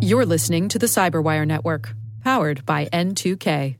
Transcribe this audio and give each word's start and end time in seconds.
You're 0.00 0.26
listening 0.26 0.68
to 0.68 0.78
the 0.78 0.86
Cyberwire 0.86 1.46
Network, 1.46 1.94
powered 2.22 2.66
by 2.66 2.86
N2K. 2.86 3.76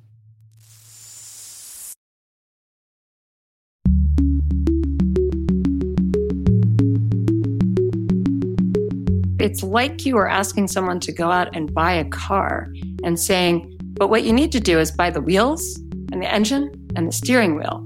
It's 9.38 9.62
like 9.64 10.06
you 10.06 10.16
are 10.16 10.28
asking 10.28 10.68
someone 10.68 11.00
to 11.00 11.12
go 11.12 11.30
out 11.30 11.54
and 11.54 11.74
buy 11.74 11.92
a 11.92 12.04
car 12.04 12.72
and 13.02 13.18
saying, 13.18 13.76
but 13.82 14.08
what 14.08 14.22
you 14.22 14.32
need 14.32 14.52
to 14.52 14.60
do 14.60 14.78
is 14.78 14.92
buy 14.92 15.10
the 15.10 15.20
wheels 15.20 15.80
and 16.12 16.22
the 16.22 16.32
engine 16.32 16.70
and 16.94 17.08
the 17.08 17.12
steering 17.12 17.56
wheel 17.56 17.84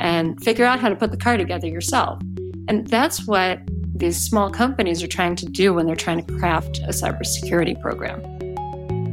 and 0.00 0.42
figure 0.42 0.64
out 0.64 0.80
how 0.80 0.88
to 0.88 0.96
put 0.96 1.12
the 1.12 1.16
car 1.16 1.36
together 1.36 1.68
yourself. 1.68 2.20
And 2.66 2.86
that's 2.88 3.26
what 3.26 3.60
these 3.98 4.16
small 4.16 4.50
companies 4.50 5.02
are 5.02 5.08
trying 5.08 5.34
to 5.36 5.46
do 5.46 5.74
when 5.74 5.86
they're 5.86 5.96
trying 5.96 6.24
to 6.24 6.32
craft 6.34 6.78
a 6.80 6.90
cybersecurity 6.90 7.80
program. 7.80 8.22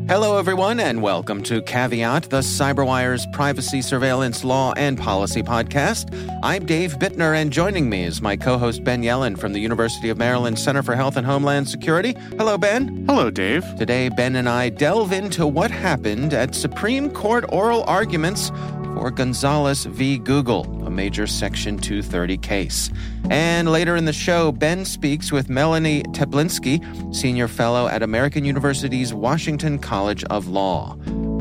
Hello, 0.08 0.38
everyone, 0.38 0.80
and 0.80 1.02
welcome 1.02 1.42
to 1.42 1.64
Caveat, 1.64 2.30
the 2.30 2.42
CyberWire's 2.42 3.26
privacy, 3.34 3.82
surveillance, 3.82 4.44
law, 4.44 4.72
and 4.78 5.00
policy 5.00 5.42
podcast. 5.42 6.14
I'm 6.44 6.64
Dave 6.68 7.00
Bittner, 7.00 7.36
and 7.36 7.52
joining 7.52 7.90
me 7.90 8.04
is 8.04 8.22
my 8.22 8.38
co 8.38 8.60
host 8.60 8.84
Ben 8.84 9.02
Yelin 9.02 9.36
from 9.36 9.54
the 9.54 9.60
University 9.60 10.10
of 10.10 10.20
Maryland 10.20 10.60
Center 10.60 10.84
for 10.84 10.96
Health 10.96 11.18
and 11.18 11.26
Homeland 11.26 11.68
Security. 11.68 12.16
Hello, 12.38 12.56
Ben. 12.56 13.04
Hello, 13.08 13.32
Dave. 13.32 13.64
Today, 13.78 14.10
Ben 14.10 14.36
and 14.36 14.48
I 14.48 14.70
delve 14.70 15.12
into 15.12 15.48
what 15.48 15.72
happened 15.72 16.36
at 16.36 16.54
Supreme 16.54 17.10
Court 17.10 17.44
oral 17.50 17.84
arguments 17.86 18.52
for 18.96 19.10
Gonzalez 19.10 19.86
v. 19.86 20.20
Google, 20.20 20.66
a 20.66 20.75
major 20.96 21.28
Section 21.28 21.78
230 21.78 22.38
case. 22.38 22.90
And 23.30 23.72
later 23.72 23.96
in 23.96 24.06
the 24.06 24.14
show, 24.14 24.52
Ben 24.52 24.86
speaks 24.86 25.32
with 25.32 25.50
Melanie 25.50 26.04
Teplinsky, 26.04 27.14
senior 27.14 27.48
fellow 27.48 27.88
at 27.88 28.02
American 28.02 28.46
University's 28.46 29.14
Washington 29.14 29.78
College 29.78 30.24
of 30.26 30.48
Law. 30.48 30.96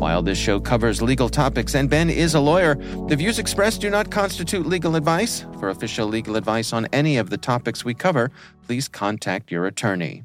While 0.05 0.23
this 0.23 0.37
show 0.37 0.61
covers 0.61 1.01
legal 1.01 1.29
topics 1.29 1.75
and 1.75 1.89
Ben 1.89 2.11
is 2.11 2.35
a 2.35 2.41
lawyer, 2.41 2.75
the 3.09 3.17
views 3.17 3.39
expressed 3.39 3.81
do 3.81 3.89
not 3.89 4.11
constitute 4.11 4.67
legal 4.67 4.97
advice. 4.97 5.47
For 5.61 5.71
official 5.71 6.09
legal 6.09 6.37
advice 6.37 6.73
on 6.73 6.87
any 6.93 7.17
of 7.17 7.31
the 7.31 7.39
topics 7.39 7.85
we 7.85 7.95
cover, 7.95 8.31
please 8.67 8.89
contact 8.89 9.51
your 9.51 9.67
attorney. 9.67 10.25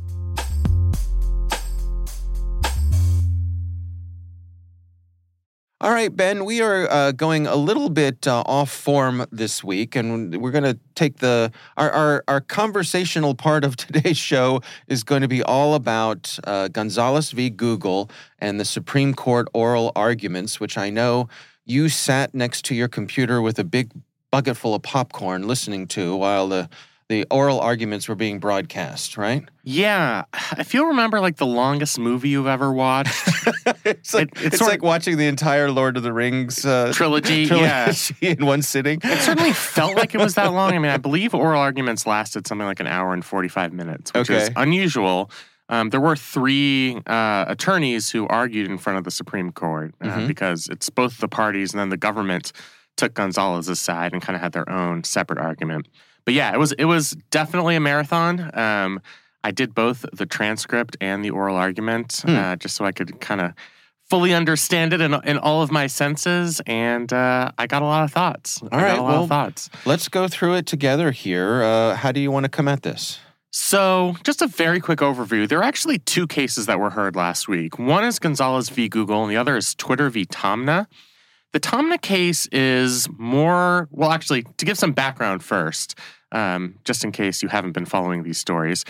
All 5.81 5.89
right, 5.89 6.15
Ben, 6.15 6.45
we 6.45 6.61
are 6.61 6.87
uh, 6.91 7.11
going 7.11 7.47
a 7.47 7.55
little 7.55 7.89
bit 7.89 8.27
uh, 8.27 8.43
off 8.45 8.69
form 8.69 9.25
this 9.31 9.63
week, 9.63 9.95
and 9.95 10.39
we're 10.39 10.51
going 10.51 10.63
to 10.63 10.77
take 10.93 11.17
the 11.17 11.51
our, 11.75 11.89
our, 11.89 12.23
our 12.27 12.39
conversational 12.39 13.33
part 13.33 13.63
of 13.63 13.75
today's 13.77 14.15
show 14.15 14.61
is 14.85 15.03
going 15.03 15.23
to 15.23 15.27
be 15.27 15.41
all 15.41 15.73
about 15.73 16.37
uh, 16.43 16.67
Gonzalez 16.67 17.31
v. 17.31 17.49
Google 17.49 18.11
and 18.37 18.59
the 18.59 18.65
Supreme 18.65 19.15
Court 19.15 19.47
oral 19.55 19.91
arguments, 19.95 20.59
which 20.59 20.77
I 20.77 20.91
know 20.91 21.29
you 21.65 21.89
sat 21.89 22.35
next 22.35 22.63
to 22.65 22.75
your 22.75 22.87
computer 22.87 23.41
with 23.41 23.57
a 23.57 23.63
big 23.63 23.89
bucket 24.29 24.57
full 24.57 24.75
of 24.75 24.83
popcorn 24.83 25.47
listening 25.47 25.87
to 25.87 26.15
while 26.15 26.47
the 26.47 26.69
the 27.11 27.27
oral 27.29 27.59
arguments 27.59 28.07
were 28.07 28.15
being 28.15 28.39
broadcast, 28.39 29.17
right? 29.17 29.43
Yeah. 29.63 30.23
If 30.57 30.73
you 30.73 30.87
remember 30.87 31.19
like 31.19 31.35
the 31.35 31.45
longest 31.45 31.99
movie 31.99 32.29
you've 32.29 32.47
ever 32.47 32.71
watched, 32.71 33.13
it's 33.83 34.13
like, 34.13 34.29
it, 34.29 34.45
it's, 34.45 34.55
it's 34.55 34.61
like 34.61 34.81
watching 34.81 35.17
the 35.17 35.27
entire 35.27 35.69
Lord 35.71 35.97
of 35.97 36.03
the 36.03 36.13
Rings 36.13 36.65
uh, 36.65 36.93
trilogy, 36.95 37.47
trilogy 37.47 38.15
yeah. 38.21 38.29
in 38.29 38.45
one 38.45 38.61
sitting. 38.61 39.01
It 39.03 39.19
certainly 39.19 39.51
felt 39.51 39.97
like 39.97 40.15
it 40.15 40.19
was 40.19 40.35
that 40.35 40.53
long. 40.53 40.73
I 40.73 40.79
mean, 40.79 40.89
I 40.89 40.97
believe 41.09 41.35
oral 41.35 41.59
arguments 41.59 42.07
lasted 42.07 42.47
something 42.47 42.65
like 42.65 42.79
an 42.79 42.87
hour 42.87 43.13
and 43.13 43.25
45 43.25 43.73
minutes, 43.73 44.13
which 44.13 44.29
okay. 44.29 44.43
is 44.43 44.49
unusual. 44.55 45.29
Um, 45.67 45.89
there 45.89 46.01
were 46.01 46.15
three 46.15 47.01
uh, 47.07 47.43
attorneys 47.45 48.09
who 48.09 48.25
argued 48.27 48.71
in 48.71 48.77
front 48.77 48.99
of 48.99 49.03
the 49.03 49.11
Supreme 49.11 49.51
Court 49.51 49.93
uh, 49.99 50.05
mm-hmm. 50.05 50.27
because 50.27 50.69
it's 50.69 50.89
both 50.89 51.17
the 51.17 51.27
parties 51.27 51.73
and 51.73 51.79
then 51.81 51.89
the 51.89 51.97
government 51.97 52.53
took 52.95 53.13
Gonzalez's 53.15 53.79
side 53.79 54.13
and 54.13 54.21
kind 54.21 54.35
of 54.37 54.41
had 54.41 54.53
their 54.53 54.69
own 54.69 55.03
separate 55.03 55.39
argument 55.39 55.87
but 56.25 56.33
yeah, 56.33 56.53
it 56.53 56.57
was 56.57 56.71
it 56.73 56.85
was 56.85 57.15
definitely 57.29 57.75
a 57.75 57.79
marathon. 57.79 58.51
Um, 58.57 59.01
I 59.43 59.51
did 59.51 59.73
both 59.73 60.05
the 60.13 60.25
transcript 60.25 60.97
and 61.01 61.25
the 61.25 61.31
oral 61.31 61.55
argument 61.55 62.21
hmm. 62.23 62.35
uh, 62.35 62.55
just 62.55 62.75
so 62.75 62.85
I 62.85 62.91
could 62.91 63.19
kind 63.19 63.41
of 63.41 63.53
fully 64.11 64.33
understand 64.33 64.91
it 64.91 64.99
in, 64.99 65.13
in 65.23 65.37
all 65.37 65.61
of 65.61 65.71
my 65.71 65.87
senses, 65.87 66.61
and 66.67 67.11
uh, 67.13 67.49
I 67.57 67.65
got 67.65 67.81
a 67.81 67.85
lot 67.85 68.03
of 68.03 68.11
thoughts. 68.11 68.61
All 68.61 68.69
I 68.73 68.83
right, 68.83 69.01
well, 69.01 69.25
thoughts. 69.25 69.69
Let's 69.85 70.09
go 70.09 70.27
through 70.27 70.55
it 70.55 70.65
together 70.65 71.11
here. 71.11 71.63
Uh, 71.63 71.95
how 71.95 72.11
do 72.11 72.19
you 72.19 72.29
want 72.29 72.43
to 72.43 72.49
come 72.49 72.67
at 72.67 72.83
this? 72.83 73.19
So, 73.51 74.15
just 74.23 74.41
a 74.41 74.47
very 74.47 74.81
quick 74.81 74.99
overview. 74.99 75.47
There 75.47 75.59
are 75.59 75.63
actually 75.63 75.99
two 75.99 76.27
cases 76.27 76.65
that 76.65 76.79
were 76.79 76.89
heard 76.89 77.15
last 77.15 77.47
week. 77.47 77.79
One 77.79 78.03
is 78.03 78.19
Gonzalez 78.19 78.69
v. 78.69 78.89
Google, 78.89 79.23
and 79.23 79.31
the 79.31 79.37
other 79.37 79.55
is 79.55 79.75
Twitter 79.75 80.09
v. 80.09 80.25
Taamneh. 80.25 80.87
The 81.53 81.59
Taamneh 81.59 82.01
case 82.01 82.47
is 82.47 83.09
more, 83.17 83.89
well, 83.91 84.11
actually, 84.11 84.43
to 84.57 84.65
give 84.65 84.77
some 84.77 84.93
background 84.93 85.43
first, 85.43 85.97
um, 86.31 86.75
just 86.85 87.03
in 87.03 87.11
case 87.11 87.43
you 87.43 87.49
haven't 87.49 87.73
been 87.73 87.85
following 87.85 88.23
these 88.23 88.37
stories. 88.37 88.85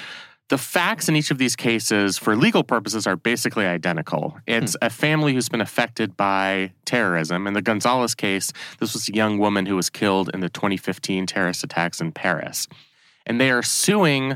The 0.49 0.57
facts 0.57 1.07
in 1.07 1.15
each 1.15 1.31
of 1.31 1.37
these 1.37 1.55
cases, 1.55 2.17
for 2.17 2.35
legal 2.35 2.63
purposes, 2.63 3.07
are 3.07 3.15
basically 3.15 3.65
identical. 3.65 4.37
It's 4.45 4.73
hmm. 4.73 4.85
a 4.85 4.89
family 4.89 5.33
who's 5.33 5.49
been 5.49 5.61
affected 5.61 6.15
by 6.17 6.73
terrorism. 6.85 7.47
In 7.47 7.53
the 7.53 7.61
Gonzalez 7.61 8.13
case, 8.13 8.51
this 8.79 8.93
was 8.93 9.09
a 9.09 9.13
young 9.13 9.39
woman 9.39 9.65
who 9.65 9.75
was 9.75 9.89
killed 9.89 10.29
in 10.33 10.41
the 10.41 10.49
2015 10.49 11.25
terrorist 11.25 11.63
attacks 11.63 12.01
in 12.01 12.11
Paris. 12.11 12.67
And 13.25 13.39
they 13.39 13.49
are 13.49 13.63
suing 13.63 14.35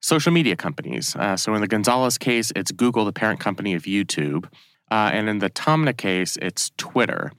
social 0.00 0.32
media 0.32 0.56
companies. 0.56 1.16
Uh, 1.16 1.36
so 1.36 1.52
in 1.54 1.60
the 1.60 1.66
Gonzalez 1.66 2.16
case, 2.16 2.52
it's 2.54 2.70
Google, 2.70 3.04
the 3.04 3.12
parent 3.12 3.40
company 3.40 3.74
of 3.74 3.82
YouTube. 3.82 4.48
Uh, 4.90 5.10
and 5.12 5.28
in 5.28 5.38
the 5.38 5.50
Taamneh 5.50 5.96
case, 5.96 6.36
it's 6.40 6.70
Twitter. 6.76 7.32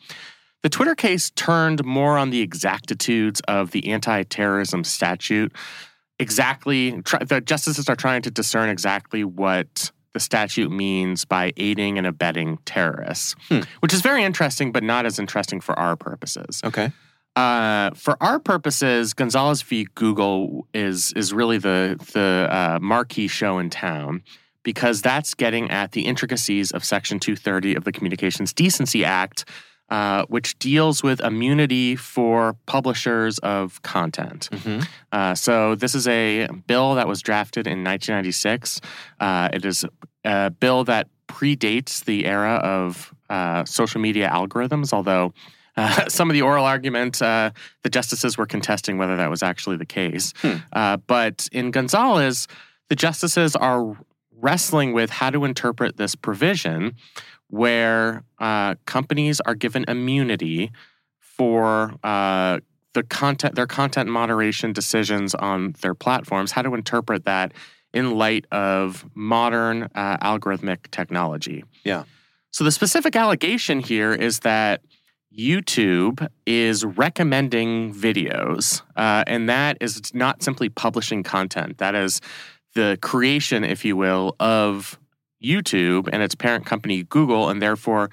The 0.63 0.69
Twitter 0.69 0.95
case 0.95 1.29
turned 1.31 1.85
more 1.85 2.17
on 2.17 2.29
the 2.29 2.41
exactitudes 2.41 3.41
of 3.47 3.71
the 3.71 3.87
anti 3.89 4.23
terrorism 4.23 4.83
statute. 4.83 5.53
Exactly, 6.19 7.01
try, 7.03 7.23
the 7.23 7.41
justices 7.41 7.87
are 7.87 7.95
trying 7.95 8.23
to 8.23 8.31
discern 8.31 8.69
exactly 8.69 9.23
what 9.23 9.91
the 10.13 10.19
statute 10.19 10.71
means 10.71 11.25
by 11.25 11.53
aiding 11.57 11.99
and 11.99 12.07
abetting 12.07 12.57
terrorists, 12.65 13.35
hmm. 13.49 13.61
which 13.81 13.93
is 13.93 14.01
very 14.01 14.23
interesting, 14.23 14.71
but 14.71 14.83
not 14.83 15.05
as 15.05 15.19
interesting 15.19 15.61
for 15.61 15.77
our 15.77 15.95
purposes. 15.95 16.59
Okay. 16.65 16.91
Uh, 17.35 17.91
for 17.91 18.17
our 18.19 18.39
purposes, 18.39 19.13
Gonzalez 19.13 19.61
v. 19.61 19.87
Google 19.93 20.67
is 20.73 21.13
is 21.13 21.33
really 21.33 21.59
the 21.59 21.95
the 22.13 22.47
uh, 22.49 22.79
marquee 22.81 23.27
show 23.27 23.59
in 23.59 23.69
town 23.69 24.23
because 24.67 25.01
that's 25.01 25.33
getting 25.33 25.71
at 25.71 25.93
the 25.93 26.01
intricacies 26.01 26.71
of 26.71 26.83
Section 26.83 27.21
230 27.21 27.75
of 27.75 27.85
the 27.85 27.91
Communications 27.93 28.51
Decency 28.51 29.05
Act, 29.05 29.45
uh, 29.87 30.25
which 30.27 30.59
deals 30.59 31.01
with 31.01 31.21
immunity 31.21 31.95
for 31.95 32.57
publishers 32.65 33.39
of 33.39 33.81
content. 33.83 34.49
Mm-hmm. 34.51 34.81
Uh, 35.13 35.35
so, 35.35 35.75
this 35.75 35.95
is 35.95 36.05
a 36.05 36.47
bill 36.67 36.95
that 36.95 37.07
was 37.07 37.21
drafted 37.21 37.65
in 37.65 37.81
1996. 37.81 38.81
Uh, 39.21 39.47
it 39.53 39.63
is 39.63 39.85
a 40.25 40.49
bill 40.49 40.83
that 40.83 41.07
predates 41.29 42.03
the 42.03 42.25
era 42.25 42.55
of 42.55 43.15
uh, 43.29 43.63
social 43.63 44.01
media 44.01 44.27
algorithms, 44.29 44.91
although 44.91 45.33
uh, 45.77 46.05
some 46.09 46.29
of 46.29 46.33
the 46.33 46.41
oral 46.41 46.65
argument, 46.65 47.21
uh, 47.21 47.51
the 47.83 47.89
justices 47.89 48.37
were 48.37 48.45
contesting 48.45 48.97
whether 48.97 49.15
that 49.15 49.29
was 49.29 49.41
actually 49.41 49.77
the 49.77 49.85
case. 49.85 50.33
Hmm. 50.41 50.55
Uh, 50.73 50.97
but 50.97 51.47
in 51.53 51.71
Gonzalez, 51.71 52.49
the 52.89 52.95
justices 52.95 53.55
are 53.55 53.97
wrestling 54.39 54.93
with 54.93 55.09
how 55.09 55.29
to 55.29 55.45
interpret 55.45 55.97
this 55.97 56.15
provision 56.15 56.95
where 57.49 58.23
uh, 58.39 58.75
companies 58.85 59.39
are 59.41 59.55
given 59.55 59.85
immunity 59.87 60.71
for 61.19 61.93
uh, 62.03 62.59
the 62.93 63.03
content, 63.03 63.55
their 63.55 63.67
content 63.67 64.09
moderation 64.09 64.73
decisions 64.73 65.35
on 65.35 65.75
their 65.81 65.93
platforms, 65.93 66.51
how 66.51 66.61
to 66.61 66.73
interpret 66.73 67.25
that 67.25 67.53
in 67.93 68.17
light 68.17 68.45
of 68.51 69.05
modern 69.15 69.83
uh, 69.95 70.17
algorithmic 70.17 70.89
technology. 70.91 71.63
Yeah. 71.83 72.03
So 72.51 72.63
the 72.63 72.71
specific 72.71 73.15
allegation 73.15 73.79
here 73.79 74.13
is 74.13 74.39
that 74.39 74.81
YouTube 75.37 76.27
is 76.45 76.83
recommending 76.83 77.93
videos, 77.93 78.81
uh, 78.95 79.23
and 79.27 79.47
that 79.47 79.77
is 79.79 80.13
not 80.13 80.41
simply 80.41 80.69
publishing 80.69 81.21
content. 81.21 81.77
That 81.77 81.93
is 81.93 82.19
the 82.77 82.97
creation, 83.01 83.63
if 83.63 83.83
you 83.83 83.97
will, 83.97 84.35
of 84.39 84.99
YouTube 85.43 86.07
and 86.11 86.21
its 86.21 86.35
parent 86.35 86.65
company, 86.65 87.03
Google, 87.03 87.49
and 87.49 87.59
therefore 87.59 88.11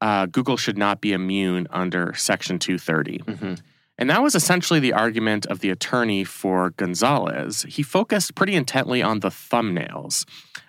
uh, 0.00 0.26
Google 0.26 0.56
should 0.56 0.78
not 0.78 1.00
be 1.00 1.12
immune 1.12 1.66
under 1.70 2.14
Section 2.14 2.60
230. 2.60 3.18
Mm-hmm. 3.18 3.54
And 3.98 4.10
that 4.10 4.22
was 4.22 4.36
essentially 4.36 4.78
the 4.78 4.92
argument 4.92 5.46
of 5.46 5.58
the 5.58 5.70
attorney 5.70 6.22
for 6.22 6.70
Gonzalez. 6.70 7.62
He 7.68 7.82
focused 7.82 8.34
pretty 8.36 8.54
intently 8.54 9.02
on 9.02 9.20
the 9.20 9.30
thumbnails. 9.30 10.24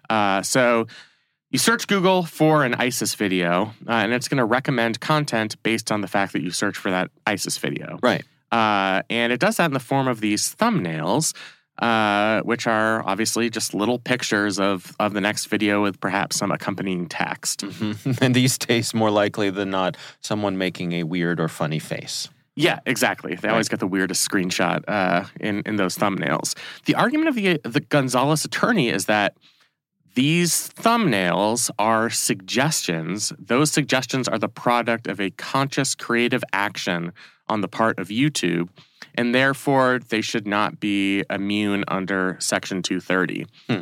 Uh, 0.09 0.41
so 0.41 0.87
you 1.51 1.59
search 1.59 1.87
Google 1.87 2.23
for 2.23 2.63
an 2.63 2.73
ISIS 2.73 3.13
video, 3.13 3.73
uh, 3.87 3.91
and 3.91 4.13
it's 4.13 4.27
going 4.27 4.39
to 4.39 4.45
recommend 4.45 4.99
content 4.99 5.61
based 5.61 5.91
on 5.91 6.01
the 6.01 6.07
fact 6.07 6.33
that 6.33 6.41
you 6.41 6.49
search 6.49 6.77
for 6.77 6.89
that 6.89 7.11
ISIS 7.27 7.57
video. 7.59 7.99
Right. 8.01 8.23
Uh, 8.51 9.03
and 9.09 9.31
it 9.31 9.39
does 9.39 9.57
that 9.57 9.65
in 9.65 9.73
the 9.73 9.79
form 9.79 10.07
of 10.07 10.21
these 10.21 10.55
thumbnails, 10.55 11.35
uh, 11.79 12.41
which 12.41 12.67
are 12.67 13.07
obviously 13.07 13.49
just 13.49 13.73
little 13.73 13.99
pictures 13.99 14.59
of, 14.59 14.95
of 14.99 15.13
the 15.13 15.21
next 15.21 15.45
video 15.45 15.83
with 15.83 15.99
perhaps 15.99 16.37
some 16.37 16.51
accompanying 16.51 17.07
text. 17.07 17.61
Mhm. 17.61 18.17
And 18.21 18.35
these 18.35 18.57
days, 18.57 18.93
more 18.93 19.11
likely 19.11 19.49
than 19.49 19.69
not, 19.69 19.97
someone 20.21 20.57
making 20.57 20.93
a 20.93 21.03
weird 21.03 21.39
or 21.39 21.47
funny 21.47 21.79
face. 21.79 22.29
Yeah, 22.55 22.79
exactly. 22.87 23.35
They 23.35 23.49
always 23.49 23.69
get 23.69 23.79
the 23.79 23.87
weirdest 23.87 24.27
screenshot 24.27 24.83
uh, 24.87 25.25
in 25.39 25.61
in 25.67 25.75
those 25.75 25.95
thumbnails. 25.95 26.57
The 26.85 26.95
argument 26.95 27.29
of 27.29 27.35
the 27.35 27.59
the 27.63 27.81
Gonzalez 27.81 28.43
attorney 28.45 28.89
is 28.89 29.05
that 29.05 29.35
these 30.15 30.69
thumbnails 30.69 31.69
are 31.77 32.09
suggestions. 32.09 33.31
Those 33.37 33.71
suggestions 33.71 34.27
are 34.27 34.39
the 34.39 34.49
product 34.49 35.05
of 35.05 35.21
a 35.21 35.29
conscious 35.29 35.93
creative 35.93 36.43
action 36.51 37.13
on 37.47 37.61
the 37.61 37.67
part 37.67 37.99
of 37.99 38.07
YouTube, 38.07 38.69
and 39.17 39.33
therefore 39.35 39.99
they 40.09 40.21
should 40.21 40.47
not 40.47 40.79
be 40.79 41.23
immune 41.29 41.83
under 41.87 42.37
Section 42.39 42.81
230. 42.81 43.45
Hmm. 43.69 43.81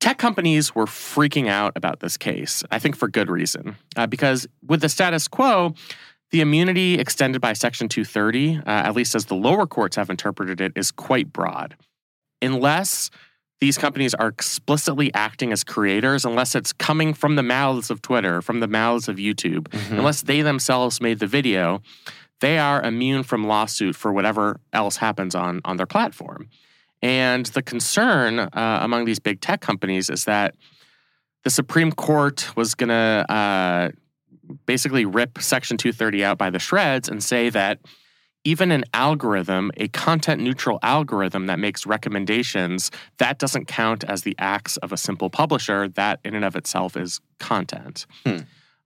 Tech 0.00 0.18
companies 0.18 0.74
were 0.74 0.86
freaking 0.86 1.48
out 1.48 1.72
about 1.74 2.00
this 2.00 2.16
case, 2.16 2.62
I 2.70 2.78
think 2.78 2.96
for 2.96 3.08
good 3.08 3.28
reason, 3.30 3.76
uh, 3.96 4.06
because 4.06 4.46
with 4.64 4.80
the 4.82 4.88
status 4.88 5.26
quo, 5.26 5.74
the 6.30 6.40
immunity 6.40 6.94
extended 6.98 7.40
by 7.40 7.54
Section 7.54 7.88
230, 7.88 8.58
uh, 8.58 8.60
at 8.66 8.94
least 8.94 9.14
as 9.14 9.26
the 9.26 9.34
lower 9.34 9.66
courts 9.66 9.96
have 9.96 10.10
interpreted 10.10 10.60
it, 10.60 10.72
is 10.76 10.90
quite 10.90 11.32
broad. 11.32 11.76
Unless 12.42 13.10
these 13.60 13.78
companies 13.78 14.12
are 14.12 14.28
explicitly 14.28 15.12
acting 15.14 15.50
as 15.50 15.64
creators, 15.64 16.26
unless 16.26 16.54
it's 16.54 16.74
coming 16.74 17.14
from 17.14 17.36
the 17.36 17.42
mouths 17.42 17.90
of 17.90 18.02
Twitter, 18.02 18.42
from 18.42 18.60
the 18.60 18.68
mouths 18.68 19.08
of 19.08 19.16
YouTube, 19.16 19.68
Mhm. 19.68 19.98
unless 19.98 20.20
they 20.22 20.42
themselves 20.42 21.00
made 21.00 21.20
the 21.20 21.26
video, 21.26 21.80
they 22.40 22.58
are 22.58 22.82
immune 22.82 23.22
from 23.22 23.46
lawsuit 23.46 23.96
for 23.96 24.12
whatever 24.12 24.60
else 24.72 24.96
happens 24.96 25.34
on, 25.34 25.60
on 25.64 25.76
their 25.76 25.86
platform. 25.86 26.48
And 27.02 27.46
the 27.46 27.62
concern 27.62 28.38
uh, 28.38 28.78
among 28.82 29.04
these 29.04 29.18
big 29.18 29.40
tech 29.40 29.60
companies 29.60 30.10
is 30.10 30.24
that 30.24 30.54
the 31.44 31.50
Supreme 31.50 31.92
Court 31.92 32.56
was 32.56 32.74
going 32.74 32.88
to 32.88 33.24
uh, 33.30 33.90
basically 34.66 35.04
rip 35.04 35.40
Section 35.40 35.76
230 35.76 36.24
out 36.24 36.38
by 36.38 36.50
the 36.50 36.58
shreds 36.58 37.08
and 37.08 37.22
say 37.22 37.50
that 37.50 37.78
even 38.44 38.70
an 38.70 38.84
algorithm, 38.94 39.72
a 39.76 39.88
content 39.88 40.40
neutral 40.40 40.78
algorithm 40.82 41.46
that 41.46 41.58
makes 41.58 41.84
recommendations, 41.84 42.92
that 43.18 43.38
doesn't 43.38 43.66
count 43.66 44.04
as 44.04 44.22
the 44.22 44.36
acts 44.38 44.76
of 44.78 44.92
a 44.92 44.96
simple 44.96 45.28
publisher. 45.28 45.88
That 45.88 46.20
in 46.24 46.34
and 46.34 46.44
of 46.44 46.54
itself 46.54 46.96
is 46.96 47.20
content. 47.40 48.06
Hmm. 48.24 48.38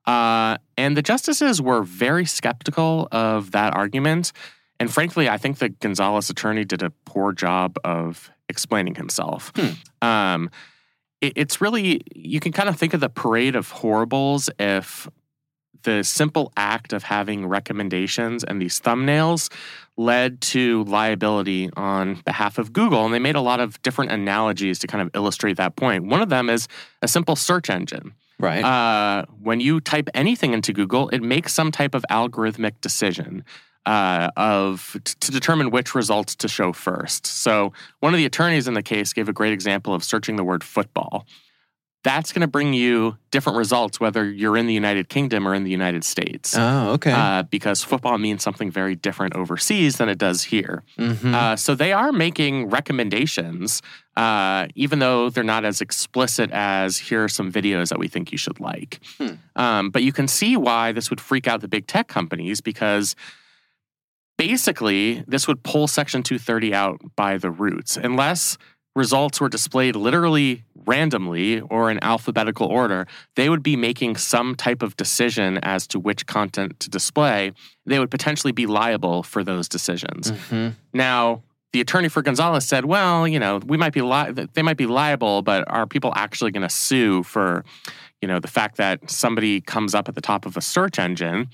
Uh, 0.07 0.57
and 0.77 0.97
the 0.97 1.03
justices 1.03 1.61
were 1.61 1.83
very 1.83 2.25
skeptical 2.27 3.09
of 3.13 3.51
that 3.53 3.75
argument. 3.75 4.33
And 4.79 4.93
frankly, 4.93 5.29
I 5.29 5.37
think 5.37 5.59
the 5.59 5.69
Gonzalez 5.69 6.31
attorney 6.31 6.65
did 6.65 6.83
a 6.83 6.91
poor 7.05 7.33
job 7.33 7.77
of 7.85 8.31
explaining 8.49 8.95
himself. 8.95 9.53
Hmm. 9.55 10.07
Um, 10.07 10.51
it- 11.21 11.35
it's 11.37 11.61
really, 11.61 12.01
you 12.15 12.41
can 12.41 12.51
kind 12.53 12.69
of 12.69 12.77
think 12.79 12.95
of 12.95 13.01
the 13.01 13.11
parade 13.11 13.55
of 13.57 13.71
horribles 13.71 14.49
if 14.59 15.09
the 15.83 16.03
simple 16.03 16.53
act 16.57 16.93
of 16.93 17.03
having 17.05 17.47
recommendations 17.47 18.45
and 18.45 18.61
these 18.61 18.81
thumbnails 18.81 19.51
led 19.97 20.41
to 20.41 20.85
liability 20.85 21.71
on 21.77 22.17
behalf 22.27 22.59
of 22.59 22.73
Google. 22.73 23.05
And 23.05 23.15
they 23.15 23.19
made 23.19 23.37
a 23.37 23.41
lot 23.41 23.61
of 23.61 23.81
different 23.83 24.13
analogies 24.13 24.79
to 24.81 24.87
kind 24.87 25.01
of 25.03 25.11
illustrate 25.15 25.57
that 25.59 25.77
point. 25.77 26.05
One 26.07 26.21
of 26.21 26.29
them 26.29 26.51
is 26.51 26.69
a 27.03 27.09
simple 27.09 27.35
search 27.37 27.71
engine. 27.71 28.13
Right. 28.41 28.65
Uh, 28.65 29.27
when 29.43 29.61
you 29.61 29.81
type 29.81 30.09
anything 30.15 30.55
into 30.55 30.73
Google, 30.73 31.11
it 31.11 31.23
makes 31.23 31.53
some 31.53 31.71
type 31.71 31.95
of 31.95 32.05
algorithmic 32.11 32.81
decision 32.81 33.45
uh, 33.85 34.31
of 34.37 34.97
t- 35.05 35.15
to 35.21 35.31
determine 35.31 35.71
which 35.71 35.95
results 35.95 36.35
to 36.37 36.49
show 36.49 36.73
first. 36.73 37.27
So 37.27 37.73
one 38.01 38.15
of 38.15 38.19
the 38.19 38.25
attorneys 38.25 38.67
in 38.67 38.75
the 38.75 38.83
case 38.83 39.13
gave 39.13 39.29
a 39.29 39.33
great 39.33 39.53
example 39.53 39.95
of 39.95 40.03
searching 40.03 40.37
the 40.37 40.45
word 40.45 40.65
football. 40.65 41.27
That's 42.03 42.33
going 42.33 42.41
to 42.41 42.47
bring 42.49 42.73
you 42.73 43.19
different 43.31 43.59
results 43.59 44.01
whether 44.01 44.25
you're 44.31 44.57
in 44.57 44.67
the 44.67 44.73
United 44.73 45.11
Kingdom 45.11 45.47
or 45.47 45.53
in 45.55 45.65
the 45.65 45.71
United 45.71 46.03
States. 46.03 46.57
oh, 46.57 46.93
okay. 46.93 47.13
Uh, 47.13 47.43
because 47.43 47.85
football 47.85 48.17
means 48.17 48.43
something 48.43 48.71
very 48.71 48.95
different 48.97 49.37
overseas 49.37 49.99
than 49.99 50.09
it 50.09 50.17
does 50.17 50.45
here. 50.45 50.83
Mhm. 50.99 51.35
Uh, 51.35 51.57
so 51.57 51.75
they 51.75 51.93
are 51.93 52.11
making 52.11 52.71
recommendations, 52.71 53.83
uh, 54.17 54.67
even 54.75 54.99
though 54.99 55.29
they're 55.29 55.45
not 55.45 55.67
as 55.67 55.83
explicit 55.83 56.51
as 56.53 56.97
here 56.97 57.25
are 57.25 57.29
some 57.29 57.53
videos 57.53 57.91
that 57.91 57.99
we 57.99 58.09
think 58.09 58.33
you 58.33 58.39
should 58.39 58.61
like. 58.61 58.99
Hmm. 59.19 59.35
Um, 59.55 59.91
but 59.91 60.03
you 60.03 60.13
can 60.13 60.27
see 60.27 60.57
why 60.57 60.93
this 60.93 61.11
would 61.11 61.21
freak 61.21 61.47
out 61.47 61.61
the 61.61 61.69
big 61.69 61.87
tech 61.87 62.09
companies 62.09 62.63
because 62.63 63.15
basically 64.39 65.23
this 65.29 65.47
would 65.47 65.63
pull 65.63 65.87
Section 65.87 66.23
230 66.23 66.73
out 66.75 67.01
by 67.15 67.37
the 67.37 67.51
roots. 67.51 67.99
Unless 67.99 68.57
results 68.97 69.41
were 69.41 69.49
displayed 69.49 69.95
literally 69.95 70.65
randomly 70.87 71.61
or 71.61 71.91
in 71.91 72.03
alphabetical 72.03 72.67
order, 72.67 73.07
they 73.37 73.49
would 73.49 73.63
be 73.63 73.77
making 73.77 74.17
some 74.17 74.55
type 74.55 74.83
of 74.83 74.97
decision 74.97 75.59
as 75.63 75.87
to 75.87 75.99
which 75.99 76.27
content 76.27 76.81
to 76.81 76.91
display. 76.91 77.53
They 77.87 77.99
would 77.99 78.11
potentially 78.11 78.53
be 78.53 78.67
liable 78.67 79.23
for 79.23 79.45
those 79.45 79.69
decisions. 79.69 80.33
Mhm. 80.33 80.75
Now, 80.93 81.43
the 81.73 81.81
attorney 81.81 82.09
for 82.09 82.21
Gonzalez 82.21 82.67
said, 82.67 82.85
"Well, 82.85 83.29
you 83.29 83.39
know, 83.39 83.61
we 83.65 83.77
might 83.77 83.93
be 83.93 84.03
li- 84.03 84.33
they 84.55 84.63
might 84.63 84.77
be 84.77 84.87
liable, 84.87 85.43
but 85.43 85.63
are 85.69 85.87
people 85.87 86.13
actually 86.17 86.51
going 86.51 86.65
to 86.67 86.69
sue 86.69 87.23
for, 87.23 87.65
you 88.21 88.27
know, 88.27 88.41
the 88.41 88.49
fact 88.49 88.77
that 88.79 89.09
somebody 89.09 89.61
comes 89.61 89.95
up 89.95 90.09
at 90.09 90.17
the 90.17 90.21
top 90.21 90.47
of 90.47 90.57
a 90.57 90.61
search 90.61 90.99
engine?" 90.99 91.49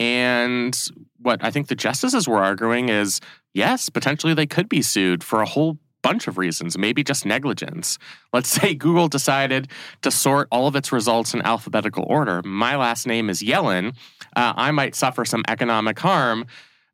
And 0.00 0.76
what 1.18 1.38
I 1.42 1.52
think 1.52 1.68
the 1.68 1.76
justices 1.76 2.26
were 2.26 2.42
arguing 2.42 2.88
is, 2.88 3.20
yes, 3.54 3.88
potentially 3.88 4.34
they 4.34 4.46
could 4.46 4.68
be 4.68 4.82
sued 4.82 5.22
for 5.22 5.40
a 5.40 5.46
whole 5.46 5.78
bunch 6.04 6.28
of 6.28 6.36
reasons, 6.38 6.76
maybe 6.76 7.02
just 7.02 7.24
negligence. 7.24 7.98
Let's 8.32 8.50
say 8.50 8.74
Google 8.84 9.08
decided 9.08 9.68
to 10.02 10.10
sort 10.10 10.46
all 10.52 10.68
of 10.68 10.76
its 10.76 10.92
results 10.92 11.34
in 11.34 11.42
alphabetical 11.42 12.04
order. 12.06 12.42
My 12.44 12.76
last 12.76 13.06
name 13.06 13.30
is 13.30 13.42
Yelin. 13.42 13.96
Uh, 14.36 14.52
I 14.54 14.70
might 14.70 14.94
suffer 14.94 15.24
some 15.24 15.42
economic 15.48 15.98
harm 15.98 16.46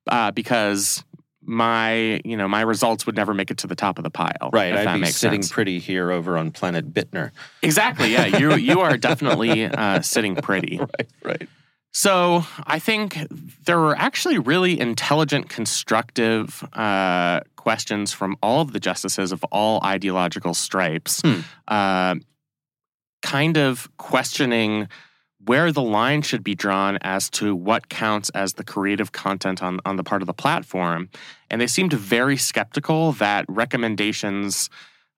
uh, 0.09 0.31
because 0.31 1.05
my 1.43 2.21
you 2.25 2.37
know 2.37 2.47
my 2.47 2.61
results 2.61 3.07
would 3.07 3.17
never 3.17 3.35
make 3.35 3.51
it 3.51 3.59
to 3.59 3.67
the 3.67 3.75
top 3.75 3.99
of 3.99 4.05
the 4.05 4.11
pile. 4.11 4.51
Right. 4.53 4.73
if 4.73 4.87
I'd 4.87 5.01
be 5.01 5.07
sitting 5.07 5.43
sense. 5.43 5.53
pretty 5.53 5.81
here 5.81 6.13
over 6.13 6.39
on 6.39 6.53
planet 6.53 6.95
Bittner. 6.95 7.33
exactly. 7.63 8.13
Yeah, 8.13 8.27
you 8.27 8.55
you 8.55 8.81
are 8.81 8.97
definitely 9.09 9.65
uh, 9.65 10.03
sitting 10.03 10.37
pretty. 10.37 10.79
Right. 10.79 11.09
Right. 11.25 11.49
So 11.93 12.45
I 12.67 12.79
think 12.79 13.19
there 13.65 13.79
were 13.79 13.97
actually 13.97 14.39
really 14.39 14.79
intelligent, 14.79 15.49
constructive 15.49 16.63
uh, 16.73 17.41
questions 17.57 18.13
from 18.13 18.37
all 18.43 18.61
of 18.61 18.73
the 18.73 18.81
justices 18.81 19.33
of 19.33 19.43
all 19.51 19.81
ideological 19.85 20.55
stripes, 20.55 21.21
Hmm. 21.23 21.41
uh, 21.69 22.15
kind 23.23 23.57
of 23.59 23.89
questioning 23.99 24.89
where 25.45 25.73
the 25.73 25.83
line 25.83 26.23
should 26.23 26.45
be 26.45 26.55
drawn 26.55 26.99
as 27.03 27.29
to 27.31 27.55
what 27.57 27.89
counts 27.89 28.31
as 28.31 28.55
the 28.55 28.65
creative 28.65 29.13
content 29.13 29.63
on, 29.63 29.81
on 29.85 29.97
the 29.97 30.05
part 30.05 30.23
of 30.23 30.27
the 30.27 30.35
platform. 30.35 31.09
And 31.51 31.61
they 31.61 31.67
seemed 31.67 31.93
very 31.93 32.37
skeptical 32.37 33.13
that 33.13 33.47
recommendations 33.49 34.69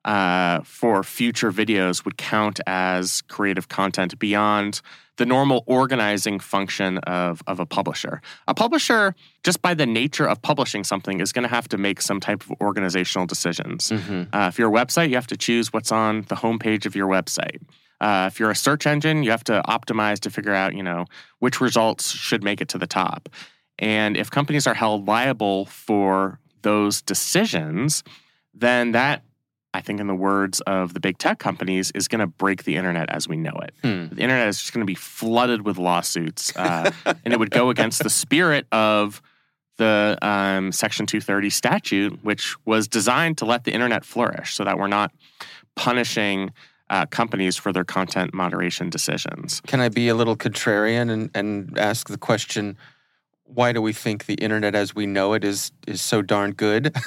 uh, 0.04 0.60
for 0.64 1.02
future 1.04 1.52
videos 1.52 2.04
would 2.04 2.16
count 2.16 2.60
as 2.66 3.22
creative 3.22 3.68
content 3.68 4.18
beyond 4.18 4.80
the 5.18 5.26
normal 5.26 5.62
organizing 5.66 6.40
function 6.40 6.98
of, 6.98 7.42
of 7.46 7.60
a 7.60 7.66
publisher. 7.66 8.22
A 8.48 8.54
publisher, 8.54 9.14
just 9.44 9.60
by 9.60 9.74
the 9.74 9.86
nature 9.86 10.26
of 10.26 10.40
publishing 10.40 10.84
something, 10.84 11.20
is 11.20 11.32
going 11.32 11.42
to 11.42 11.48
have 11.48 11.68
to 11.68 11.76
make 11.76 12.00
some 12.00 12.18
type 12.18 12.42
of 12.42 12.52
organizational 12.60 13.26
decisions. 13.26 13.90
Mhm. 13.90 14.28
Uh, 14.32 14.48
if 14.48 14.58
you're 14.58 14.70
a 14.70 14.72
website, 14.72 15.10
you 15.10 15.16
have 15.16 15.26
to 15.26 15.36
choose 15.36 15.72
what's 15.72 15.92
on 15.92 16.22
the 16.28 16.36
homepage 16.36 16.86
of 16.86 16.96
your 16.96 17.08
website. 17.08 17.60
Uh, 18.00 18.28
if 18.32 18.40
you're 18.40 18.50
a 18.50 18.56
search 18.56 18.86
engine, 18.86 19.22
you 19.22 19.30
have 19.30 19.44
to 19.44 19.62
optimize 19.68 20.18
to 20.20 20.30
figure 20.30 20.54
out, 20.54 20.74
you 20.74 20.82
know, 20.82 21.04
which 21.38 21.60
results 21.60 22.10
should 22.10 22.42
make 22.42 22.60
it 22.60 22.68
to 22.68 22.78
the 22.78 22.86
top. 22.86 23.28
And 23.78 24.16
if 24.16 24.30
companies 24.30 24.66
are 24.66 24.74
held 24.74 25.06
liable 25.06 25.66
for 25.66 26.40
those 26.62 27.02
decisions, 27.02 28.02
then 28.54 28.92
that, 28.92 29.22
I 29.74 29.80
think, 29.80 30.00
in 30.00 30.06
the 30.06 30.14
words 30.14 30.60
of 30.62 30.94
the 30.94 31.00
big 31.00 31.18
tech 31.18 31.38
companies, 31.38 31.90
is 31.92 32.08
going 32.08 32.20
to 32.20 32.26
break 32.26 32.64
the 32.64 32.76
internet 32.76 33.08
as 33.10 33.28
we 33.28 33.36
know 33.36 33.58
it. 33.62 33.74
Hmm. 33.82 34.14
The 34.14 34.22
internet 34.22 34.48
is 34.48 34.60
just 34.60 34.72
going 34.72 34.82
to 34.82 34.90
be 34.90 34.94
flooded 34.94 35.62
with 35.62 35.78
lawsuits, 35.78 36.54
uh, 36.56 36.90
and 37.24 37.32
it 37.32 37.38
would 37.38 37.50
go 37.50 37.70
against 37.70 38.02
the 38.02 38.10
spirit 38.10 38.66
of 38.72 39.22
the 39.78 40.18
um, 40.22 40.72
Section 40.72 41.06
230 41.06 41.50
statute, 41.50 42.24
which 42.24 42.56
was 42.66 42.86
designed 42.86 43.38
to 43.38 43.44
let 43.44 43.64
the 43.64 43.72
internet 43.72 44.04
flourish 44.04 44.54
so 44.54 44.64
that 44.64 44.78
we're 44.78 44.86
not 44.86 45.12
punishing 45.74 46.52
uh, 46.90 47.06
companies 47.06 47.56
for 47.56 47.72
their 47.72 47.84
content 47.84 48.34
moderation 48.34 48.90
decisions. 48.90 49.62
Can 49.66 49.80
I 49.80 49.88
be 49.88 50.08
a 50.08 50.14
little 50.14 50.36
contrarian 50.36 51.10
and, 51.10 51.30
and 51.34 51.78
ask 51.78 52.08
the 52.08 52.18
question 52.18 52.76
why 53.44 53.72
do 53.72 53.82
we 53.82 53.92
think 53.92 54.26
the 54.26 54.34
internet 54.34 54.74
as 54.74 54.94
we 54.94 55.06
know 55.06 55.32
it 55.34 55.44
is 55.44 55.72
is 55.86 56.00
so 56.00 56.22
darn 56.22 56.52
good? 56.52 56.94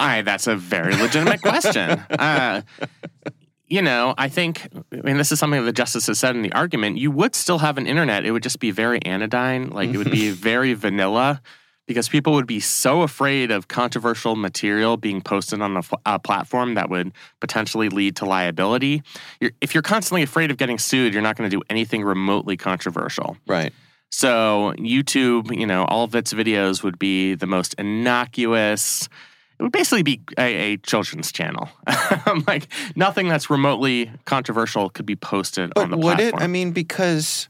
I 0.00 0.22
that's 0.22 0.46
a 0.46 0.56
very 0.56 0.94
legitimate 0.96 1.42
question. 1.42 2.02
Uh, 2.10 2.62
you 3.66 3.82
know, 3.82 4.14
I 4.18 4.28
think 4.28 4.68
I 4.92 5.02
mean 5.02 5.16
this 5.16 5.32
is 5.32 5.38
something 5.38 5.60
that 5.60 5.66
the 5.66 5.72
justices 5.72 6.18
said 6.18 6.36
in 6.36 6.42
the 6.42 6.52
argument. 6.52 6.98
You 6.98 7.10
would 7.10 7.34
still 7.34 7.58
have 7.58 7.78
an 7.78 7.86
internet. 7.86 8.24
It 8.24 8.30
would 8.30 8.42
just 8.42 8.60
be 8.60 8.70
very 8.70 9.02
anodyne, 9.04 9.70
like 9.70 9.90
it 9.90 9.96
would 9.96 10.10
be 10.10 10.30
very 10.50 10.74
vanilla, 10.74 11.40
because 11.86 12.08
people 12.08 12.32
would 12.34 12.46
be 12.46 12.60
so 12.60 13.02
afraid 13.02 13.50
of 13.50 13.68
controversial 13.68 14.36
material 14.36 14.96
being 14.96 15.20
posted 15.20 15.60
on 15.60 15.82
a 16.06 16.18
platform 16.18 16.74
that 16.74 16.88
would 16.88 17.12
potentially 17.40 17.88
lead 17.88 18.16
to 18.16 18.24
liability. 18.24 19.02
You're, 19.40 19.52
if 19.60 19.74
you're 19.74 19.82
constantly 19.82 20.22
afraid 20.22 20.50
of 20.50 20.56
getting 20.56 20.78
sued, 20.78 21.12
you're 21.12 21.22
not 21.22 21.36
going 21.36 21.48
to 21.48 21.56
do 21.56 21.62
anything 21.68 22.02
remotely 22.02 22.56
controversial. 22.56 23.36
right. 23.46 23.72
So 24.10 24.74
YouTube, 24.78 25.58
you 25.58 25.66
know, 25.66 25.86
all 25.86 26.04
of 26.04 26.14
its 26.14 26.32
videos 26.32 26.84
would 26.84 27.00
be 27.00 27.34
the 27.34 27.48
most 27.48 27.74
innocuous. 27.74 29.08
It 29.58 29.62
would 29.62 29.72
basically 29.72 30.02
be 30.02 30.20
a, 30.36 30.72
a 30.72 30.76
children's 30.78 31.30
channel. 31.30 31.68
like 32.46 32.66
nothing 32.96 33.28
that's 33.28 33.48
remotely 33.50 34.10
controversial 34.24 34.90
could 34.90 35.06
be 35.06 35.16
posted 35.16 35.64
on 35.64 35.70
But 35.74 35.90
the 35.90 35.96
would 35.96 36.16
platform. 36.16 36.42
it? 36.42 36.44
I 36.44 36.48
mean, 36.48 36.72
because 36.72 37.48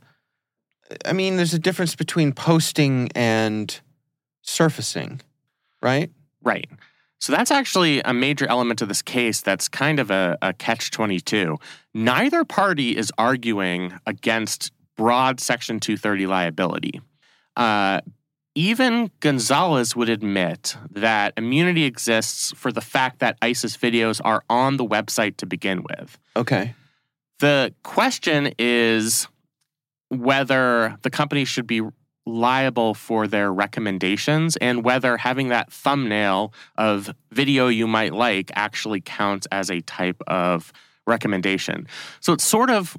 I 1.05 1.13
mean, 1.13 1.37
there's 1.37 1.55
a 1.55 1.59
difference 1.59 1.95
between 1.97 2.33
posting 2.33 3.11
and 3.15 3.81
surfacing, 4.43 5.21
right? 5.83 6.11
Right. 6.43 6.69
So 7.19 7.33
that's 7.33 7.51
actually 7.51 8.01
a 8.03 8.13
major 8.13 8.47
element 8.47 8.83
of 8.83 8.89
this 8.89 9.01
case 9.01 9.41
that's 9.41 9.67
kind 9.67 9.99
of 9.99 10.11
a, 10.11 10.37
a 10.43 10.53
catch 10.53 10.91
22. 10.91 11.57
Neither 11.95 12.45
party 12.45 12.95
is 12.97 13.11
arguing 13.17 13.95
against 14.07 14.73
broad 14.97 15.41
Section 15.41 15.81
230 15.81 16.27
liability. 16.27 17.01
Uh, 17.57 18.03
even 18.55 19.11
Gonzalez 19.21 19.97
would 19.97 20.09
admit 20.09 20.77
that 20.91 21.35
immunity 21.37 21.85
exists 21.85 22.53
for 22.57 22.71
the 22.71 22.81
fact 22.81 23.19
that 23.19 23.37
ISIS 23.43 23.77
videos 23.77 24.21
are 24.25 24.45
on 24.49 24.77
the 24.77 24.85
website 24.85 25.37
to 25.39 25.47
begin 25.47 25.83
with. 25.83 26.19
Okay. 26.37 26.75
The 27.41 27.75
question 27.83 28.55
is 28.59 29.27
whether 30.09 30.97
the 31.03 31.11
company 31.11 31.45
should 31.45 31.67
be 31.67 31.83
liable 32.27 32.95
for 32.95 33.27
their 33.27 33.53
recommendations 33.53 34.57
and 34.57 34.85
whether 34.85 35.17
having 35.17 35.49
that 35.49 35.71
thumbnail 35.71 36.55
of 36.77 37.15
video 37.33 37.69
you 37.69 37.87
might 37.87 38.15
like 38.15 38.51
actually 38.55 39.01
counts 39.01 39.47
as 39.53 39.71
a 39.71 39.81
type 39.83 40.23
of 40.27 40.73
recommendation. 41.07 41.87
So 42.21 42.33
it's 42.33 42.45
sort 42.45 42.71
of 42.71 42.97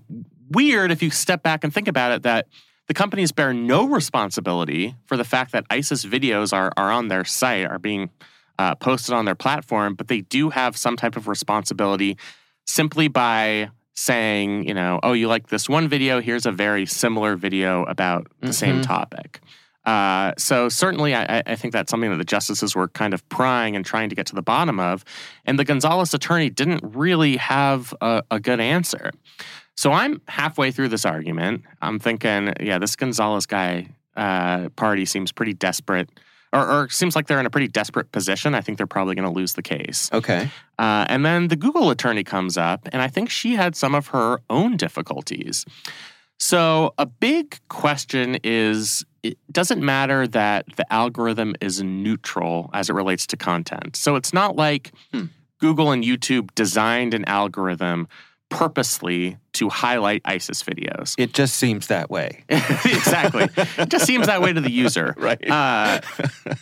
weird 0.52 0.92
if 0.92 1.02
you 1.02 1.10
step 1.10 1.42
back 1.42 1.64
and 1.64 1.74
think 1.74 1.88
about 1.88 2.12
it 2.12 2.24
that 2.24 2.48
the 2.88 2.94
companies 2.94 3.32
bear 3.32 3.54
no 3.54 3.86
responsibility 3.88 4.96
for 5.06 5.18
the 5.18 5.24
fact 5.24 5.52
that 5.54 5.66
ISIS 5.70 6.06
videos 6.06 6.54
are, 6.54 6.72
are 6.78 6.92
on 6.92 7.08
their 7.08 7.26
site, 7.26 7.66
are 7.66 7.80
being 7.80 8.10
uh, 8.60 8.76
posted 8.76 9.14
on 9.14 9.26
their 9.26 9.36
platform, 9.36 9.96
but 9.96 10.08
they 10.08 10.22
do 10.22 10.50
have 10.52 10.78
some 10.78 10.96
type 10.96 11.18
of 11.18 11.28
responsibility 11.28 12.18
simply 12.66 13.08
by 13.08 13.70
saying, 13.96 14.68
you 14.68 14.74
know, 14.74 15.00
oh, 15.04 15.14
you 15.14 15.28
like 15.28 15.48
this 15.48 15.68
one 15.70 15.88
video, 15.88 16.20
here's 16.22 16.46
a 16.46 16.52
very 16.52 16.86
similar 16.86 17.36
video 17.36 17.84
about 17.86 18.28
the 18.42 18.54
same 18.54 18.80
Mhm. 18.82 18.84
topic. 18.84 19.40
Uh, 19.86 20.34
so 20.38 20.68
certainly, 20.68 21.14
I, 21.14 21.44
I 21.46 21.56
think 21.56 21.72
that's 21.72 21.92
something 21.92 22.10
that 22.10 22.18
the 22.18 22.24
justices 22.26 22.76
were 22.76 22.88
kind 22.88 23.14
of 23.14 23.28
prying 23.30 23.76
and 23.76 23.86
trying 23.86 24.10
to 24.10 24.16
get 24.16 24.26
to 24.28 24.36
the 24.36 24.42
bottom 24.42 24.80
of, 24.80 25.06
and 25.46 25.60
the 25.60 25.64
Gonzalez 25.64 26.14
attorney 26.14 26.50
didn't 26.50 26.82
really 26.84 27.38
have 27.38 27.94
a, 28.02 28.24
a 28.32 28.40
good 28.40 28.60
answer. 28.60 29.12
So 29.78 29.92
I'm 29.92 30.22
halfway 30.28 30.72
through 30.72 30.90
this 30.90 31.06
argument. 31.06 31.64
I'm 31.82 32.00
thinking, 32.00 32.54
yeah, 32.60 32.80
this 32.80 32.96
Gonzalez 32.96 33.46
guy 33.46 33.90
uh, 34.16 34.70
party 34.70 35.06
seems 35.06 35.32
pretty 35.32 35.54
desperate, 35.54 36.10
or, 36.54 36.66
or 36.66 36.90
seems 36.90 37.16
like 37.16 37.28
they're 37.28 37.40
in 37.40 37.46
a 37.46 37.50
pretty 37.50 37.68
desperate 37.68 38.12
position. 38.14 38.56
I 38.56 38.62
think 38.62 38.78
they're 38.78 38.88
probably 38.88 39.16
going 39.16 39.28
to 39.28 39.34
lose 39.34 39.54
the 39.54 39.62
case. 39.62 40.10
Okay. 40.14 40.50
Uh, 40.80 41.06
and 41.10 41.26
then 41.26 41.50
the 41.50 41.58
Google 41.58 41.90
attorney 41.90 42.24
comes 42.24 42.58
up, 42.58 42.88
and 42.94 43.02
I 43.02 43.08
think 43.10 43.30
she 43.30 43.56
had 43.56 43.76
some 43.76 43.94
of 43.94 44.08
her 44.08 44.40
own 44.50 44.78
difficulties. 44.78 45.66
So, 46.40 46.94
a 46.98 47.06
big 47.06 47.60
question 47.70 48.38
is 48.44 49.06
it 49.24 49.38
doesn't 49.52 49.82
matter 49.82 50.28
that 50.28 50.66
the 50.76 50.92
algorithm 50.94 51.56
is 51.62 51.82
neutral 51.82 52.70
as 52.74 52.90
it 52.90 52.94
relates 52.94 53.26
to 53.28 53.38
content. 53.38 53.96
So, 53.96 54.16
it's 54.16 54.34
not 54.34 54.56
like 54.56 54.92
Hmm. 55.14 55.26
Google 55.62 55.92
and 55.92 56.04
YouTube 56.04 56.54
designed 56.54 57.14
an 57.14 57.24
algorithm 57.26 58.08
purposely 58.56 59.38
to 59.52 59.70
highlight 59.70 60.22
ISIS 60.24 60.64
videos. 60.64 61.14
It 61.18 61.34
just 61.34 61.58
seems 61.58 61.88
that 61.88 62.10
way. 62.10 62.46
exactly. 62.50 63.50
It 63.78 63.90
just 63.90 64.06
seems 64.06 64.28
that 64.28 64.42
way 64.42 64.54
to 64.54 64.62
the 64.62 64.72
user. 64.72 65.14
Right. 65.26 65.50
Uh, 65.50 66.02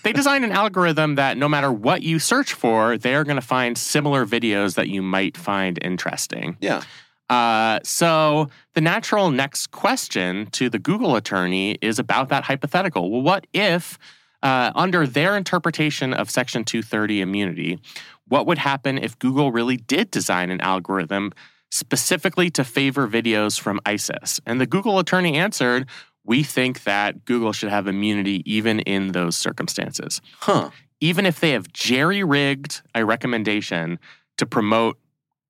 they 0.04 0.14
designed 0.14 0.46
an 0.46 0.54
algorithm 0.54 1.16
that 1.16 1.38
no 1.38 1.50
matter 1.50 1.70
what 1.72 2.02
you 2.02 2.18
search 2.18 2.54
for, 2.54 2.98
they're 2.98 3.26
going 3.26 3.36
to 3.36 3.46
find 3.46 3.78
similar 3.78 4.26
videos 4.26 4.76
that 4.76 4.88
you 4.88 5.02
might 5.02 5.36
find 5.36 5.78
interesting. 5.82 6.56
Yeah. 6.62 6.82
Uh, 7.30 7.80
so 7.84 8.50
the 8.74 8.80
natural 8.80 9.32
next 9.32 9.72
question 9.72 10.46
to 10.52 10.70
the 10.70 10.80
Google 10.80 11.18
attorney 11.18 11.78
is 11.82 12.00
about 12.00 12.30
that 12.30 12.46
hypothetical. 12.46 13.12
Well, 13.12 13.22
what 13.22 13.48
if, 13.52 14.00
uh, 14.44 14.72
under 14.76 15.06
their 15.06 15.36
interpretation 15.36 16.14
of 16.14 16.30
Section 16.30 16.64
230 16.64 17.20
immunity, 17.20 17.80
what 18.28 18.48
would 18.48 18.60
happen 18.60 18.98
if 18.98 19.20
Google 19.20 19.52
really 19.52 19.78
did 19.78 20.10
design 20.10 20.52
an 20.52 20.62
algorithm 20.62 21.34
specifically 21.74 22.50
to 22.52 22.64
favor 22.64 23.08
videos 23.08 23.60
from 23.60 23.80
ISIS? 23.86 24.40
And 24.46 24.62
the 24.62 24.68
Google 24.68 25.00
attorney 25.00 25.36
answered, 25.38 25.90
we 26.24 26.44
think 26.44 26.84
that 26.84 27.26
Google 27.26 27.52
should 27.52 27.70
have 27.70 27.88
immunity 27.88 28.44
even 28.46 28.80
in 28.82 29.12
those 29.12 29.36
circumstances 29.36 30.22
Huh. 30.40 30.70
even 31.02 31.26
if 31.26 31.40
they 31.40 31.52
have 31.52 31.74
jerry 31.74 32.24
rigged 32.24 32.82
a 32.96 33.04
recommendation 33.04 34.00
to 34.38 34.46
promote 34.46 34.98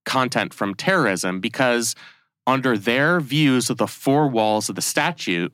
content 0.06 0.54
from 0.54 0.74
terrorism, 0.76 1.40
because 1.40 1.96
under 2.48 2.78
their 2.78 3.20
views 3.22 3.70
of 3.70 3.78
the 3.78 3.88
four 3.88 4.28
walls 4.28 4.68
of 4.68 4.76
the 4.76 4.82
statute, 4.82 5.54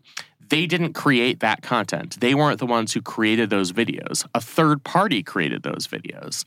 they 0.50 0.66
didn't 0.66 0.94
create 0.94 1.40
that 1.42 1.62
content. 1.62 2.20
They 2.20 2.34
weren't 2.34 2.60
the 2.60 2.66
ones 2.66 2.94
who 2.94 3.02
created 3.02 3.50
those 3.52 3.72
videos. 3.72 4.26
A 4.34 4.42
third 4.42 4.84
party 4.84 5.22
created 5.22 5.62
those 5.62 5.86
videos. 5.86 6.46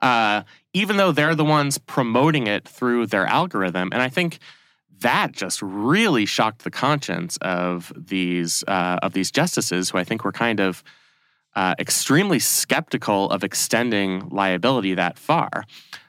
Uh, 0.00 0.42
even 0.74 0.96
though 0.96 1.12
they're 1.12 1.34
the 1.34 1.44
ones 1.44 1.78
promoting 1.78 2.46
it 2.46 2.66
through 2.66 3.06
their 3.06 3.26
algorithm. 3.26 3.90
And 3.92 4.02
I 4.02 4.08
think 4.08 4.38
that 5.00 5.32
just 5.32 5.60
really 5.62 6.26
shocked 6.26 6.64
the 6.64 6.70
conscience 6.70 7.36
of 7.38 7.92
these 7.96 8.64
uh, 8.66 8.98
of 9.02 9.12
these 9.12 9.30
justices, 9.30 9.90
who 9.90 9.98
I 9.98 10.04
think 10.04 10.24
were 10.24 10.32
kind 10.32 10.60
of 10.60 10.82
uh, 11.54 11.74
extremely 11.78 12.38
skeptical 12.38 13.30
of 13.30 13.44
extending 13.44 14.28
liability 14.30 14.94
that 14.94 15.18
far. 15.18 15.64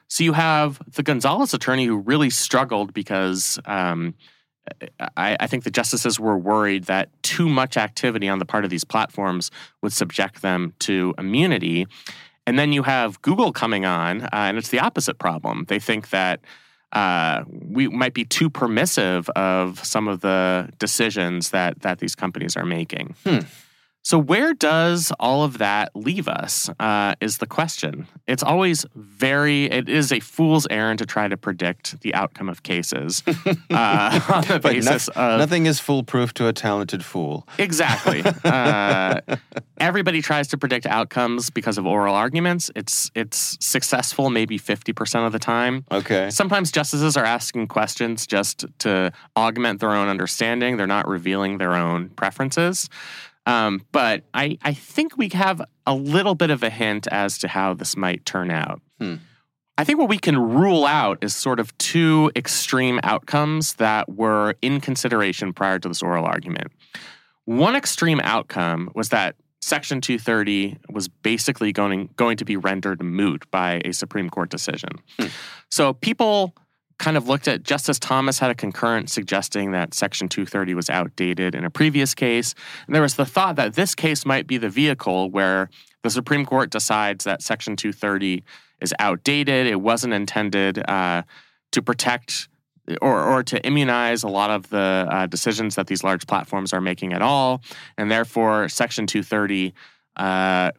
So 0.08 0.24
you 0.24 0.32
have 0.32 0.80
the 0.94 1.02
Gonzalez 1.02 1.54
attorney 1.54 1.86
who 1.86 1.96
really 1.96 2.30
struggled 2.30 2.94
because 2.94 3.58
um, 3.66 4.14
I, 5.16 5.36
I 5.40 5.46
think 5.46 5.64
the 5.64 5.70
justices 5.70 6.18
were 6.20 6.38
worried 6.38 6.84
that 6.84 7.10
too 7.22 7.48
much 7.48 7.76
activity 7.76 8.28
on 8.28 8.38
the 8.38 8.44
part 8.44 8.64
of 8.64 8.70
these 8.70 8.84
platforms 8.84 9.50
would 9.82 9.92
subject 9.92 10.42
them 10.42 10.72
to 10.80 11.14
immunity. 11.18 11.86
And 12.46 12.58
then 12.58 12.72
you 12.72 12.82
have 12.82 13.20
Google 13.22 13.52
coming 13.52 13.86
on, 13.86 14.22
uh, 14.22 14.28
and 14.32 14.58
it's 14.58 14.68
the 14.68 14.80
opposite 14.80 15.18
problem. 15.18 15.64
They 15.68 15.78
think 15.78 16.10
that 16.10 16.40
uh, 16.92 17.44
we 17.48 17.88
might 17.88 18.14
be 18.14 18.24
too 18.24 18.48
permissive 18.48 19.28
of 19.30 19.84
some 19.84 20.06
of 20.08 20.20
the 20.20 20.70
decisions 20.78 21.50
that 21.50 21.80
that 21.80 21.98
these 21.98 22.14
companies 22.14 22.56
are 22.56 22.64
making. 22.64 23.14
Hmm. 23.24 23.40
So 24.04 24.18
where 24.18 24.52
does 24.52 25.12
all 25.18 25.44
of 25.44 25.56
that 25.58 25.90
leave 25.96 26.28
us? 26.28 26.68
Uh, 26.78 27.14
is 27.22 27.38
the 27.38 27.46
question. 27.46 28.06
It's 28.26 28.42
always 28.42 28.84
very. 28.94 29.64
It 29.64 29.88
is 29.88 30.12
a 30.12 30.20
fool's 30.20 30.66
errand 30.68 30.98
to 30.98 31.06
try 31.06 31.26
to 31.26 31.38
predict 31.38 32.02
the 32.02 32.14
outcome 32.14 32.50
of 32.50 32.62
cases 32.62 33.22
uh, 33.26 34.20
on 34.28 34.42
the 34.42 34.60
But 34.60 34.74
basis 34.74 35.08
noth- 35.08 35.16
of 35.16 35.38
nothing 35.38 35.64
is 35.64 35.80
foolproof 35.80 36.34
to 36.34 36.48
a 36.48 36.52
talented 36.52 37.02
fool. 37.02 37.48
Exactly. 37.56 38.22
Uh, 38.44 39.20
everybody 39.78 40.20
tries 40.20 40.48
to 40.48 40.58
predict 40.58 40.84
outcomes 40.84 41.48
because 41.48 41.78
of 41.78 41.86
oral 41.86 42.14
arguments. 42.14 42.70
It's 42.76 43.10
it's 43.14 43.56
successful 43.64 44.28
maybe 44.28 44.58
fifty 44.58 44.92
percent 44.92 45.24
of 45.24 45.32
the 45.32 45.38
time. 45.38 45.86
Okay. 45.90 46.28
Sometimes 46.28 46.70
justices 46.70 47.16
are 47.16 47.24
asking 47.24 47.68
questions 47.68 48.26
just 48.26 48.66
to 48.80 49.12
augment 49.34 49.80
their 49.80 49.92
own 49.92 50.08
understanding. 50.08 50.76
They're 50.76 50.86
not 50.86 51.08
revealing 51.08 51.56
their 51.56 51.74
own 51.74 52.10
preferences. 52.10 52.90
Um, 53.46 53.82
but 53.92 54.24
I, 54.32 54.58
I 54.62 54.72
think 54.72 55.16
we 55.18 55.28
have 55.30 55.62
a 55.86 55.94
little 55.94 56.34
bit 56.34 56.50
of 56.50 56.62
a 56.62 56.70
hint 56.70 57.06
as 57.08 57.38
to 57.38 57.48
how 57.48 57.74
this 57.74 57.96
might 57.96 58.24
turn 58.24 58.50
out. 58.50 58.80
Hmm. 58.98 59.16
I 59.76 59.84
think 59.84 59.98
what 59.98 60.08
we 60.08 60.18
can 60.18 60.38
rule 60.38 60.86
out 60.86 61.18
is 61.22 61.34
sort 61.34 61.58
of 61.58 61.76
two 61.78 62.30
extreme 62.36 63.00
outcomes 63.02 63.74
that 63.74 64.08
were 64.08 64.54
in 64.62 64.80
consideration 64.80 65.52
prior 65.52 65.78
to 65.80 65.88
this 65.88 66.00
oral 66.00 66.24
argument. 66.24 66.68
One 67.44 67.74
extreme 67.74 68.20
outcome 68.22 68.90
was 68.94 69.08
that 69.08 69.34
Section 69.60 70.00
230 70.00 70.76
was 70.90 71.08
basically 71.08 71.72
going, 71.72 72.10
going 72.16 72.36
to 72.36 72.44
be 72.44 72.56
rendered 72.56 73.02
moot 73.02 73.50
by 73.50 73.80
a 73.84 73.92
Supreme 73.92 74.30
Court 74.30 74.48
decision. 74.48 74.90
Hmm. 75.18 75.26
So 75.70 75.92
people 75.92 76.54
kind 76.98 77.16
of 77.16 77.28
looked 77.28 77.48
at 77.48 77.62
Justice 77.62 77.98
Thomas 77.98 78.38
had 78.38 78.50
a 78.50 78.54
concurrent 78.54 79.10
suggesting 79.10 79.72
that 79.72 79.94
Section 79.94 80.28
230 80.28 80.74
was 80.74 80.88
outdated 80.88 81.54
in 81.54 81.64
a 81.64 81.70
previous 81.70 82.14
case. 82.14 82.54
And 82.86 82.94
there 82.94 83.02
was 83.02 83.16
the 83.16 83.26
thought 83.26 83.56
that 83.56 83.74
this 83.74 83.94
case 83.94 84.24
might 84.24 84.46
be 84.46 84.58
the 84.58 84.68
vehicle 84.68 85.30
where 85.30 85.70
the 86.02 86.10
Supreme 86.10 86.44
Court 86.46 86.70
decides 86.70 87.24
that 87.24 87.42
Section 87.42 87.76
230 87.76 88.44
is 88.80 88.94
outdated. 88.98 89.66
It 89.66 89.80
wasn't 89.80 90.12
intended 90.12 90.78
uh, 90.88 91.22
to 91.72 91.82
protect 91.82 92.48
or, 93.00 93.22
or 93.22 93.42
to 93.42 93.64
immunize 93.66 94.22
a 94.22 94.28
lot 94.28 94.50
of 94.50 94.68
the 94.68 95.06
uh, 95.10 95.26
decisions 95.26 95.74
that 95.74 95.86
these 95.86 96.04
large 96.04 96.26
platforms 96.26 96.72
are 96.72 96.80
making 96.80 97.12
at 97.12 97.22
all. 97.22 97.62
And 97.96 98.10
therefore, 98.10 98.68
Section 98.68 99.06
230 99.06 99.72
uh, 100.16 100.70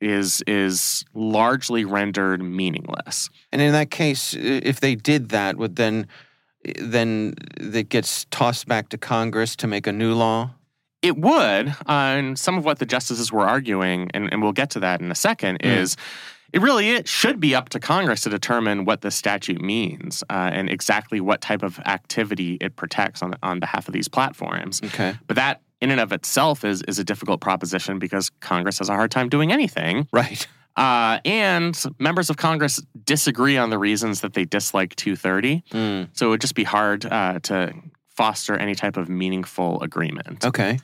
is 0.00 0.42
is 0.46 1.04
largely 1.14 1.84
rendered 1.84 2.42
meaningless. 2.42 3.28
And 3.52 3.60
in 3.60 3.72
that 3.72 3.90
case, 3.90 4.34
if 4.34 4.80
they 4.80 4.94
did 4.94 5.30
that, 5.30 5.56
would 5.56 5.76
then 5.76 6.06
then 6.78 7.34
it 7.58 7.88
gets 7.88 8.26
tossed 8.30 8.66
back 8.66 8.88
to 8.90 8.98
Congress 8.98 9.56
to 9.56 9.66
make 9.66 9.86
a 9.86 9.92
new 9.92 10.14
law? 10.14 10.50
It 11.02 11.16
would. 11.16 11.68
Uh, 11.70 11.72
and 11.88 12.38
some 12.38 12.58
of 12.58 12.64
what 12.66 12.78
the 12.78 12.84
justices 12.84 13.32
were 13.32 13.46
arguing, 13.46 14.10
and, 14.12 14.30
and 14.30 14.42
we'll 14.42 14.52
get 14.52 14.68
to 14.70 14.80
that 14.80 15.00
in 15.00 15.10
a 15.10 15.14
second, 15.14 15.58
Mm. 15.60 15.76
is 15.78 15.96
it 16.52 16.60
really 16.60 16.90
it 16.90 17.08
should 17.08 17.40
be 17.40 17.54
up 17.54 17.68
to 17.70 17.80
Congress 17.80 18.22
to 18.22 18.28
determine 18.28 18.84
what 18.84 19.00
the 19.02 19.10
statute 19.10 19.62
means 19.62 20.22
uh, 20.28 20.50
and 20.52 20.68
exactly 20.68 21.20
what 21.20 21.40
type 21.40 21.62
of 21.62 21.78
activity 21.86 22.58
it 22.60 22.76
protects 22.76 23.22
on 23.22 23.34
on 23.42 23.60
behalf 23.60 23.86
of 23.88 23.94
these 23.94 24.08
platforms. 24.08 24.80
Okay. 24.84 25.14
But 25.26 25.36
that, 25.36 25.62
in 25.80 25.90
and 25.90 26.00
of 26.00 26.12
itself, 26.12 26.64
is 26.64 26.82
is 26.82 26.98
a 26.98 27.04
difficult 27.04 27.40
proposition 27.40 27.98
because 27.98 28.30
Congress 28.40 28.78
has 28.78 28.88
a 28.88 28.94
hard 28.94 29.10
time 29.10 29.28
doing 29.28 29.52
anything. 29.52 30.08
Right. 30.12 30.46
Uh, 30.76 31.18
and 31.24 31.82
members 31.98 32.30
of 32.30 32.36
Congress 32.36 32.80
disagree 33.04 33.56
on 33.56 33.70
the 33.70 33.78
reasons 33.78 34.20
that 34.20 34.34
they 34.34 34.44
dislike 34.44 34.94
230. 34.96 35.64
Mm. 35.72 36.08
So 36.12 36.26
it 36.26 36.30
would 36.30 36.40
just 36.40 36.54
be 36.54 36.64
hard 36.64 37.04
uh, 37.04 37.40
to 37.40 37.74
foster 38.08 38.56
any 38.56 38.74
type 38.74 38.96
of 38.96 39.08
meaningful 39.08 39.82
agreement. 39.82 40.44
Okay. 40.44 40.78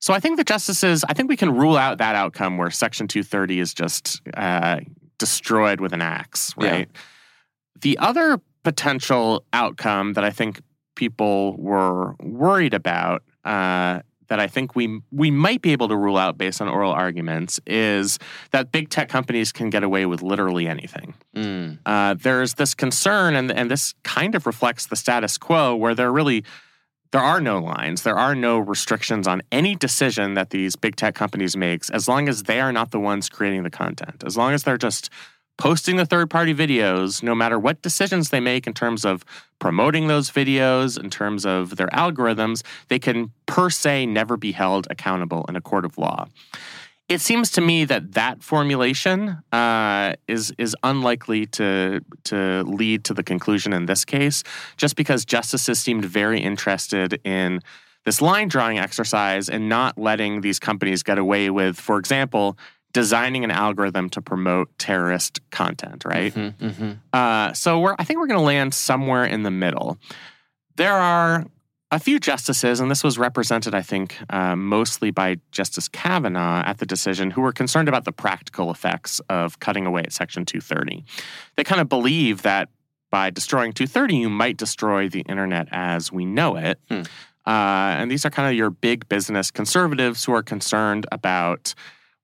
So 0.00 0.14
I 0.14 0.20
think 0.20 0.36
the 0.36 0.44
justices, 0.44 1.04
I 1.08 1.12
think 1.12 1.28
we 1.28 1.36
can 1.36 1.54
rule 1.54 1.76
out 1.76 1.98
that 1.98 2.16
outcome 2.16 2.56
where 2.58 2.70
Section 2.70 3.06
230 3.06 3.60
is 3.60 3.72
just 3.74 4.20
uh, 4.34 4.80
destroyed 5.18 5.80
with 5.80 5.92
an 5.92 6.02
axe, 6.02 6.54
Yeah. 6.58 6.70
right? 6.70 6.88
The 7.80 7.98
other 7.98 8.40
potential 8.62 9.44
outcome 9.52 10.14
that 10.14 10.24
I 10.24 10.30
think 10.30 10.60
people 10.96 11.56
were 11.56 12.14
worried 12.20 12.74
about, 12.74 13.22
uh, 13.44 14.00
that 14.30 14.40
I 14.40 14.46
think 14.46 14.74
we 14.74 15.00
we 15.12 15.30
might 15.30 15.60
be 15.60 15.72
able 15.72 15.88
to 15.88 15.96
rule 15.96 16.16
out 16.16 16.38
based 16.38 16.62
on 16.62 16.68
oral 16.68 16.92
arguments, 16.92 17.60
is 17.66 18.18
that 18.52 18.72
big 18.72 18.88
tech 18.88 19.10
companies 19.10 19.52
can 19.52 19.68
get 19.68 19.82
away 19.82 20.06
with 20.06 20.22
literally 20.22 20.66
anything. 20.66 21.14
Mm. 21.36 21.78
uh, 21.84 22.14
there's 22.14 22.54
this 22.54 22.74
concern, 22.74 23.34
and, 23.36 23.52
and 23.52 23.70
this 23.70 23.94
kind 24.04 24.34
of 24.34 24.46
reflects 24.46 24.86
the 24.86 24.96
status 24.96 25.36
quo, 25.36 25.76
where 25.76 25.94
there 25.94 26.10
really 26.10 26.44
there 27.12 27.20
are 27.20 27.40
no 27.40 27.58
lines, 27.58 28.04
there 28.04 28.16
are 28.16 28.36
no 28.36 28.58
restrictions 28.60 29.26
on 29.26 29.42
any 29.50 29.74
decision 29.74 30.34
that 30.34 30.50
these 30.50 30.76
big 30.76 30.94
tech 30.94 31.16
companies 31.16 31.56
makes, 31.56 31.90
as 31.90 32.06
long 32.06 32.28
as 32.28 32.44
they 32.44 32.60
are 32.60 32.72
not 32.72 32.92
the 32.92 33.00
ones 33.00 33.28
creating 33.28 33.64
the 33.64 33.70
content, 33.70 34.22
as 34.24 34.36
long 34.36 34.52
as 34.54 34.62
they're 34.62 34.78
just 34.78 35.10
posting 35.60 35.96
the 35.96 36.06
third 36.06 36.30
party 36.30 36.54
videos, 36.54 37.22
no 37.22 37.34
matter 37.34 37.58
what 37.58 37.82
decisions 37.82 38.30
they 38.30 38.40
make 38.40 38.66
in 38.66 38.72
terms 38.72 39.04
of 39.04 39.24
promoting 39.58 40.08
those 40.08 40.30
videos, 40.30 40.98
in 40.98 41.10
terms 41.10 41.44
of 41.44 41.76
their 41.76 41.88
algorithms, 41.88 42.62
they 42.88 42.98
can 42.98 43.30
per 43.44 43.68
se 43.68 44.06
never 44.06 44.38
be 44.38 44.52
held 44.52 44.88
accountable 44.90 45.44
in 45.48 45.56
a 45.56 45.60
court 45.60 45.84
of 45.84 45.98
law. 45.98 46.26
It 47.10 47.20
seems 47.20 47.50
to 47.52 47.60
me 47.60 47.84
that 47.84 48.12
that 48.12 48.42
formulation 48.42 49.42
uh, 49.52 50.14
is 50.26 50.52
is 50.56 50.74
unlikely 50.82 51.46
to 51.58 52.00
to 52.24 52.62
lead 52.62 53.04
to 53.04 53.14
the 53.14 53.22
conclusion 53.22 53.72
in 53.72 53.86
this 53.86 54.04
case, 54.04 54.42
just 54.76 54.96
because 54.96 55.24
justices 55.24 55.78
seemed 55.78 56.04
very 56.04 56.40
interested 56.40 57.20
in 57.24 57.60
this 58.06 58.22
line 58.22 58.48
drawing 58.48 58.78
exercise 58.78 59.50
and 59.50 59.68
not 59.68 59.98
letting 59.98 60.40
these 60.40 60.58
companies 60.58 61.02
get 61.02 61.18
away 61.18 61.50
with, 61.50 61.78
for 61.78 61.98
example, 61.98 62.56
designing 62.92 63.44
an 63.44 63.50
algorithm 63.50 64.10
to 64.10 64.20
promote 64.20 64.76
terrorist 64.78 65.40
content, 65.50 66.04
right? 66.04 66.34
Mhm, 66.34 66.54
mhm. 66.54 66.98
Uh, 67.12 67.52
so 67.52 67.80
we're, 67.80 67.94
I 67.98 68.04
think 68.04 68.18
we're 68.18 68.26
going 68.26 68.40
to 68.40 68.46
land 68.46 68.74
somewhere 68.74 69.24
in 69.24 69.42
the 69.42 69.50
middle. 69.50 69.98
There 70.76 70.94
are 70.94 71.46
a 71.92 71.98
few 71.98 72.20
justices, 72.20 72.78
and 72.80 72.90
this 72.90 73.02
was 73.02 73.18
represented, 73.18 73.74
I 73.74 73.82
think, 73.82 74.16
uh, 74.30 74.54
mostly 74.54 75.10
by 75.10 75.38
Justice 75.50 75.88
Kavanaugh 75.88 76.62
at 76.64 76.78
the 76.78 76.86
decision, 76.86 77.32
who 77.32 77.40
were 77.40 77.52
concerned 77.52 77.88
about 77.88 78.04
the 78.04 78.12
practical 78.12 78.70
effects 78.70 79.20
of 79.28 79.58
cutting 79.58 79.86
away 79.86 80.02
at 80.02 80.12
Section 80.12 80.44
230. 80.44 81.04
They 81.56 81.64
kind 81.64 81.80
of 81.80 81.88
believe 81.88 82.42
that 82.42 82.68
by 83.10 83.30
destroying 83.30 83.72
230, 83.72 84.16
you 84.16 84.30
might 84.30 84.56
destroy 84.56 85.08
the 85.08 85.20
internet 85.22 85.68
as 85.72 86.12
we 86.12 86.24
know 86.24 86.56
it. 86.56 86.78
Hmm. 86.88 87.02
Uh, 87.46 87.96
and 87.98 88.10
these 88.10 88.24
are 88.24 88.30
kind 88.30 88.48
of 88.48 88.54
your 88.54 88.70
big 88.70 89.08
business 89.08 89.50
conservatives 89.50 90.24
who 90.24 90.32
are 90.32 90.42
concerned 90.42 91.06
about 91.10 91.74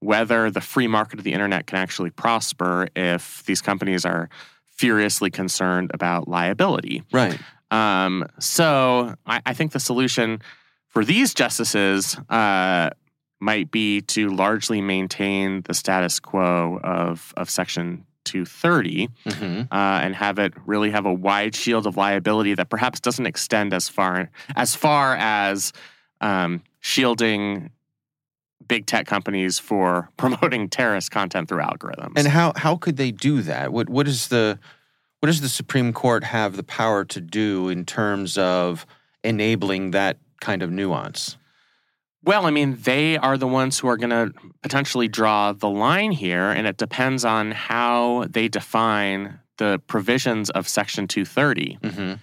whether 0.01 0.51
the 0.51 0.61
free 0.61 0.87
market 0.87 1.19
of 1.19 1.25
the 1.25 1.33
internet 1.33 1.67
can 1.67 1.79
actually 1.79 2.11
prosper 2.11 2.89
if 2.95 3.45
these 3.45 3.63
companies 3.63 4.05
are 4.05 4.29
furiously 4.65 5.31
concerned 5.31 5.91
about 5.95 6.29
liability. 6.29 7.03
Right. 7.13 7.39
Um, 7.71 8.27
so 8.39 9.15
I, 9.27 9.41
I 9.47 9.55
think 9.55 9.73
the 9.73 9.81
solution 9.81 10.41
for 10.89 11.05
these 11.05 11.35
justices 11.35 12.17
uh, 12.29 12.91
might 13.41 13.71
be 13.71 14.03
to 14.03 14.29
largely 14.29 14.81
maintain 14.81 15.63
the 15.63 15.75
status 15.75 16.21
quo 16.21 16.81
of, 16.83 17.33
of 17.37 17.51
Section 17.51 18.05
230 18.25 19.09
hmm 19.25 19.61
uh, 19.71 20.01
and 20.03 20.15
have 20.17 20.41
it 20.41 20.53
really 20.67 20.91
have 20.91 21.07
a 21.07 21.15
wide 21.15 21.55
shield 21.55 21.87
of 21.87 21.97
liability 21.97 22.55
that 22.55 22.69
perhaps 22.69 22.99
doesn't 22.99 23.25
extend 23.25 23.73
as 23.73 23.89
far 23.89 24.31
as 24.57 24.75
far 24.75 25.15
as 25.15 25.73
um, 26.21 26.61
shielding 26.81 27.71
big 28.69 28.87
tech 28.87 29.07
companies 29.07 29.59
for 29.59 30.11
promoting 30.17 30.69
terrorist 30.69 31.11
content 31.11 31.49
through 31.49 31.63
algorithms. 31.63 32.15
And 32.17 32.29
how 32.29 32.53
how 32.57 32.77
could 32.77 32.97
they 32.97 33.11
do 33.11 33.43
that? 33.43 33.73
What 33.73 33.89
what 33.89 34.09
is 34.09 34.29
the 34.29 34.59
what 35.21 35.27
does 35.27 35.41
the 35.41 35.49
Supreme 35.49 35.93
Court 35.93 36.25
have 36.25 36.57
the 36.57 36.63
power 36.63 37.05
to 37.07 37.21
do 37.21 37.69
in 37.69 37.85
terms 37.85 38.37
of 38.37 38.87
enabling 39.25 39.93
that 39.93 40.19
kind 40.41 40.63
of 40.63 40.71
nuance? 40.71 41.37
Well, 42.23 42.45
I 42.45 42.51
mean, 42.51 42.79
they 42.83 43.17
are 43.17 43.39
the 43.39 43.47
ones 43.47 43.79
who 43.79 43.89
are 43.89 43.97
going 43.97 44.11
to 44.11 44.33
potentially 44.61 45.07
draw 45.07 45.53
the 45.53 45.69
line 45.69 46.11
here, 46.11 46.51
and 46.51 46.67
it 46.67 46.77
depends 46.77 47.25
on 47.25 47.53
how 47.53 48.27
they 48.29 48.49
define 48.49 49.39
the 49.59 49.81
provisions 49.87 50.51
of 50.51 50.69
Section 50.69 51.07
230. 51.09 51.79
hmm 51.83 52.15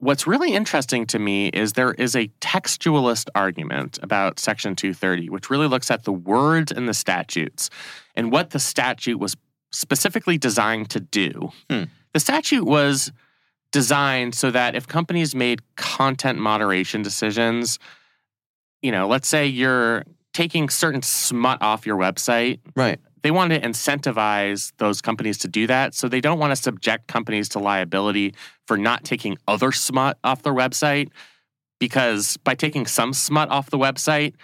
What's 0.00 0.26
really 0.26 0.54
interesting 0.54 1.06
to 1.06 1.18
me 1.18 1.48
is 1.48 1.74
there 1.74 1.92
is 1.92 2.16
a 2.16 2.28
textualist 2.40 3.28
argument 3.34 3.98
about 4.02 4.40
Section 4.40 4.74
230, 4.74 5.28
which 5.28 5.50
really 5.50 5.68
looks 5.68 5.90
at 5.90 6.04
the 6.04 6.12
words 6.12 6.72
in 6.72 6.86
the 6.86 6.94
statutes 6.94 7.68
and 8.14 8.32
what 8.32 8.50
the 8.50 8.58
statute 8.58 9.18
was 9.18 9.36
specifically 9.72 10.38
designed 10.38 10.88
to 10.90 11.00
do. 11.00 11.50
Hmm. 11.68 11.84
The 12.14 12.20
statute 12.20 12.64
was 12.64 13.12
designed 13.72 14.34
so 14.34 14.50
that 14.50 14.74
if 14.74 14.88
companies 14.88 15.34
made 15.34 15.60
content 15.76 16.38
moderation 16.38 17.02
decisions, 17.02 17.78
you 18.80 18.90
know, 18.90 19.06
let's 19.06 19.28
say 19.28 19.46
you're 19.46 20.04
taking 20.32 20.70
certain 20.70 21.02
smut 21.02 21.60
off 21.60 21.86
your 21.86 21.96
website, 21.96 22.60
Right. 22.74 22.98
They 23.22 23.30
want 23.30 23.52
to 23.52 23.60
incentivize 23.60 24.72
those 24.78 25.00
companies 25.00 25.38
to 25.38 25.48
do 25.48 25.66
that. 25.66 25.94
So 25.94 26.08
they 26.08 26.20
don't 26.20 26.38
want 26.38 26.52
to 26.52 26.56
subject 26.56 27.06
companies 27.06 27.48
to 27.50 27.58
liability 27.58 28.34
for 28.66 28.76
not 28.76 29.04
taking 29.04 29.38
other 29.46 29.72
smut 29.72 30.18
off 30.24 30.42
their 30.42 30.54
website. 30.54 31.10
Because 31.78 32.36
by 32.38 32.54
taking 32.54 32.86
some 32.86 33.14
smut 33.14 33.48
off 33.48 33.70
the 33.70 33.78
website, 33.78 34.34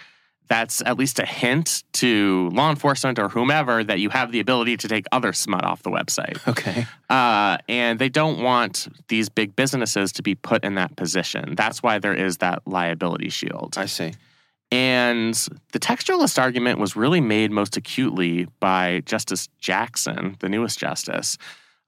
that's 0.49 0.81
at 0.87 0.97
least 0.97 1.19
a 1.19 1.27
hint 1.27 1.83
to 1.93 2.49
law 2.53 2.71
enforcement 2.71 3.19
or 3.19 3.29
whomever 3.29 3.83
that 3.85 3.99
you 3.99 4.11
have 4.11 4.33
the 4.33 4.41
ability 4.41 4.77
to 4.77 4.89
take 4.89 5.05
other 5.13 5.33
smut 5.33 5.65
off 5.65 5.83
the 5.83 5.91
website. 5.91 6.47
Okay. 6.49 6.87
Uh, 7.11 7.59
and 7.69 7.99
they 7.99 8.09
don't 8.09 8.43
want 8.43 8.89
these 9.09 9.29
big 9.29 9.57
businesses 9.57 10.13
to 10.13 10.23
be 10.23 10.35
put 10.35 10.65
in 10.65 10.77
that 10.77 10.97
position. 10.97 11.55
That's 11.57 11.83
why 11.83 11.99
there 11.99 12.15
is 12.15 12.39
that 12.39 12.63
liability 12.67 13.29
shield. 13.29 13.75
I 13.77 13.87
see. 13.87 14.15
And 14.73 15.35
the 15.73 15.79
textualist 15.79 16.41
argument 16.41 16.79
was 16.79 16.97
really 16.97 17.21
made 17.21 17.51
most 17.51 17.77
acutely 17.77 18.49
by 18.59 19.03
Justice 19.07 19.49
Jackson, 19.59 20.37
the 20.41 20.49
newest 20.49 20.79
justice, 20.79 21.39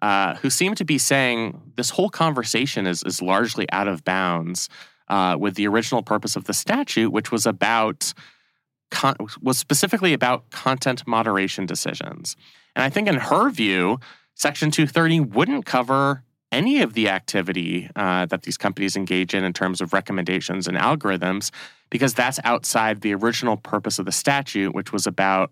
uh, 0.00 0.36
who 0.36 0.50
seemed 0.50 0.76
to 0.76 0.84
be 0.84 0.96
saying 0.96 1.60
this 1.76 1.90
whole 1.90 2.08
conversation 2.08 2.86
is, 2.86 3.02
is 3.02 3.20
largely 3.20 3.68
out 3.72 3.88
of 3.88 4.04
bounds 4.04 4.68
uh, 5.08 5.36
with 5.38 5.56
the 5.56 5.66
original 5.66 6.02
purpose 6.02 6.36
of 6.36 6.44
the 6.44 6.54
statute, 6.54 7.10
which 7.10 7.32
was 7.32 7.46
about 7.46 8.12
con- 8.90 9.16
was 9.42 9.58
specifically 9.58 10.12
about 10.12 10.50
content 10.50 11.06
moderation 11.06 11.66
decisions. 11.66 12.36
And 12.76 12.84
I 12.84 12.90
think 12.90 13.08
in 13.08 13.16
her 13.16 13.50
view, 13.50 13.98
Section 14.34 14.70
230 14.70 15.20
wouldn't 15.20 15.66
cover 15.66 16.22
any 16.50 16.82
of 16.82 16.94
the 16.94 17.08
activity 17.08 17.90
uh, 17.96 18.26
that 18.26 18.42
these 18.42 18.56
companies 18.56 18.96
engage 18.96 19.34
in 19.34 19.44
in 19.44 19.52
terms 19.52 19.80
of 19.80 19.92
recommendations 19.92 20.66
and 20.66 20.76
algorithms, 20.76 21.50
because 21.90 22.14
that's 22.14 22.40
outside 22.44 23.00
the 23.00 23.14
original 23.14 23.56
purpose 23.56 23.98
of 23.98 24.06
the 24.06 24.12
statute, 24.12 24.74
which 24.74 24.92
was 24.92 25.06
about 25.06 25.50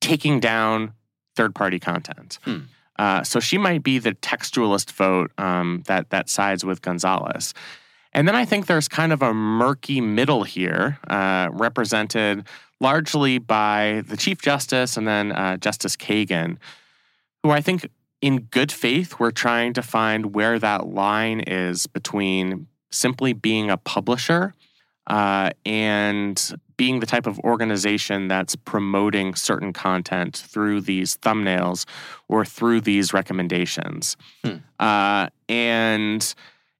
taking 0.00 0.40
down 0.40 0.92
third 1.36 1.54
party 1.54 1.78
content. 1.78 2.38
Hmm. 2.44 2.58
Uh, 2.98 3.22
so 3.22 3.40
she 3.40 3.56
might 3.56 3.82
be 3.82 3.98
the 3.98 4.12
textualist 4.14 4.90
vote 4.92 5.30
um, 5.38 5.82
that 5.86 6.10
that 6.10 6.28
sides 6.28 6.64
with 6.64 6.82
Gonzalez. 6.82 7.54
And 8.12 8.26
then 8.26 8.34
I 8.34 8.44
think 8.44 8.66
there's 8.66 8.88
kind 8.88 9.12
of 9.12 9.22
a 9.22 9.32
murky 9.32 10.00
middle 10.00 10.42
here, 10.42 10.98
uh, 11.06 11.48
represented 11.52 12.46
largely 12.80 13.38
by 13.38 14.02
the 14.06 14.16
Chief 14.16 14.42
Justice 14.42 14.96
and 14.96 15.06
then 15.06 15.32
uh, 15.32 15.56
Justice 15.58 15.96
Kagan, 15.96 16.56
who 17.42 17.50
I 17.50 17.60
think 17.60 17.88
in 18.20 18.40
good 18.50 18.70
faith 18.70 19.18
we're 19.18 19.30
trying 19.30 19.72
to 19.72 19.82
find 19.82 20.34
where 20.34 20.58
that 20.58 20.86
line 20.86 21.40
is 21.40 21.86
between 21.86 22.66
simply 22.90 23.32
being 23.32 23.70
a 23.70 23.76
publisher 23.76 24.54
uh, 25.06 25.50
and 25.64 26.54
being 26.76 27.00
the 27.00 27.06
type 27.06 27.26
of 27.26 27.38
organization 27.40 28.28
that's 28.28 28.56
promoting 28.56 29.34
certain 29.34 29.72
content 29.72 30.36
through 30.36 30.80
these 30.80 31.18
thumbnails 31.18 31.84
or 32.28 32.44
through 32.44 32.80
these 32.80 33.12
recommendations. 33.12 34.16
Hmm. 34.44 34.56
Uh, 34.78 35.28
and 35.48 36.34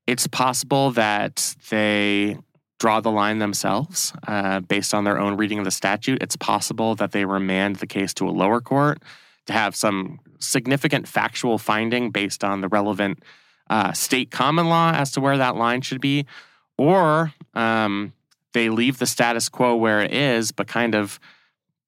it's 0.07 0.27
possible 0.27 0.91
that 0.93 1.55
they 1.71 2.39
draw 2.79 3.01
the 3.01 3.11
line 3.11 3.41
themselves 3.41 4.13
uh, 4.27 4.61
based 4.61 4.95
on 4.95 5.05
their 5.05 5.19
own 5.19 5.37
reading 5.37 5.59
of 5.59 5.65
the 5.67 5.71
statute. 5.71 6.23
It's 6.23 6.37
possible 6.37 6.95
that 6.95 7.13
they 7.13 7.27
remand 7.27 7.77
the 7.77 7.87
case 7.87 8.15
to 8.15 8.29
a 8.29 8.31
lower 8.31 8.61
court 8.61 9.03
to 9.47 9.53
have 9.53 9.75
some 9.75 10.21
significant 10.39 11.07
factual 11.07 11.59
finding 11.59 12.11
based 12.11 12.45
on 12.45 12.61
the 12.61 12.69
relevant 12.69 13.23
uh, 13.69 13.93
state 13.93 14.31
common 14.31 14.69
law 14.69 14.93
as 14.93 15.13
to 15.13 15.21
where 15.21 15.39
that 15.39 15.57
line 15.57 15.81
should 15.81 16.01
be, 16.01 16.27
or 16.77 17.33
um, 17.55 18.13
they 18.53 18.69
leave 18.69 18.99
the 18.99 19.07
status 19.07 19.49
quo 19.49 19.77
where 19.77 20.01
it 20.01 20.13
is, 20.13 20.51
but 20.51 20.67
kind 20.67 20.95
of 20.95 21.21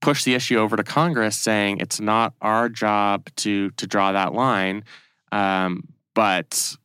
push 0.00 0.24
the 0.24 0.34
issue 0.34 0.58
over 0.58 0.76
to 0.76 0.84
Congress, 0.84 1.36
saying 1.36 1.78
it's 1.78 2.00
not 2.00 2.34
our 2.40 2.68
job 2.68 3.28
to 3.36 3.70
to 3.70 3.86
draw 3.86 4.12
that 4.12 4.32
line, 4.32 4.84
um, 5.32 5.82
but 6.14 6.76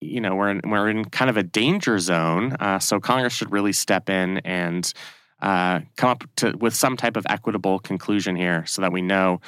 you 0.00 0.20
know 0.20 0.34
we're 0.34 0.50
in, 0.50 0.60
we're 0.66 0.90
in 0.90 1.04
kind 1.06 1.30
of 1.30 1.36
a 1.36 1.42
danger 1.42 1.98
zone, 1.98 2.52
uh, 2.60 2.78
so 2.78 3.00
Congress 3.00 3.32
should 3.32 3.52
really 3.52 3.72
step 3.72 4.10
in 4.10 4.38
and 4.38 4.92
uh, 5.40 5.80
come 5.96 6.10
up 6.10 6.24
to, 6.36 6.56
with 6.58 6.74
some 6.74 6.96
type 6.96 7.16
of 7.16 7.26
equitable 7.28 7.78
conclusion 7.78 8.36
here, 8.36 8.64
so 8.66 8.82
that 8.82 8.92
we 8.92 9.00
know 9.00 9.40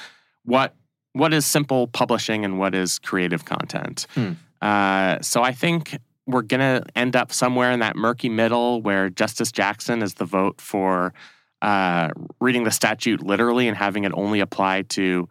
what 0.46 0.74
what 1.12 1.32
is 1.32 1.46
simple 1.46 1.86
publishing 1.86 2.44
and 2.44 2.58
what 2.58 2.74
is 2.74 2.98
creative 2.98 3.44
content. 3.44 4.06
Hmm. 4.14 4.32
Uh, 4.60 5.18
so 5.22 5.42
I 5.42 5.52
think 5.52 5.98
we're 6.26 6.42
going 6.42 6.60
to 6.60 6.84
end 6.94 7.16
up 7.16 7.32
somewhere 7.32 7.70
in 7.70 7.80
that 7.80 7.96
murky 7.96 8.28
middle 8.28 8.82
where 8.82 9.08
Justice 9.08 9.50
Jackson 9.50 10.02
is 10.02 10.14
the 10.14 10.26
vote 10.26 10.60
for 10.60 11.14
uh, 11.62 12.10
reading 12.40 12.64
the 12.64 12.70
statute 12.70 13.22
literally 13.22 13.66
and 13.66 13.76
having 13.76 14.04
it 14.04 14.12
only 14.14 14.40
apply 14.40 14.82
to 14.82 15.28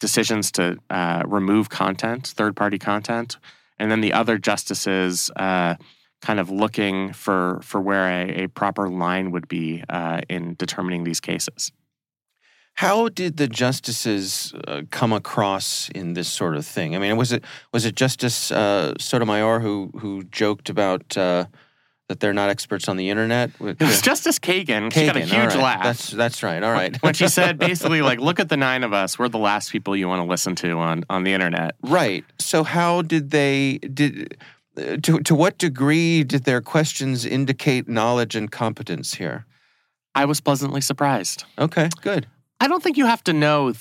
decisions 0.00 0.50
to 0.52 0.76
uh, 0.88 1.22
remove 1.26 1.68
content, 1.68 2.26
third 2.26 2.56
party 2.56 2.78
content. 2.78 3.36
And 3.78 3.90
then 3.90 4.00
the 4.00 4.12
other 4.12 4.38
justices 4.38 5.30
uh, 5.36 5.76
kind 6.20 6.40
of 6.40 6.50
looking 6.50 7.12
for, 7.12 7.60
for 7.62 7.80
where 7.80 8.06
a, 8.06 8.44
a 8.44 8.46
proper 8.48 8.88
line 8.88 9.30
would 9.30 9.46
be 9.46 9.84
uh, 9.88 10.22
in 10.28 10.54
determining 10.54 11.04
these 11.04 11.20
cases. 11.20 11.70
How 12.80 13.10
did 13.10 13.36
the 13.36 13.46
justices 13.46 14.54
uh, 14.66 14.84
come 14.90 15.12
across 15.12 15.90
in 15.90 16.14
this 16.14 16.28
sort 16.28 16.56
of 16.56 16.64
thing? 16.64 16.96
I 16.96 16.98
mean, 16.98 17.14
was 17.18 17.30
it 17.30 17.44
was 17.74 17.84
it 17.84 17.94
Justice 17.94 18.50
uh, 18.50 18.94
Sotomayor 18.98 19.60
who 19.60 19.90
who 19.98 20.22
joked 20.22 20.70
about 20.70 21.14
uh, 21.14 21.44
that 22.08 22.20
they're 22.20 22.32
not 22.32 22.48
experts 22.48 22.88
on 22.88 22.96
the 22.96 23.10
internet? 23.10 23.50
It 23.60 23.78
was 23.80 24.00
Justice 24.00 24.38
Kagan. 24.38 24.90
She 24.94 25.04
got 25.04 25.16
a 25.16 25.20
huge 25.20 25.32
right. 25.32 25.56
laugh. 25.56 25.82
That's 25.82 26.08
that's 26.08 26.42
right. 26.42 26.62
All 26.62 26.72
right. 26.72 26.96
when 27.02 27.12
she 27.12 27.28
said 27.28 27.58
basically 27.68 28.00
like 28.00 28.18
look 28.18 28.40
at 28.40 28.48
the 28.48 28.56
nine 28.56 28.82
of 28.82 28.94
us 28.94 29.18
we're 29.18 29.28
the 29.28 29.36
last 29.36 29.70
people 29.70 29.94
you 29.94 30.08
want 30.08 30.22
to 30.22 30.26
listen 30.26 30.54
to 30.54 30.78
on 30.78 31.04
on 31.10 31.22
the 31.24 31.34
internet 31.34 31.74
right. 31.82 32.24
So 32.38 32.64
how 32.64 33.02
did 33.02 33.28
they 33.30 33.76
did 33.76 34.38
uh, 34.78 34.96
to 35.02 35.20
to 35.20 35.34
what 35.34 35.58
degree 35.58 36.24
did 36.24 36.44
their 36.44 36.62
questions 36.62 37.26
indicate 37.26 37.90
knowledge 37.90 38.34
and 38.34 38.50
competence 38.50 39.12
here? 39.12 39.44
i 40.14 40.24
was 40.24 40.40
pleasantly 40.40 40.80
surprised 40.80 41.44
Okay, 41.58 41.90
good. 42.00 42.26
I 42.60 42.68
don't 42.68 42.82
think 42.82 42.96
you 42.96 43.06
have 43.06 43.24
to 43.24 43.32
know 43.32 43.72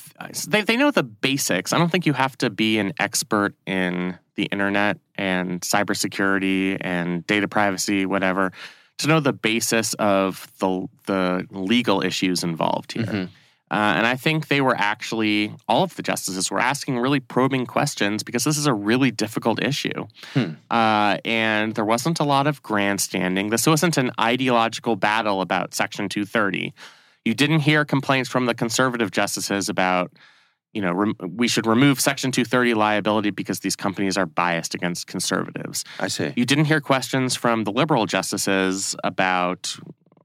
they, 0.47 0.61
they 0.61 0.77
know 0.77 0.91
the 0.91 1.03
basics 1.03 1.73
i 1.73 1.77
don't 1.77 1.91
think 1.91 2.05
you 2.05 2.13
have 2.13 2.37
to 2.37 2.49
be 2.49 2.79
an 2.79 2.93
expert 2.99 3.53
in 3.65 4.17
the 4.35 4.45
internet 4.45 4.97
and 5.15 5.61
cybersecurity 5.61 6.77
and 6.81 7.25
data 7.27 7.47
privacy 7.47 8.05
whatever 8.05 8.51
to 8.97 9.07
know 9.07 9.19
the 9.19 9.33
basis 9.33 9.93
of 9.95 10.51
the 10.59 10.87
the 11.05 11.45
legal 11.51 12.01
issues 12.03 12.43
involved 12.43 12.93
here 12.93 13.03
Mhm. 13.05 13.29
Uh, 13.71 13.93
and 13.97 14.07
I 14.07 14.15
think 14.15 14.47
they 14.47 14.61
were 14.61 14.75
actually, 14.75 15.53
all 15.67 15.83
of 15.83 15.95
the 15.95 16.01
justices 16.01 16.49
were 16.49 16.59
asking 16.59 16.97
really 16.97 17.19
probing 17.19 17.67
questions 17.67 18.23
because 18.23 18.43
this 18.43 18.57
is 18.57 18.65
a 18.65 18.73
really 18.73 19.11
difficult 19.11 19.61
issue. 19.61 20.07
Hmm. 20.33 20.53
Uh, 20.71 21.17
and 21.23 21.75
there 21.75 21.85
wasn't 21.85 22.19
a 22.19 22.23
lot 22.23 22.47
of 22.47 22.63
grandstanding. 22.63 23.51
This 23.51 23.67
wasn't 23.67 23.97
an 23.97 24.09
ideological 24.19 24.95
battle 24.95 25.41
about 25.41 25.75
Section 25.75 26.09
230. 26.09 26.73
You 27.29 27.35
didn't 27.35 27.59
hear 27.59 27.85
complaints 27.85 28.27
from 28.27 28.47
the 28.47 28.55
conservative 28.55 29.11
justices 29.11 29.69
about, 29.69 30.11
you 30.73 30.81
know, 30.81 30.91
rem- 30.91 31.15
we 31.21 31.47
should 31.47 31.67
remove 31.67 32.01
Section 32.01 32.31
230 32.31 32.73
liability 32.73 33.29
because 33.29 33.59
these 33.59 33.75
companies 33.75 34.17
are 34.17 34.25
biased 34.25 34.73
against 34.73 35.05
conservatives. 35.05 35.85
I 35.99 36.07
see. 36.07 36.33
You 36.35 36.43
didn't 36.43 36.65
hear 36.65 36.81
questions 36.81 37.35
from 37.35 37.65
the 37.65 37.71
liberal 37.71 38.07
justices 38.07 38.95
about, 39.03 39.77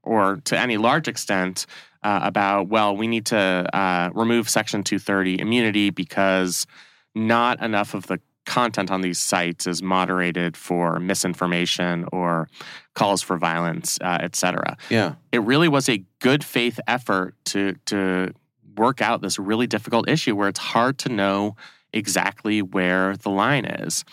or 0.02 0.40
to 0.46 0.58
any 0.58 0.78
large 0.78 1.06
extent, 1.06 1.66
uh, 2.02 2.20
about, 2.22 2.68
well, 2.68 2.96
we 2.96 3.06
need 3.06 3.26
to 3.26 3.36
uh, 3.36 4.08
remove 4.14 4.48
Section 4.48 4.82
230 4.82 5.42
immunity 5.42 5.90
because 5.90 6.66
not 7.14 7.62
enough 7.62 7.92
of 7.92 8.06
the 8.06 8.18
content 8.44 8.90
on 8.90 9.00
these 9.00 9.18
sites 9.18 9.66
is 9.66 9.82
moderated 9.82 10.56
for 10.56 11.00
misinformation 11.00 12.04
or 12.12 12.48
calls 12.94 13.22
for 13.22 13.36
violence, 13.38 13.98
uh, 14.00 14.18
et 14.20 14.36
cetera. 14.36 14.76
Yeah. 14.90 15.14
It 15.32 15.42
really 15.42 15.68
was 15.68 15.88
a 15.88 16.04
good 16.20 16.44
faith 16.44 16.78
effort 16.86 17.34
to 17.46 17.74
to 17.86 18.32
work 18.76 19.00
out 19.00 19.22
this 19.22 19.38
really 19.38 19.66
difficult 19.66 20.08
issue 20.08 20.34
where 20.34 20.48
it's 20.48 20.58
hard 20.58 20.98
to 20.98 21.08
know 21.08 21.56
exactly 21.92 22.60
where 22.60 23.16
the 23.16 23.30
line 23.30 23.64
is. 23.64 24.04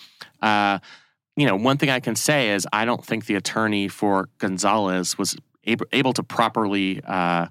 Uh, 0.42 0.80
you 1.36 1.48
know, 1.48 1.56
one 1.56 1.78
thing 1.78 1.90
I 1.90 2.00
can 2.00 2.16
say 2.16 2.50
is 2.50 2.68
I 2.72 2.86
don't 2.86 3.04
think 3.04 3.26
the 3.26 3.36
attorney 3.36 3.88
for 3.88 4.30
Gonzalez 4.38 5.18
was 5.18 5.36
able, 5.64 5.86
able 5.92 6.14
to 6.14 6.24
properly 6.24 7.02
uh, 7.06 7.48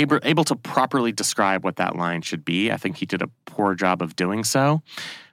able, 0.00 0.18
able 0.22 0.44
to 0.44 0.56
properly 0.56 1.12
describe 1.12 1.64
what 1.64 1.76
that 1.76 1.96
line 1.96 2.22
should 2.22 2.44
be. 2.44 2.70
I 2.70 2.76
think 2.76 2.96
he 2.96 3.06
did 3.06 3.22
a 3.22 3.28
poor 3.46 3.74
job 3.74 4.02
of 4.02 4.16
doing 4.16 4.44
so, 4.44 4.82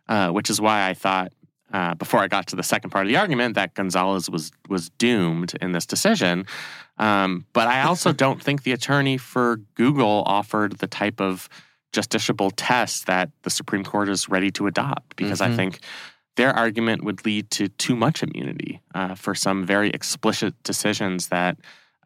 uh, 0.07 0.29
which 0.31 0.49
is 0.49 0.59
why 0.61 0.87
I 0.89 0.93
thought 0.93 1.31
uh, 1.73 1.95
before 1.95 2.21
I 2.21 2.27
got 2.27 2.47
to 2.47 2.55
the 2.55 2.63
second 2.63 2.91
part 2.91 3.05
of 3.05 3.09
the 3.09 3.17
argument 3.17 3.55
that 3.55 3.73
Gonzalez 3.73 4.29
was 4.29 4.51
was 4.69 4.89
doomed 4.91 5.53
in 5.61 5.71
this 5.73 5.85
decision. 5.85 6.45
Um, 6.97 7.45
but 7.53 7.67
I 7.67 7.81
also 7.83 8.11
don't 8.23 8.41
think 8.41 8.63
the 8.63 8.71
attorney 8.71 9.17
for 9.17 9.57
Google 9.75 10.23
offered 10.25 10.77
the 10.79 10.87
type 10.87 11.19
of 11.19 11.49
justiciable 11.93 12.51
test 12.55 13.05
that 13.07 13.29
the 13.43 13.49
Supreme 13.49 13.83
Court 13.83 14.09
is 14.09 14.29
ready 14.29 14.51
to 14.51 14.67
adopt 14.67 15.15
because 15.15 15.41
I 15.41 15.49
Mhm. 15.49 15.55
think 15.55 15.79
their 16.35 16.53
argument 16.53 17.03
would 17.03 17.25
lead 17.25 17.49
to 17.51 17.67
too 17.67 17.95
much 17.95 18.21
immunity 18.23 18.79
uh, 18.93 19.15
for 19.15 19.33
some 19.33 19.65
very 19.65 19.89
explicit 19.89 20.53
decisions 20.63 21.27
that 21.29 21.57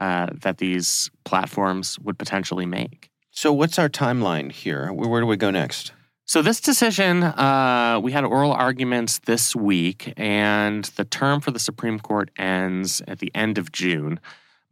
uh, 0.02 0.28
that 0.42 0.58
these 0.58 1.10
platforms 1.24 1.98
would 2.00 2.18
potentially 2.18 2.66
make. 2.66 3.10
So 3.30 3.54
what's 3.54 3.80
our 3.80 3.88
timeline 3.88 4.52
here? 4.52 4.92
Where, 4.92 5.08
where 5.08 5.22
do 5.22 5.28
we 5.28 5.38
go 5.38 5.52
next? 5.52 5.94
So 6.26 6.42
this 6.42 6.60
decision, 6.60 7.24
uh, 7.24 8.00
we 8.02 8.12
had 8.12 8.24
oral 8.24 8.52
arguments 8.52 9.20
this 9.20 9.56
week, 9.56 10.14
and 10.18 10.86
the 10.96 11.06
term 11.06 11.40
for 11.40 11.52
the 11.52 11.60
Supreme 11.60 12.00
Court 12.00 12.32
ends 12.38 13.02
at 13.08 13.20
the 13.20 13.32
end 13.36 13.58
of 13.58 13.72
June. 13.72 14.20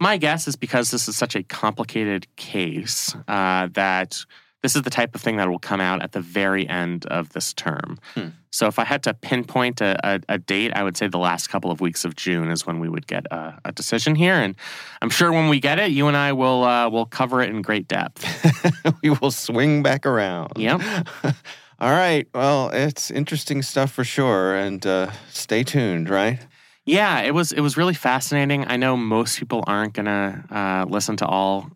My 0.00 0.16
guess 0.16 0.48
is 0.48 0.56
because 0.56 0.90
this 0.90 1.06
is 1.06 1.16
such 1.16 1.36
a 1.36 1.42
complicated 1.42 2.26
case 2.36 3.14
uh, 3.28 3.68
that 3.72 4.24
this 4.62 4.76
is 4.76 4.82
the 4.82 4.90
type 4.90 5.14
of 5.14 5.20
thing 5.20 5.36
that 5.38 5.48
will 5.48 5.58
come 5.58 5.80
out 5.80 6.02
at 6.02 6.12
the 6.12 6.20
very 6.20 6.68
end 6.68 7.06
of 7.06 7.30
this 7.30 7.52
term. 7.54 7.98
Hmm. 8.14 8.28
So 8.50 8.66
if 8.66 8.78
I 8.78 8.84
had 8.84 9.02
to 9.04 9.14
pinpoint 9.14 9.80
a, 9.80 9.98
a, 10.06 10.20
a 10.28 10.38
date, 10.38 10.72
I 10.74 10.82
would 10.82 10.96
say 10.96 11.06
the 11.06 11.18
last 11.18 11.48
couple 11.48 11.70
of 11.70 11.80
weeks 11.80 12.04
of 12.04 12.16
June 12.16 12.50
is 12.50 12.66
when 12.66 12.80
we 12.80 12.88
would 12.88 13.06
get 13.06 13.26
a, 13.30 13.58
a 13.64 13.72
decision 13.72 14.14
here. 14.14 14.34
And 14.34 14.56
I'm 15.00 15.10
sure 15.10 15.32
when 15.32 15.48
we 15.48 15.60
get 15.60 15.78
it, 15.78 15.92
you 15.92 16.08
and 16.08 16.16
I 16.16 16.32
will 16.32 16.64
uh, 16.64 16.88
will 16.88 17.06
cover 17.06 17.40
it 17.42 17.50
in 17.50 17.62
great 17.62 17.88
depth. 17.88 18.26
we 19.02 19.10
will 19.10 19.30
swing 19.30 19.82
back 19.82 20.04
around. 20.04 20.52
Yep. 20.56 20.80
All 21.80 21.92
right. 21.92 22.28
Well, 22.34 22.70
it's 22.70 23.10
interesting 23.10 23.62
stuff 23.62 23.90
for 23.92 24.04
sure. 24.04 24.54
And 24.54 24.84
uh, 24.86 25.10
stay 25.30 25.62
tuned, 25.64 26.10
right? 26.10 26.38
Yeah, 26.84 27.20
it 27.20 27.32
was 27.32 27.52
it 27.52 27.60
was 27.60 27.76
really 27.76 27.94
fascinating. 27.94 28.66
I 28.66 28.76
know 28.76 28.96
most 28.96 29.38
people 29.38 29.62
aren't 29.66 29.94
gonna 29.94 30.44
uh, 30.50 30.90
listen 30.90 31.16
to 31.18 31.26
all 31.26 31.70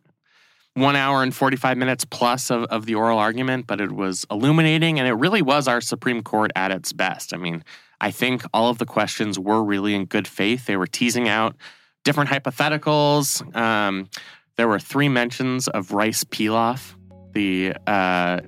one 0.75 0.97
hour 0.97 1.23
and 1.23 1.35
45 1.35 1.79
minutes 1.79 2.05
plus 2.05 2.51
of, 2.51 2.65
of 2.65 2.87
the 2.87 2.95
oral 2.97 3.19
argument, 3.19 3.67
but 3.67 3.81
it 3.81 3.93
was 3.93 4.27
illuminating 4.31 4.99
and 4.99 5.09
it 5.09 5.13
really 5.13 5.43
was 5.43 5.69
our 5.69 5.81
Supreme 5.81 6.23
Court 6.23 6.51
at 6.57 6.71
its 6.71 6.93
best. 6.93 7.33
I 7.33 7.37
mean, 7.37 7.65
I 8.01 8.11
think 8.11 8.43
all 8.53 8.69
of 8.71 8.79
the 8.79 8.87
questions 8.87 9.39
were 9.39 9.63
really 9.63 9.95
in 9.95 10.05
good 10.05 10.27
faith. 10.27 10.67
They 10.67 10.77
were 10.77 10.87
teasing 10.87 11.29
out 11.29 11.57
different 12.03 12.29
hypotheticals. 12.29 13.57
Um, 13.57 14.09
there 14.57 14.69
were 14.69 14.81
three 14.81 15.09
mentions 15.09 15.69
of 15.69 15.93
rice 15.93 16.25
pilaf, 16.25 16.95
the 17.33 17.75
uh, 17.87 18.41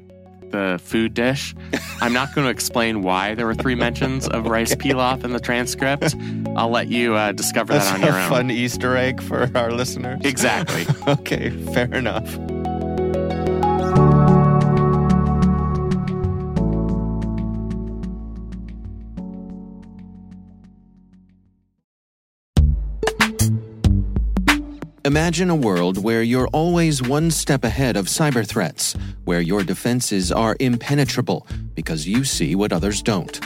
the 0.57 0.79
food 0.83 1.15
dish. 1.15 1.55
I'm 2.01 2.13
not 2.13 2.35
going 2.35 2.47
to 2.47 2.51
explain 2.51 3.03
why 3.03 3.35
there 3.35 3.47
were 3.47 3.55
three 3.55 3.75
mentions 3.75 4.27
of 4.29 4.47
rice 4.57 4.75
pilaf 4.75 5.25
in 5.25 5.33
the 5.33 5.41
transcript. 5.41 6.15
I'll 6.57 6.71
let 6.71 6.89
you 6.89 7.15
uh, 7.15 7.33
discover 7.33 7.75
That's 7.75 7.87
that 7.87 7.97
on 7.97 8.03
your 8.03 8.17
a 8.17 8.23
own. 8.25 8.29
fun 8.31 8.51
Easter 8.51 8.97
egg 8.97 9.23
for 9.23 9.51
our 9.55 9.71
listeners. 9.73 10.21
Exactly. 10.25 10.87
okay, 11.09 11.51
fair 11.75 11.93
enough. 11.95 12.37
Imagine 25.07 25.51
a 25.51 25.55
world 25.55 26.03
where 26.03 26.25
you're 26.25 26.49
always 26.49 27.01
one 27.01 27.31
step 27.31 27.63
ahead 27.63 27.97
of 27.97 28.07
cyber 28.07 28.45
threats, 28.45 28.97
where 29.25 29.41
your 29.41 29.63
defenses 29.63 30.33
are 30.33 30.57
impenetrable 30.59 31.47
because 31.75 32.09
you 32.09 32.25
see 32.25 32.57
what 32.57 32.73
others 32.73 33.03
don't. 33.03 33.39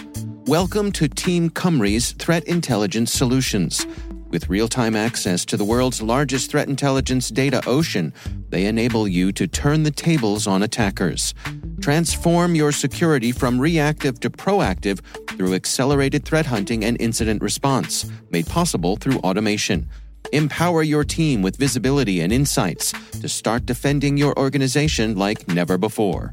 Welcome 0.49 0.90
to 0.92 1.07
Team 1.07 1.51
Cymru's 1.51 2.12
Threat 2.12 2.44
Intelligence 2.44 3.12
Solutions. 3.12 3.87
With 4.31 4.49
real 4.49 4.68
time 4.68 4.96
access 4.96 5.44
to 5.44 5.59
the 5.59 5.64
world's 5.66 6.01
largest 6.01 6.51
threat 6.51 6.66
intelligence 6.66 7.29
data 7.29 7.62
ocean, 7.66 8.14
they 8.49 8.64
enable 8.64 9.07
you 9.07 9.31
to 9.33 9.46
turn 9.46 9.83
the 9.83 9.90
tables 9.90 10.46
on 10.46 10.62
attackers. 10.62 11.35
Transform 11.83 12.55
your 12.55 12.73
security 12.73 13.33
from 13.33 13.61
reactive 13.61 14.18
to 14.20 14.31
proactive 14.31 15.01
through 15.37 15.53
accelerated 15.53 16.25
threat 16.25 16.46
hunting 16.46 16.87
and 16.87 16.99
incident 16.99 17.42
response, 17.42 18.11
made 18.31 18.46
possible 18.46 18.96
through 18.96 19.18
automation. 19.18 19.87
Empower 20.33 20.83
your 20.83 21.04
team 21.04 21.42
with 21.42 21.56
visibility 21.56 22.20
and 22.20 22.33
insights 22.33 22.92
to 23.20 23.28
start 23.28 23.66
defending 23.66 24.16
your 24.16 24.33
organization 24.38 25.16
like 25.16 25.46
never 25.48 25.76
before. 25.76 26.33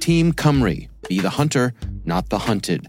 Team 0.00 0.32
Cymru. 0.32 0.88
Be 1.08 1.20
the 1.20 1.30
hunter, 1.30 1.72
not 2.04 2.28
the 2.30 2.38
hunted. 2.38 2.88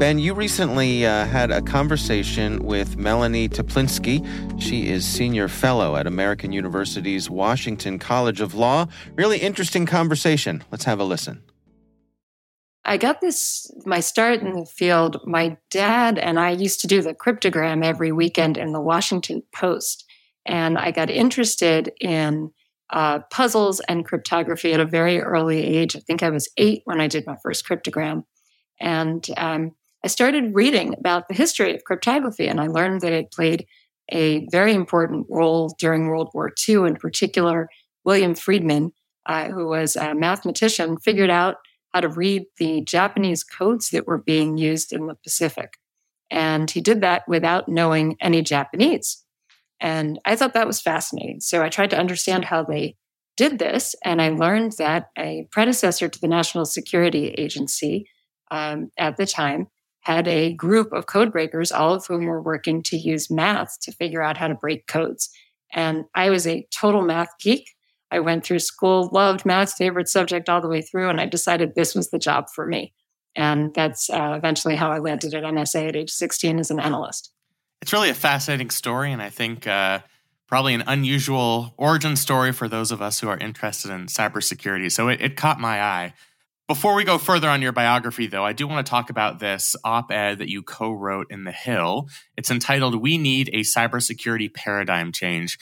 Ben, 0.00 0.18
you 0.18 0.32
recently 0.32 1.04
uh, 1.04 1.26
had 1.26 1.50
a 1.50 1.60
conversation 1.60 2.64
with 2.64 2.96
Melanie 2.96 3.50
Teplinsky. 3.50 4.26
She 4.58 4.88
is 4.88 5.04
senior 5.04 5.46
fellow 5.46 5.94
at 5.94 6.06
American 6.06 6.52
University's 6.52 7.28
Washington 7.28 7.98
College 7.98 8.40
of 8.40 8.54
Law. 8.54 8.86
Really 9.14 9.40
interesting 9.40 9.84
conversation. 9.84 10.64
Let's 10.70 10.84
have 10.84 11.00
a 11.00 11.04
listen. 11.04 11.42
I 12.82 12.96
got 12.96 13.20
this, 13.20 13.70
my 13.84 14.00
start 14.00 14.40
in 14.40 14.54
the 14.54 14.64
field. 14.64 15.20
My 15.26 15.58
dad 15.70 16.16
and 16.16 16.40
I 16.40 16.52
used 16.52 16.80
to 16.80 16.86
do 16.86 17.02
the 17.02 17.12
cryptogram 17.12 17.84
every 17.84 18.10
weekend 18.10 18.56
in 18.56 18.72
the 18.72 18.80
Washington 18.80 19.42
Post. 19.54 20.06
And 20.46 20.78
I 20.78 20.92
got 20.92 21.10
interested 21.10 21.92
in 22.00 22.52
uh, 22.88 23.18
puzzles 23.30 23.80
and 23.80 24.06
cryptography 24.06 24.72
at 24.72 24.80
a 24.80 24.86
very 24.86 25.20
early 25.20 25.62
age. 25.62 25.94
I 25.94 26.00
think 26.00 26.22
I 26.22 26.30
was 26.30 26.48
eight 26.56 26.80
when 26.86 27.02
I 27.02 27.06
did 27.06 27.26
my 27.26 27.36
first 27.42 27.68
cryptogram. 27.68 28.24
And 28.80 29.28
um, 29.36 29.72
I 30.04 30.08
started 30.08 30.54
reading 30.54 30.94
about 30.98 31.28
the 31.28 31.34
history 31.34 31.74
of 31.74 31.84
cryptography, 31.84 32.48
and 32.48 32.60
I 32.60 32.68
learned 32.68 33.02
that 33.02 33.12
it 33.12 33.32
played 33.32 33.66
a 34.10 34.46
very 34.50 34.72
important 34.72 35.26
role 35.28 35.74
during 35.78 36.06
World 36.06 36.30
War 36.34 36.52
II. 36.68 36.86
In 36.86 36.96
particular, 36.96 37.68
William 38.04 38.34
Friedman, 38.34 38.92
uh, 39.26 39.48
who 39.48 39.68
was 39.68 39.96
a 39.96 40.14
mathematician, 40.14 40.96
figured 40.98 41.30
out 41.30 41.56
how 41.92 42.00
to 42.00 42.08
read 42.08 42.44
the 42.58 42.82
Japanese 42.82 43.44
codes 43.44 43.90
that 43.90 44.06
were 44.06 44.18
being 44.18 44.56
used 44.56 44.92
in 44.92 45.06
the 45.06 45.16
Pacific. 45.16 45.74
And 46.30 46.70
he 46.70 46.80
did 46.80 47.00
that 47.02 47.24
without 47.28 47.68
knowing 47.68 48.16
any 48.20 48.42
Japanese. 48.42 49.24
And 49.80 50.18
I 50.24 50.36
thought 50.36 50.54
that 50.54 50.66
was 50.66 50.80
fascinating. 50.80 51.40
So 51.40 51.62
I 51.62 51.68
tried 51.68 51.90
to 51.90 51.98
understand 51.98 52.44
how 52.44 52.62
they 52.62 52.96
did 53.36 53.58
this. 53.58 53.94
And 54.04 54.22
I 54.22 54.30
learned 54.30 54.72
that 54.78 55.10
a 55.18 55.46
predecessor 55.50 56.08
to 56.08 56.20
the 56.20 56.28
National 56.28 56.64
Security 56.64 57.28
Agency 57.30 58.06
um, 58.50 58.90
at 58.98 59.16
the 59.16 59.26
time 59.26 59.68
had 60.00 60.26
a 60.26 60.52
group 60.54 60.92
of 60.92 61.06
code 61.06 61.32
breakers, 61.32 61.70
all 61.70 61.94
of 61.94 62.06
whom 62.06 62.24
were 62.24 62.42
working 62.42 62.82
to 62.84 62.96
use 62.96 63.30
math 63.30 63.78
to 63.82 63.92
figure 63.92 64.22
out 64.22 64.36
how 64.36 64.48
to 64.48 64.54
break 64.54 64.86
codes. 64.86 65.30
And 65.72 66.04
I 66.14 66.30
was 66.30 66.46
a 66.46 66.66
total 66.70 67.02
math 67.02 67.30
geek. 67.38 67.70
I 68.10 68.20
went 68.20 68.44
through 68.44 68.58
school, 68.60 69.08
loved 69.12 69.46
math, 69.46 69.74
favorite 69.74 70.08
subject 70.08 70.48
all 70.48 70.60
the 70.60 70.68
way 70.68 70.82
through, 70.82 71.10
and 71.10 71.20
I 71.20 71.26
decided 71.26 71.74
this 71.74 71.94
was 71.94 72.10
the 72.10 72.18
job 72.18 72.46
for 72.52 72.66
me. 72.66 72.92
And 73.36 73.72
that's 73.74 74.10
uh, 74.10 74.34
eventually 74.36 74.74
how 74.74 74.90
I 74.90 74.98
landed 74.98 75.34
at 75.34 75.44
NSA 75.44 75.88
at 75.88 75.96
age 75.96 76.10
16 76.10 76.58
as 76.58 76.70
an 76.70 76.80
analyst. 76.80 77.30
It's 77.80 77.92
really 77.92 78.10
a 78.10 78.14
fascinating 78.14 78.70
story, 78.70 79.12
and 79.12 79.22
I 79.22 79.30
think 79.30 79.66
uh, 79.66 80.00
probably 80.48 80.74
an 80.74 80.82
unusual 80.86 81.72
origin 81.76 82.16
story 82.16 82.52
for 82.52 82.68
those 82.68 82.90
of 82.90 83.00
us 83.00 83.20
who 83.20 83.28
are 83.28 83.38
interested 83.38 83.90
in 83.92 84.06
cybersecurity. 84.06 84.90
So 84.90 85.08
it, 85.08 85.20
it 85.20 85.36
caught 85.36 85.60
my 85.60 85.80
eye. 85.80 86.12
Before 86.70 86.94
we 86.94 87.02
go 87.02 87.18
further 87.18 87.48
on 87.48 87.62
your 87.62 87.72
biography, 87.72 88.28
though, 88.28 88.44
I 88.44 88.52
do 88.52 88.68
want 88.68 88.86
to 88.86 88.88
talk 88.88 89.10
about 89.10 89.40
this 89.40 89.74
op 89.82 90.12
ed 90.12 90.38
that 90.38 90.48
you 90.48 90.62
co 90.62 90.92
wrote 90.92 91.26
in 91.28 91.42
The 91.42 91.50
Hill. 91.50 92.06
It's 92.36 92.48
entitled 92.48 92.94
We 93.02 93.18
Need 93.18 93.48
a 93.48 93.62
Cybersecurity 93.62 94.54
Paradigm 94.54 95.10
Change. 95.10 95.58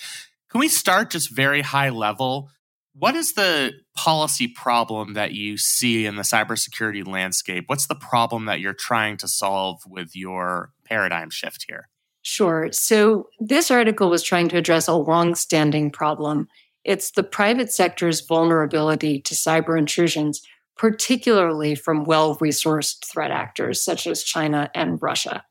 Can 0.51 0.61
we 0.61 0.69
start 0.69 1.09
just 1.09 1.35
very 1.35 1.63
high 1.63 1.89
level? 1.89 2.51
What 2.93 3.15
is 3.15 3.33
the 3.33 3.73
policy 3.97 4.49
problem 4.49 5.15
that 5.15 5.33
you 5.33 5.57
see 5.57 6.05
in 6.05 6.17
the 6.17 6.23
cybersecurity 6.25 7.07
landscape? 7.07 7.65
What's 7.69 7.87
the 7.87 7.95
problem 7.95 8.45
that 8.45 8.61
you're 8.61 8.75
trying 8.75 9.17
to 9.17 9.29
solve 9.29 9.81
with 9.87 10.15
your 10.15 10.73
paradigm 10.85 11.31
shift 11.31 11.65
here? 11.67 11.89
Sure. 12.21 12.69
So, 12.71 13.29
this 13.41 13.71
article 13.71 14.11
was 14.11 14.23
trying 14.23 14.51
to 14.51 14.59
address 14.59 14.89
a 14.89 14.95
long-standing 14.95 15.91
problem. 15.91 16.49
It's 16.85 17.13
the 17.13 17.23
private 17.23 17.73
sector's 17.73 18.21
vulnerability 18.21 19.23
to 19.23 19.35
cyber 19.35 19.79
intrusions 19.79 20.43
particularly 20.79 21.75
from 21.75 22.05
well 22.05 22.37
resourced 22.37 23.05
threat 23.05 23.31
actors 23.31 23.85
such 23.85 24.07
as 24.07 24.23
China 24.23 24.71
and 24.75 25.03
Russia. 25.03 25.45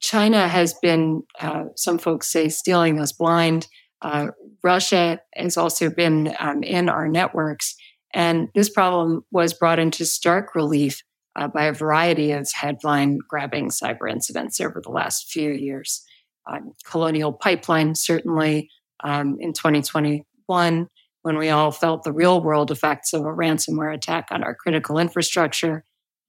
China 0.00 0.46
has 0.48 0.74
been, 0.74 1.22
uh, 1.40 1.64
some 1.76 1.98
folks 1.98 2.30
say, 2.30 2.48
stealing 2.48 3.00
us 3.00 3.12
blind. 3.12 3.66
Uh, 4.02 4.28
Russia 4.62 5.20
has 5.34 5.56
also 5.56 5.88
been 5.88 6.34
um, 6.38 6.62
in 6.62 6.88
our 6.88 7.08
networks. 7.08 7.74
And 8.12 8.48
this 8.54 8.68
problem 8.68 9.24
was 9.30 9.54
brought 9.54 9.78
into 9.78 10.04
stark 10.04 10.54
relief 10.54 11.02
uh, 11.36 11.48
by 11.48 11.64
a 11.64 11.72
variety 11.72 12.32
of 12.32 12.50
headline 12.52 13.18
grabbing 13.26 13.70
cyber 13.70 14.10
incidents 14.10 14.60
over 14.60 14.80
the 14.82 14.90
last 14.90 15.30
few 15.30 15.50
years. 15.50 16.04
Um, 16.50 16.72
Colonial 16.84 17.32
Pipeline, 17.32 17.94
certainly 17.94 18.68
um, 19.04 19.36
in 19.40 19.52
2021, 19.52 20.88
when 21.22 21.38
we 21.38 21.48
all 21.48 21.70
felt 21.70 22.02
the 22.02 22.12
real 22.12 22.42
world 22.42 22.70
effects 22.70 23.12
of 23.12 23.22
a 23.22 23.26
ransomware 23.26 23.94
attack 23.94 24.28
on 24.30 24.42
our 24.42 24.54
critical 24.54 24.98
infrastructure. 24.98 25.84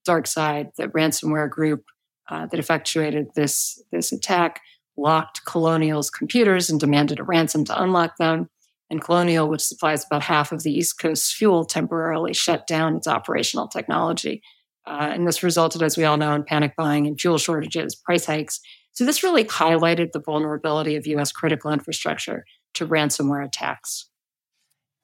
DarkSide, 0.06 0.74
the 0.76 0.88
ransomware 0.88 1.50
group 1.50 1.84
uh, 2.30 2.46
that 2.46 2.60
effectuated 2.60 3.28
this, 3.34 3.82
this 3.90 4.12
attack, 4.12 4.60
locked 4.96 5.44
Colonial's 5.44 6.10
computers 6.10 6.70
and 6.70 6.78
demanded 6.78 7.18
a 7.18 7.24
ransom 7.24 7.64
to 7.64 7.82
unlock 7.82 8.16
them. 8.16 8.48
And 8.90 9.02
Colonial, 9.02 9.48
which 9.48 9.62
supplies 9.62 10.04
about 10.04 10.22
half 10.22 10.52
of 10.52 10.62
the 10.62 10.72
East 10.72 10.98
Coast 10.98 11.34
fuel, 11.34 11.64
temporarily 11.64 12.32
shut 12.32 12.66
down 12.66 12.96
its 12.96 13.08
operational 13.08 13.66
technology. 13.66 14.42
Uh, 14.86 15.10
and 15.12 15.26
this 15.26 15.42
resulted, 15.42 15.82
as 15.82 15.96
we 15.96 16.04
all 16.04 16.18
know, 16.18 16.34
in 16.34 16.44
panic 16.44 16.74
buying 16.76 17.06
and 17.06 17.18
fuel 17.18 17.38
shortages, 17.38 17.94
price 17.94 18.26
hikes. 18.26 18.60
So 18.92 19.04
this 19.04 19.22
really 19.22 19.44
highlighted 19.44 20.12
the 20.12 20.20
vulnerability 20.20 20.96
of 20.96 21.06
US 21.06 21.32
critical 21.32 21.72
infrastructure 21.72 22.44
to 22.74 22.86
ransomware 22.86 23.44
attacks. 23.44 24.06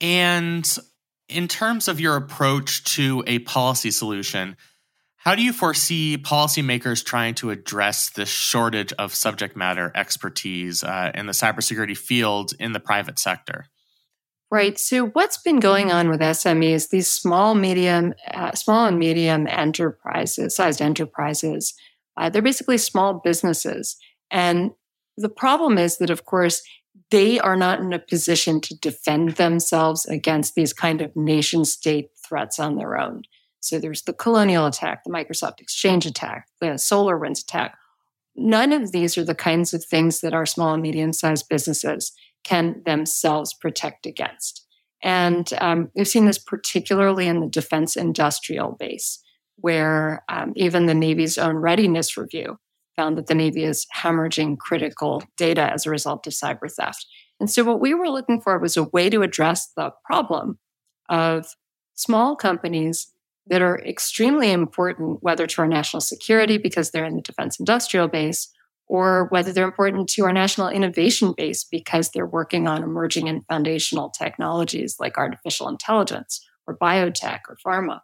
And 0.00 0.66
in 1.28 1.48
terms 1.48 1.88
of 1.88 2.00
your 2.00 2.16
approach 2.16 2.84
to 2.96 3.22
a 3.26 3.40
policy 3.40 3.90
solution, 3.90 4.56
how 5.16 5.34
do 5.34 5.42
you 5.42 5.52
foresee 5.52 6.16
policymakers 6.16 7.04
trying 7.04 7.34
to 7.36 7.50
address 7.50 8.08
this 8.10 8.30
shortage 8.30 8.92
of 8.94 9.14
subject 9.14 9.54
matter 9.54 9.92
expertise 9.94 10.82
uh, 10.82 11.12
in 11.14 11.26
the 11.26 11.32
cybersecurity 11.32 11.96
field 11.96 12.52
in 12.58 12.72
the 12.72 12.80
private 12.80 13.18
sector? 13.18 13.66
Right. 14.50 14.78
So 14.78 15.08
what's 15.08 15.36
been 15.36 15.60
going 15.60 15.92
on 15.92 16.08
with 16.08 16.20
SMEs, 16.20 16.88
these 16.88 17.08
small, 17.08 17.54
medium, 17.54 18.14
uh, 18.32 18.52
small 18.52 18.86
and 18.86 18.98
medium 18.98 19.46
enterprises, 19.46 20.56
sized 20.56 20.82
enterprises, 20.82 21.74
uh, 22.16 22.30
they're 22.30 22.42
basically 22.42 22.78
small 22.78 23.20
businesses. 23.22 23.96
And 24.30 24.72
the 25.16 25.28
problem 25.28 25.78
is 25.78 25.98
that, 25.98 26.10
of 26.10 26.24
course, 26.24 26.62
they 27.11 27.38
are 27.40 27.57
not 27.57 27.81
in 27.81 27.92
a 27.92 27.99
position 27.99 28.61
to 28.61 28.79
defend 28.79 29.33
themselves 29.33 30.07
against 30.07 30.55
these 30.55 30.73
kind 30.73 31.01
of 31.01 31.14
nation 31.16 31.64
state 31.64 32.11
threats 32.25 32.59
on 32.59 32.77
their 32.77 32.99
own. 32.99 33.23
So 33.61 33.79
there's 33.79 34.03
the 34.03 34.12
colonial 34.12 34.66
attack, 34.66 35.05
the 35.05 35.12
Microsoft 35.12 35.61
Exchange 35.61 36.07
attack, 36.07 36.49
the 36.61 36.79
Solar 36.79 37.18
SolarWinds 37.18 37.42
attack. 37.42 37.77
None 38.37 38.73
of 38.73 38.92
these 38.92 39.18
are 39.18 39.25
the 39.25 39.35
kinds 39.35 39.75
of 39.75 39.85
things 39.85 40.20
that 40.20 40.33
our 40.33 40.46
small 40.46 40.73
and 40.73 40.83
medium 40.83 41.12
sized 41.12 41.49
businesses 41.49 42.12
can 42.42 42.83
themselves 42.87 43.53
protect 43.53 44.07
against. 44.07 44.66
And 45.03 45.53
um, 45.61 45.90
we've 45.94 46.09
seen 46.09 46.27
this 46.27 46.38
particularly 46.38 47.27
in 47.27 47.40
the 47.40 47.49
defense 47.49 47.96
industrial 47.96 48.77
base, 48.79 49.23
where 49.57 50.25
um, 50.29 50.53
even 50.57 50.87
the 50.87 50.94
Navy's 50.94 51.38
own 51.38 51.57
readiness 51.57 52.16
review 52.16 52.59
found 52.96 53.16
that 53.18 53.26
the 53.26 53.35
Navy 53.35 53.64
is 53.64 53.87
hemorrhaging 53.96 54.59
critical 54.59 55.22
data 55.37 55.72
as 55.72 55.87
a 55.87 55.90
result 55.90 56.26
of 56.26 56.33
cyber 56.33 56.70
theft. 56.70 57.07
And 57.38 57.50
so, 57.50 57.64
what 57.64 57.81
we 57.81 57.94
were 57.94 58.09
looking 58.09 58.40
for 58.40 58.59
was 58.59 58.76
a 58.76 58.85
way 58.85 59.09
to 59.11 59.22
address 59.22 59.70
the 59.76 59.90
problem 60.05 60.59
of 61.09 61.46
small 61.94 62.37
companies 62.37 63.12
that 63.46 63.62
are 63.62 63.81
extremely 63.81 64.53
important, 64.53 65.18
whether 65.22 65.46
to 65.46 65.62
our 65.62 65.68
national 65.68 66.00
security 66.00 66.59
because 66.59 66.90
they're 66.90 67.05
in 67.05 67.16
the 67.16 67.22
defense 67.22 67.59
industrial 67.59 68.09
base, 68.09 68.53
or 68.87 69.26
whether 69.31 69.53
they're 69.53 69.64
important 69.64 70.09
to 70.09 70.24
our 70.24 70.33
national 70.33 70.68
innovation 70.68 71.33
base 71.37 71.64
because 71.64 72.11
they're 72.11 72.26
working 72.26 72.68
on 72.68 72.83
emerging 72.83 73.29
and 73.29 73.44
foundational 73.46 74.11
technologies 74.11 74.96
like 74.98 75.16
artificial 75.16 75.68
intelligence 75.68 76.44
or 76.66 76.76
biotech 76.76 77.40
or 77.48 77.57
pharma. 77.64 78.00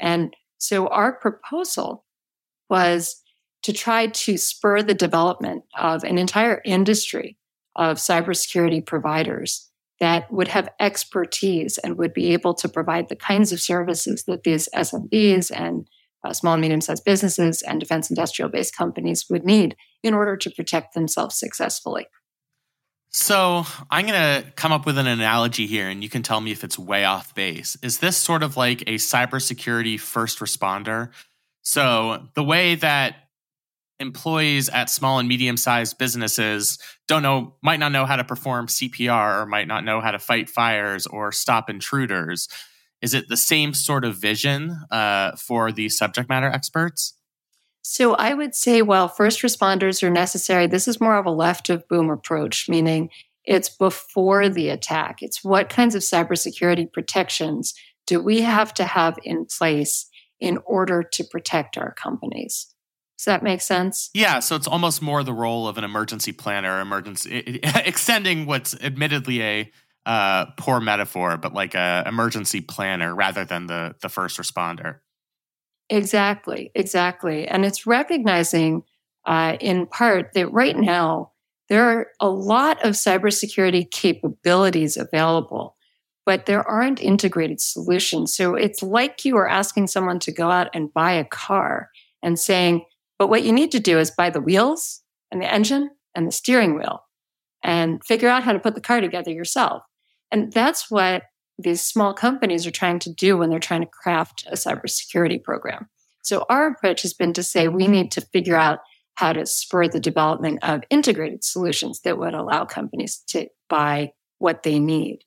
And 0.00 0.34
so 0.58 0.88
our 0.88 1.12
proposal 1.12 2.04
was 2.70 3.22
to 3.64 3.72
try 3.72 4.06
to 4.06 4.36
spur 4.36 4.82
the 4.82 4.94
development 4.94 5.64
of 5.76 6.04
an 6.04 6.18
entire 6.18 6.60
industry 6.64 7.36
of 7.74 7.96
cybersecurity 7.96 8.84
providers 8.84 9.70
that 10.00 10.30
would 10.30 10.48
have 10.48 10.68
expertise 10.78 11.78
and 11.78 11.96
would 11.96 12.12
be 12.12 12.32
able 12.32 12.52
to 12.54 12.68
provide 12.68 13.08
the 13.08 13.16
kinds 13.16 13.52
of 13.52 13.60
services 13.60 14.24
that 14.24 14.44
these 14.44 14.68
SMBs 14.74 15.50
and 15.50 15.88
uh, 16.24 16.32
small 16.32 16.54
and 16.54 16.60
medium 16.62 16.80
sized 16.80 17.04
businesses 17.04 17.62
and 17.62 17.80
defense 17.80 18.10
industrial 18.10 18.50
based 18.50 18.76
companies 18.76 19.26
would 19.30 19.44
need 19.44 19.76
in 20.02 20.14
order 20.14 20.36
to 20.36 20.50
protect 20.50 20.94
themselves 20.94 21.38
successfully. 21.38 22.06
So, 23.10 23.64
I'm 23.90 24.06
going 24.06 24.42
to 24.42 24.50
come 24.56 24.72
up 24.72 24.86
with 24.86 24.98
an 24.98 25.06
analogy 25.06 25.66
here 25.66 25.88
and 25.88 26.02
you 26.02 26.10
can 26.10 26.22
tell 26.22 26.40
me 26.40 26.50
if 26.50 26.64
it's 26.64 26.78
way 26.78 27.04
off 27.04 27.34
base. 27.34 27.76
Is 27.80 27.98
this 27.98 28.16
sort 28.16 28.42
of 28.42 28.56
like 28.56 28.82
a 28.82 28.94
cybersecurity 28.94 30.00
first 30.00 30.40
responder? 30.40 31.10
So, 31.62 32.28
the 32.34 32.42
way 32.42 32.74
that 32.74 33.23
employees 34.00 34.68
at 34.68 34.90
small 34.90 35.18
and 35.18 35.28
medium 35.28 35.56
sized 35.56 35.98
businesses 35.98 36.78
don't 37.06 37.22
know, 37.22 37.54
might 37.62 37.78
not 37.78 37.92
know 37.92 38.06
how 38.06 38.16
to 38.16 38.24
perform 38.24 38.66
CPR 38.66 39.42
or 39.42 39.46
might 39.46 39.68
not 39.68 39.84
know 39.84 40.00
how 40.00 40.10
to 40.10 40.18
fight 40.18 40.50
fires 40.50 41.06
or 41.06 41.30
stop 41.32 41.70
intruders 41.70 42.48
is 43.04 43.12
it 43.12 43.28
the 43.28 43.36
same 43.36 43.74
sort 43.74 44.06
of 44.06 44.16
vision 44.16 44.78
uh, 44.90 45.36
for 45.36 45.70
the 45.70 45.90
subject 45.90 46.30
matter 46.30 46.46
experts? 46.46 47.12
So 47.82 48.14
I 48.14 48.32
would 48.32 48.54
say 48.54 48.80
well, 48.80 49.08
first 49.08 49.42
responders 49.42 50.02
are 50.02 50.08
necessary, 50.08 50.66
this 50.66 50.88
is 50.88 51.02
more 51.02 51.18
of 51.18 51.26
a 51.26 51.30
left 51.30 51.68
of 51.68 51.86
boom 51.86 52.08
approach, 52.08 52.66
meaning 52.66 53.10
it's 53.44 53.68
before 53.68 54.48
the 54.48 54.70
attack. 54.70 55.18
It's 55.20 55.44
what 55.44 55.68
kinds 55.68 55.94
of 55.94 56.00
cybersecurity 56.00 56.90
protections 56.90 57.74
do 58.06 58.22
we 58.22 58.40
have 58.40 58.72
to 58.74 58.84
have 58.84 59.18
in 59.22 59.44
place 59.44 60.06
in 60.40 60.58
order 60.64 61.02
to 61.02 61.24
protect 61.24 61.76
our 61.76 61.92
companies? 61.92 62.73
Does 63.18 63.26
that 63.26 63.42
make 63.42 63.60
sense? 63.60 64.10
Yeah, 64.12 64.40
so 64.40 64.56
it's 64.56 64.66
almost 64.66 65.00
more 65.00 65.22
the 65.22 65.32
role 65.32 65.68
of 65.68 65.78
an 65.78 65.84
emergency 65.84 66.32
planner, 66.32 66.80
emergency 66.80 67.60
extending 67.62 68.46
what's 68.46 68.74
admittedly 68.80 69.42
a 69.42 69.72
uh, 70.04 70.46
poor 70.58 70.80
metaphor, 70.80 71.36
but 71.36 71.54
like 71.54 71.74
a 71.74 72.04
emergency 72.06 72.60
planner 72.60 73.14
rather 73.14 73.44
than 73.44 73.66
the 73.66 73.94
the 74.02 74.08
first 74.08 74.38
responder. 74.38 74.98
Exactly, 75.88 76.70
exactly, 76.74 77.46
and 77.46 77.64
it's 77.64 77.86
recognizing 77.86 78.82
uh, 79.26 79.56
in 79.60 79.86
part 79.86 80.32
that 80.34 80.52
right 80.52 80.76
now 80.76 81.32
there 81.68 81.84
are 81.84 82.06
a 82.20 82.28
lot 82.28 82.84
of 82.84 82.92
cybersecurity 82.94 83.90
capabilities 83.90 84.96
available, 84.96 85.76
but 86.26 86.46
there 86.46 86.66
aren't 86.68 87.00
integrated 87.00 87.60
solutions. 87.60 88.34
So 88.34 88.54
it's 88.54 88.82
like 88.82 89.24
you 89.24 89.36
are 89.36 89.48
asking 89.48 89.86
someone 89.86 90.18
to 90.20 90.32
go 90.32 90.50
out 90.50 90.68
and 90.74 90.92
buy 90.92 91.12
a 91.12 91.24
car 91.24 91.88
and 92.22 92.38
saying, 92.38 92.84
but 93.18 93.28
what 93.28 93.44
you 93.44 93.52
need 93.52 93.72
to 93.72 93.80
do 93.80 93.98
is 93.98 94.10
buy 94.10 94.30
the 94.30 94.40
wheels 94.40 95.02
and 95.30 95.40
the 95.40 95.52
engine 95.52 95.90
and 96.14 96.26
the 96.26 96.32
steering 96.32 96.76
wheel 96.76 97.04
and 97.62 98.04
figure 98.04 98.28
out 98.28 98.44
how 98.44 98.52
to 98.52 98.58
put 98.58 98.74
the 98.74 98.80
car 98.80 99.00
together 99.00 99.30
yourself. 99.30 99.82
And 100.30 100.52
that's 100.52 100.90
what 100.90 101.24
these 101.58 101.80
small 101.80 102.14
companies 102.14 102.66
are 102.66 102.72
trying 102.72 102.98
to 103.00 103.12
do 103.12 103.36
when 103.36 103.50
they're 103.50 103.58
trying 103.58 103.82
to 103.82 103.86
craft 103.86 104.46
a 104.48 104.54
cybersecurity 104.54 105.42
program. 105.42 105.88
So 106.22 106.44
our 106.48 106.66
approach 106.66 107.02
has 107.02 107.14
been 107.14 107.32
to 107.34 107.42
say 107.42 107.68
we 107.68 107.86
need 107.86 108.10
to 108.12 108.20
figure 108.20 108.56
out 108.56 108.80
how 109.14 109.32
to 109.32 109.46
spur 109.46 109.88
the 109.88 110.00
development 110.00 110.58
of 110.62 110.82
integrated 110.90 111.44
solutions 111.44 112.00
that 112.00 112.18
would 112.18 112.34
allow 112.34 112.64
companies 112.64 113.22
to 113.28 113.46
buy 113.68 114.12
what 114.38 114.64
they 114.64 114.80
need. 114.80 115.20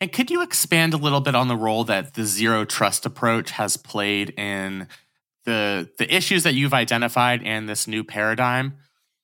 And 0.00 0.12
could 0.12 0.30
you 0.30 0.42
expand 0.42 0.94
a 0.94 0.98
little 0.98 1.20
bit 1.20 1.34
on 1.34 1.48
the 1.48 1.56
role 1.56 1.84
that 1.84 2.14
the 2.14 2.24
zero 2.24 2.64
trust 2.64 3.06
approach 3.06 3.52
has 3.52 3.76
played 3.76 4.30
in 4.30 4.88
the 5.44 5.88
the 5.98 6.14
issues 6.14 6.42
that 6.42 6.54
you've 6.54 6.74
identified 6.74 7.42
and 7.44 7.68
this 7.68 7.86
new 7.86 8.04
paradigm? 8.04 8.74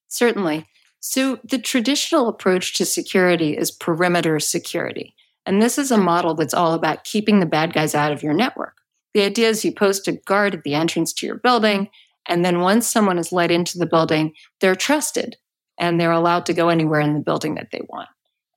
Certainly. 0.09 0.66
So, 1.00 1.38
the 1.44 1.59
traditional 1.59 2.29
approach 2.29 2.74
to 2.74 2.85
security 2.85 3.57
is 3.57 3.70
perimeter 3.70 4.40
security. 4.40 5.14
And 5.44 5.62
this 5.62 5.79
is 5.79 5.92
a 5.92 5.98
model 5.98 6.35
that's 6.35 6.55
all 6.55 6.74
about 6.74 7.05
keeping 7.05 7.38
the 7.38 7.46
bad 7.46 7.72
guys 7.72 7.94
out 7.94 8.12
of 8.12 8.22
your 8.22 8.35
network. 8.35 8.74
The 9.14 9.22
idea 9.22 9.48
is 9.48 9.64
you 9.64 9.72
post 9.72 10.09
a 10.09 10.12
guard 10.12 10.55
at 10.55 10.64
the 10.64 10.74
entrance 10.74 11.12
to 11.14 11.26
your 11.26 11.37
building, 11.37 11.88
and 12.29 12.44
then 12.44 12.61
once 12.61 12.88
someone 12.88 13.18
is 13.18 13.33
let 13.33 13.50
into 13.50 13.79
the 13.79 13.87
building, 13.87 14.35
they're 14.61 14.74
trusted 14.74 15.37
and 15.79 16.00
they're 16.00 16.11
allowed 16.11 16.46
to 16.46 16.55
go 16.55 16.68
anywhere 16.70 17.00
in 17.00 17.14
the 17.14 17.20
building 17.20 17.55
that 17.55 17.68
they 17.70 17.83
want. 17.88 18.09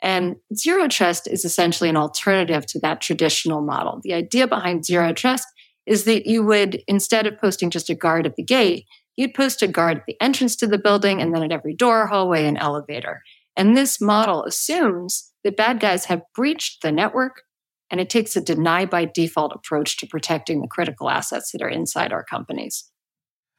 And 0.01 0.37
zero 0.55 0.87
trust 0.87 1.27
is 1.27 1.45
essentially 1.45 1.89
an 1.89 1.97
alternative 1.97 2.65
to 2.67 2.79
that 2.79 3.01
traditional 3.01 3.61
model. 3.61 3.99
The 4.01 4.13
idea 4.13 4.47
behind 4.47 4.85
zero 4.85 5.13
trust 5.13 5.45
is 5.89 6.03
that 6.03 6.27
you 6.27 6.43
would, 6.43 6.83
instead 6.87 7.25
of 7.25 7.39
posting 7.39 7.71
just 7.71 7.89
a 7.89 7.95
guard 7.95 8.27
at 8.27 8.35
the 8.35 8.43
gate, 8.43 8.85
you'd 9.17 9.33
post 9.33 9.63
a 9.63 9.67
guard 9.67 9.97
at 9.97 10.05
the 10.05 10.15
entrance 10.21 10.55
to 10.57 10.67
the 10.67 10.77
building 10.77 11.19
and 11.19 11.33
then 11.33 11.41
at 11.41 11.51
every 11.51 11.73
door, 11.73 12.05
hallway, 12.05 12.45
and 12.45 12.59
elevator. 12.59 13.23
And 13.57 13.75
this 13.75 13.99
model 13.99 14.45
assumes 14.45 15.33
that 15.43 15.57
bad 15.57 15.79
guys 15.79 16.05
have 16.05 16.21
breached 16.35 16.83
the 16.83 16.91
network 16.91 17.41
and 17.89 17.99
it 17.99 18.07
takes 18.07 18.35
a 18.35 18.41
deny 18.41 18.85
by 18.85 19.05
default 19.05 19.51
approach 19.51 19.97
to 19.97 20.05
protecting 20.05 20.61
the 20.61 20.67
critical 20.67 21.09
assets 21.09 21.51
that 21.51 21.61
are 21.63 21.69
inside 21.69 22.13
our 22.13 22.23
companies. 22.23 22.87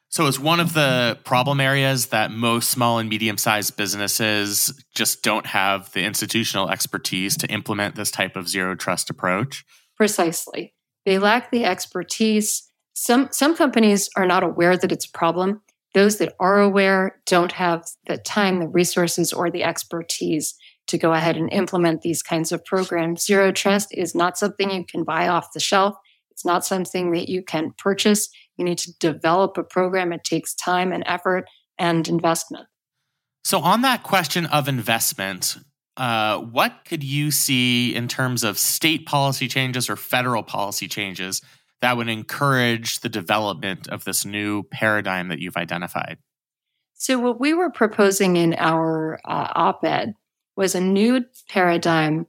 So, 0.08 0.26
is 0.26 0.38
one 0.38 0.60
of 0.60 0.72
the 0.72 1.18
problem 1.24 1.60
areas 1.60 2.06
that 2.06 2.30
most 2.30 2.70
small 2.70 2.98
and 2.98 3.08
medium 3.08 3.38
sized 3.38 3.76
businesses 3.76 4.72
just 4.94 5.22
don't 5.24 5.46
have 5.46 5.92
the 5.92 6.04
institutional 6.04 6.70
expertise 6.70 7.36
to 7.38 7.48
implement 7.48 7.96
this 7.96 8.12
type 8.12 8.36
of 8.36 8.48
zero 8.48 8.76
trust 8.76 9.10
approach? 9.10 9.64
Precisely. 9.96 10.74
They 11.04 11.18
lack 11.18 11.50
the 11.50 11.64
expertise 11.64 12.70
some, 13.00 13.28
some 13.30 13.56
companies 13.56 14.10
are 14.14 14.26
not 14.26 14.42
aware 14.42 14.76
that 14.76 14.92
it's 14.92 15.06
a 15.06 15.10
problem. 15.10 15.62
Those 15.94 16.18
that 16.18 16.34
are 16.38 16.60
aware 16.60 17.18
don't 17.24 17.52
have 17.52 17.86
the 18.06 18.18
time, 18.18 18.60
the 18.60 18.68
resources, 18.68 19.32
or 19.32 19.50
the 19.50 19.64
expertise 19.64 20.54
to 20.88 20.98
go 20.98 21.14
ahead 21.14 21.38
and 21.38 21.50
implement 21.50 22.02
these 22.02 22.22
kinds 22.22 22.52
of 22.52 22.62
programs. 22.62 23.24
Zero 23.24 23.52
Trust 23.52 23.88
is 23.92 24.14
not 24.14 24.36
something 24.36 24.70
you 24.70 24.84
can 24.84 25.04
buy 25.04 25.28
off 25.28 25.54
the 25.54 25.60
shelf. 25.60 25.94
It's 26.30 26.44
not 26.44 26.66
something 26.66 27.12
that 27.12 27.30
you 27.30 27.42
can 27.42 27.72
purchase. 27.78 28.28
You 28.58 28.66
need 28.66 28.78
to 28.78 28.92
develop 28.98 29.56
a 29.56 29.62
program. 29.62 30.12
It 30.12 30.22
takes 30.22 30.54
time 30.54 30.92
and 30.92 31.02
effort 31.06 31.46
and 31.78 32.06
investment. 32.06 32.66
So, 33.44 33.60
on 33.60 33.80
that 33.80 34.02
question 34.02 34.44
of 34.44 34.68
investment, 34.68 35.56
uh, 36.00 36.38
what 36.38 36.86
could 36.86 37.04
you 37.04 37.30
see 37.30 37.94
in 37.94 38.08
terms 38.08 38.42
of 38.42 38.58
state 38.58 39.04
policy 39.04 39.46
changes 39.46 39.90
or 39.90 39.96
federal 39.96 40.42
policy 40.42 40.88
changes 40.88 41.42
that 41.82 41.94
would 41.98 42.08
encourage 42.08 43.00
the 43.00 43.08
development 43.10 43.86
of 43.88 44.04
this 44.04 44.24
new 44.24 44.62
paradigm 44.62 45.28
that 45.28 45.40
you've 45.40 45.58
identified? 45.58 46.16
So, 46.94 47.18
what 47.18 47.38
we 47.38 47.52
were 47.52 47.68
proposing 47.68 48.38
in 48.38 48.54
our 48.54 49.20
uh, 49.26 49.48
op 49.54 49.84
ed 49.84 50.14
was 50.56 50.74
a 50.74 50.80
new 50.80 51.22
paradigm 51.50 52.26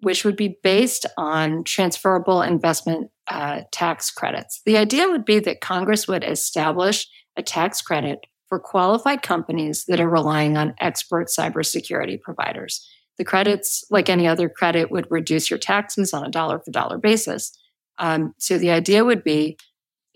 which 0.00 0.26
would 0.26 0.36
be 0.36 0.58
based 0.62 1.06
on 1.16 1.64
transferable 1.64 2.42
investment 2.42 3.10
uh, 3.28 3.62
tax 3.72 4.10
credits. 4.10 4.60
The 4.66 4.76
idea 4.76 5.08
would 5.08 5.24
be 5.24 5.38
that 5.38 5.62
Congress 5.62 6.06
would 6.06 6.22
establish 6.22 7.08
a 7.34 7.42
tax 7.42 7.80
credit 7.80 8.26
for 8.46 8.60
qualified 8.60 9.22
companies 9.22 9.86
that 9.86 10.00
are 10.00 10.08
relying 10.08 10.58
on 10.58 10.74
expert 10.80 11.28
cybersecurity 11.28 12.20
providers. 12.20 12.86
The 13.18 13.24
credits, 13.24 13.84
like 13.90 14.08
any 14.08 14.26
other 14.26 14.48
credit, 14.48 14.90
would 14.90 15.06
reduce 15.10 15.50
your 15.50 15.58
taxes 15.58 16.12
on 16.12 16.24
a 16.24 16.30
dollar 16.30 16.58
for 16.58 16.70
dollar 16.70 16.98
basis. 16.98 17.56
Um, 17.98 18.34
so 18.38 18.58
the 18.58 18.70
idea 18.70 19.04
would 19.04 19.24
be 19.24 19.56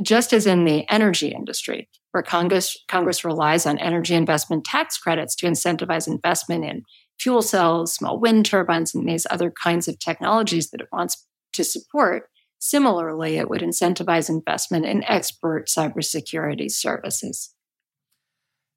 just 0.03 0.33
as 0.33 0.47
in 0.47 0.65
the 0.65 0.89
energy 0.91 1.29
industry, 1.29 1.89
where 2.13 2.23
Congress, 2.23 2.77
Congress 2.89 3.25
relies 3.25 3.67
on 3.67 3.79
energy 3.79 4.15
investment 4.15 4.65
tax 4.65 4.99
credits 4.99 5.35
to 5.37 5.47
incentivize 5.47 6.09
investment 6.09 6.65
in 6.65 6.83
fuel 7.19 7.43
cells, 7.43 7.95
small 7.95 8.19
wind 8.19 8.47
turbines, 8.47 8.95
and 8.95 9.09
these 9.09 9.27
other 9.31 9.51
kinds 9.51 9.89
of 9.89 9.99
technologies 9.99 10.71
that 10.71 10.81
it 10.81 10.89
wants 10.93 11.27
to 11.53 11.65
support. 11.65 12.29
Similarly, 12.59 13.37
it 13.37 13.49
would 13.49 13.63
incentivize 13.63 14.29
investment 14.29 14.87
in 14.87 15.05
expert 15.05 15.67
cybersecurity 15.67 16.71
services. 16.71 17.55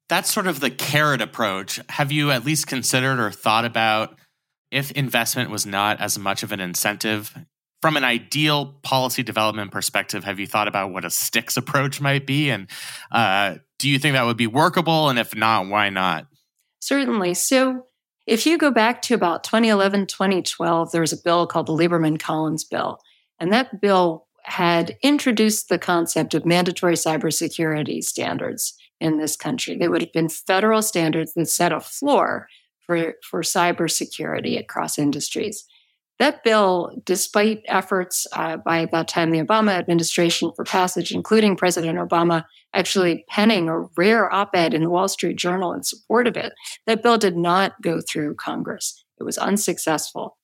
That's 0.08 0.32
sort 0.32 0.46
of 0.46 0.60
the 0.60 0.70
carrot 0.70 1.22
approach. 1.22 1.80
Have 1.88 2.12
you 2.12 2.30
at 2.30 2.44
least 2.44 2.66
considered 2.66 3.18
or 3.18 3.30
thought 3.30 3.64
about 3.64 4.18
if 4.70 4.90
investment 4.92 5.50
was 5.50 5.64
not 5.64 6.00
as 6.00 6.18
much 6.18 6.42
of 6.42 6.52
an 6.52 6.60
incentive? 6.60 7.34
From 7.80 7.96
an 7.96 8.04
ideal 8.04 8.66
policy 8.82 9.22
development 9.22 9.70
perspective, 9.70 10.24
have 10.24 10.40
you 10.40 10.46
thought 10.46 10.68
about 10.68 10.92
what 10.92 11.04
a 11.04 11.10
sticks 11.10 11.56
approach 11.56 12.00
might 12.00 12.26
be? 12.26 12.50
And 12.50 12.66
uh, 13.10 13.56
do 13.78 13.88
you 13.88 13.98
think 13.98 14.14
that 14.14 14.24
would 14.24 14.36
be 14.36 14.46
workable? 14.46 15.08
And 15.10 15.18
if 15.18 15.34
not, 15.34 15.68
why 15.68 15.90
not? 15.90 16.26
Certainly. 16.80 17.34
So, 17.34 17.86
if 18.26 18.46
you 18.46 18.56
go 18.56 18.70
back 18.70 19.02
to 19.02 19.14
about 19.14 19.44
2011, 19.44 20.06
2012, 20.06 20.92
there 20.92 21.02
was 21.02 21.12
a 21.12 21.22
bill 21.22 21.46
called 21.46 21.66
the 21.66 21.74
Lieberman 21.74 22.18
Collins 22.18 22.64
Bill. 22.64 22.98
And 23.38 23.52
that 23.52 23.82
bill 23.82 24.26
had 24.44 24.96
introduced 25.02 25.68
the 25.68 25.78
concept 25.78 26.32
of 26.32 26.46
mandatory 26.46 26.94
cybersecurity 26.94 28.02
standards 28.02 28.74
in 29.04 29.18
this 29.18 29.36
country. 29.36 29.76
They 29.76 29.88
would 29.88 30.00
have 30.00 30.12
been 30.12 30.30
federal 30.30 30.80
standards 30.80 31.34
that 31.34 31.46
set 31.46 31.72
a 31.72 31.78
floor 31.80 32.48
for, 32.86 33.14
for 33.22 33.42
cybersecurity 33.42 34.58
across 34.58 34.98
industries. 34.98 35.66
That 36.18 36.42
bill, 36.42 37.02
despite 37.04 37.62
efforts 37.66 38.26
uh, 38.32 38.56
by 38.56 38.86
that 38.92 39.08
time 39.08 39.30
the 39.30 39.42
Obama 39.42 39.72
administration 39.72 40.52
for 40.56 40.64
passage, 40.64 41.12
including 41.12 41.56
President 41.56 41.98
Obama 41.98 42.44
actually 42.72 43.24
penning 43.28 43.68
a 43.68 43.80
rare 43.96 44.32
op 44.32 44.50
ed 44.54 44.72
in 44.72 44.82
the 44.82 44.90
Wall 44.90 45.08
Street 45.08 45.36
Journal 45.36 45.74
in 45.74 45.82
support 45.82 46.26
of 46.26 46.36
it, 46.36 46.52
that 46.86 47.02
bill 47.02 47.18
did 47.18 47.36
not 47.36 47.74
go 47.82 48.00
through 48.00 48.36
Congress. 48.36 49.04
It 49.20 49.24
was 49.24 49.36
unsuccessful. 49.36 50.38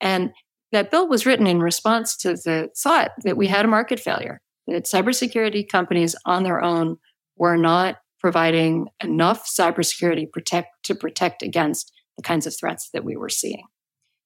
And 0.00 0.30
that 0.72 0.90
bill 0.90 1.08
was 1.08 1.26
written 1.26 1.46
in 1.46 1.60
response 1.60 2.16
to 2.18 2.34
the 2.34 2.68
thought 2.76 3.10
that 3.24 3.36
we 3.36 3.48
had 3.48 3.64
a 3.64 3.68
market 3.68 3.98
failure, 3.98 4.40
that 4.68 4.84
cybersecurity 4.84 5.68
companies 5.68 6.14
on 6.26 6.44
their 6.44 6.62
own 6.62 6.98
were 7.36 7.56
not 7.56 7.96
providing 8.24 8.86
enough 9.02 9.46
cybersecurity 9.46 10.32
protect, 10.32 10.68
to 10.82 10.94
protect 10.94 11.42
against 11.42 11.92
the 12.16 12.22
kinds 12.22 12.46
of 12.46 12.56
threats 12.58 12.88
that 12.94 13.04
we 13.04 13.18
were 13.18 13.28
seeing. 13.28 13.64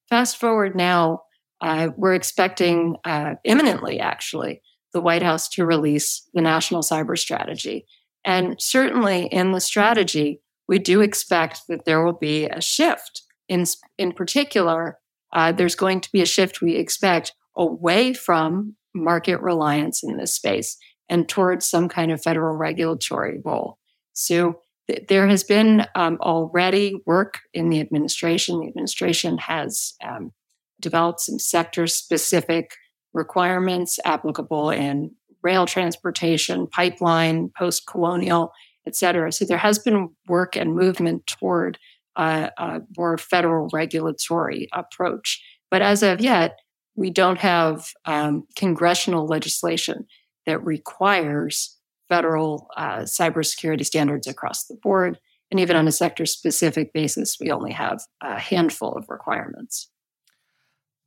Fast 0.08 0.36
forward 0.36 0.76
now, 0.76 1.22
uh, 1.60 1.88
we're 1.96 2.14
expecting 2.14 2.94
uh, 3.04 3.34
imminently, 3.42 3.98
actually, 3.98 4.62
the 4.92 5.00
White 5.00 5.24
House 5.24 5.48
to 5.48 5.66
release 5.66 6.28
the 6.32 6.40
national 6.40 6.82
cyber 6.82 7.18
strategy. 7.18 7.86
And 8.24 8.54
certainly 8.60 9.26
in 9.32 9.50
the 9.50 9.60
strategy, 9.60 10.42
we 10.68 10.78
do 10.78 11.00
expect 11.00 11.62
that 11.68 11.84
there 11.84 12.04
will 12.04 12.12
be 12.12 12.44
a 12.44 12.60
shift. 12.60 13.22
In, 13.48 13.64
in 13.98 14.12
particular, 14.12 15.00
uh, 15.32 15.50
there's 15.50 15.74
going 15.74 16.02
to 16.02 16.12
be 16.12 16.22
a 16.22 16.26
shift 16.26 16.62
we 16.62 16.76
expect 16.76 17.34
away 17.56 18.12
from 18.12 18.76
market 18.94 19.40
reliance 19.40 20.04
in 20.04 20.18
this 20.18 20.34
space 20.34 20.76
and 21.08 21.28
towards 21.28 21.68
some 21.68 21.88
kind 21.88 22.12
of 22.12 22.22
federal 22.22 22.56
regulatory 22.56 23.40
role. 23.44 23.76
So 24.18 24.60
th- 24.88 25.06
there 25.08 25.28
has 25.28 25.44
been 25.44 25.86
um, 25.94 26.18
already 26.20 27.00
work 27.06 27.40
in 27.54 27.70
the 27.70 27.80
administration. 27.80 28.60
The 28.60 28.68
administration 28.68 29.38
has 29.38 29.94
um, 30.04 30.32
developed 30.80 31.20
some 31.20 31.38
sector 31.38 31.86
specific 31.86 32.74
requirements 33.14 33.98
applicable 34.04 34.70
in 34.70 35.12
rail 35.42 35.66
transportation, 35.66 36.66
pipeline, 36.66 37.50
post 37.56 37.86
colonial, 37.86 38.52
et 38.86 38.96
cetera. 38.96 39.30
So 39.32 39.44
there 39.44 39.58
has 39.58 39.78
been 39.78 40.10
work 40.26 40.56
and 40.56 40.74
movement 40.74 41.26
toward 41.26 41.78
uh, 42.16 42.50
a 42.58 42.80
more 42.96 43.16
federal 43.18 43.68
regulatory 43.72 44.68
approach. 44.72 45.40
But 45.70 45.82
as 45.82 46.02
of 46.02 46.20
yet, 46.20 46.58
we 46.96 47.10
don't 47.10 47.38
have 47.38 47.86
um, 48.04 48.48
congressional 48.56 49.26
legislation 49.26 50.06
that 50.46 50.64
requires 50.64 51.77
federal 52.08 52.68
uh, 52.76 53.00
cybersecurity 53.00 53.84
standards 53.84 54.26
across 54.26 54.64
the 54.64 54.76
board. 54.82 55.18
And 55.50 55.60
even 55.60 55.76
on 55.76 55.88
a 55.88 55.92
sector 55.92 56.26
specific 56.26 56.92
basis, 56.92 57.38
we 57.40 57.50
only 57.50 57.72
have 57.72 58.02
a 58.20 58.38
handful 58.38 58.92
of 58.92 59.06
requirements. 59.08 59.88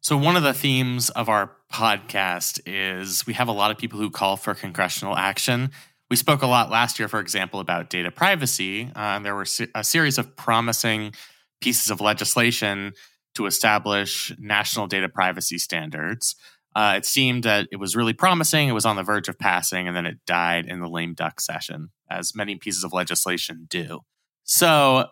So, 0.03 0.17
one 0.17 0.35
of 0.35 0.41
the 0.41 0.53
themes 0.53 1.11
of 1.11 1.29
our 1.29 1.51
podcast 1.71 2.59
is 2.65 3.27
we 3.27 3.33
have 3.33 3.47
a 3.47 3.51
lot 3.51 3.69
of 3.69 3.77
people 3.77 3.99
who 3.99 4.09
call 4.09 4.35
for 4.35 4.55
congressional 4.55 5.15
action. 5.15 5.69
We 6.09 6.15
spoke 6.15 6.41
a 6.41 6.47
lot 6.47 6.71
last 6.71 6.97
year, 6.97 7.07
for 7.07 7.19
example, 7.19 7.59
about 7.59 7.91
data 7.91 8.09
privacy. 8.09 8.91
Uh, 8.95 9.19
there 9.19 9.35
were 9.35 9.45
a 9.75 9.83
series 9.83 10.17
of 10.17 10.35
promising 10.35 11.13
pieces 11.61 11.91
of 11.91 12.01
legislation 12.01 12.93
to 13.35 13.45
establish 13.45 14.33
national 14.39 14.87
data 14.87 15.07
privacy 15.07 15.57
standards. 15.57 16.35
Uh, 16.75 16.93
it 16.97 17.05
seemed 17.05 17.43
that 17.43 17.67
it 17.71 17.77
was 17.77 17.95
really 17.95 18.13
promising. 18.13 18.69
It 18.69 18.73
was 18.73 18.85
on 18.85 18.95
the 18.95 19.03
verge 19.03 19.27
of 19.27 19.37
passing, 19.37 19.87
and 19.87 19.95
then 19.95 20.05
it 20.05 20.25
died 20.25 20.65
in 20.65 20.79
the 20.79 20.87
lame 20.87 21.13
duck 21.13 21.41
session, 21.41 21.89
as 22.09 22.33
many 22.33 22.55
pieces 22.55 22.83
of 22.83 22.93
legislation 22.93 23.67
do. 23.69 24.01
So, 24.43 25.07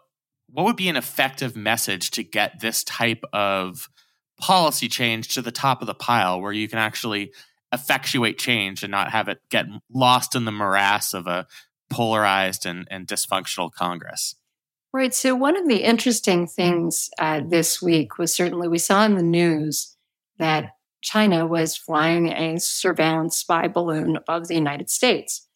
what 0.51 0.65
would 0.65 0.77
be 0.77 0.89
an 0.89 0.95
effective 0.95 1.55
message 1.55 2.11
to 2.11 2.23
get 2.23 2.59
this 2.59 2.83
type 2.83 3.23
of 3.33 3.89
policy 4.39 4.87
change 4.87 5.27
to 5.35 5.41
the 5.41 5.51
top 5.51 5.81
of 5.81 5.87
the 5.87 5.93
pile 5.93 6.41
where 6.41 6.53
you 6.53 6.67
can 6.67 6.79
actually 6.79 7.33
effectuate 7.71 8.39
change 8.39 8.81
and 8.81 8.89
not 8.89 9.11
have 9.11 9.27
it 9.27 9.39
get 9.51 9.65
lost 9.93 10.35
in 10.35 10.45
the 10.45 10.51
morass 10.51 11.13
of 11.13 11.27
a 11.27 11.45
polarized 11.89 12.65
and, 12.65 12.87
and 12.89 13.07
dysfunctional 13.07 13.71
Congress? 13.71 14.35
Right. 14.91 15.13
So, 15.13 15.35
one 15.35 15.55
of 15.55 15.67
the 15.67 15.83
interesting 15.83 16.47
things 16.47 17.09
uh, 17.19 17.41
this 17.47 17.81
week 17.81 18.17
was 18.17 18.33
certainly 18.33 18.67
we 18.67 18.79
saw 18.79 19.05
in 19.05 19.15
the 19.15 19.23
news 19.23 19.95
that 20.39 20.71
China 21.01 21.45
was 21.45 21.77
flying 21.77 22.27
a 22.27 22.59
surveillance 22.59 23.37
spy 23.37 23.67
balloon 23.67 24.15
above 24.15 24.47
the 24.47 24.55
United 24.55 24.89
States. 24.89 25.47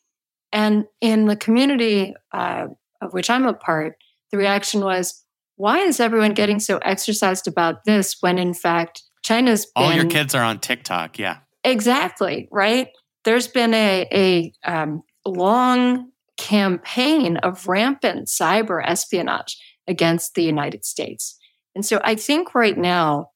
And 0.52 0.86
in 1.02 1.26
the 1.26 1.36
community 1.36 2.14
uh, 2.32 2.68
of 3.02 3.14
which 3.14 3.30
I'm 3.30 3.46
a 3.46 3.54
part, 3.54 3.98
the 4.32 4.38
reaction 4.38 4.82
was, 4.82 5.24
why 5.56 5.80
is 5.80 6.00
everyone 6.00 6.34
getting 6.34 6.60
so 6.60 6.78
exercised 6.80 7.48
about 7.48 7.86
this 7.86 8.18
when 8.22 8.38
in 8.38 8.54
fact 8.54 9.04
China's 9.24 9.66
been, 9.66 9.84
all 9.84 9.94
your 9.94 10.06
kids 10.06 10.36
are 10.36 10.44
on 10.44 10.60
TikTok, 10.60 11.20
yeah. 11.20 11.38
Exactly, 11.64 12.48
right? 12.52 12.90
There's 13.24 13.48
been 13.48 13.74
a, 13.74 14.08
a 14.12 14.54
um, 14.70 15.04
long 15.26 16.12
campaign 16.38 17.38
of 17.38 17.68
rampant 17.68 18.28
cyber 18.28 18.84
espionage 18.86 19.58
against 19.88 20.36
the 20.36 20.44
United 20.44 20.84
States. 20.84 21.38
And 21.76 21.86
so 21.86 22.02
I 22.04 22.16
think 22.16 22.54
right 22.54 22.78
now 22.78 23.30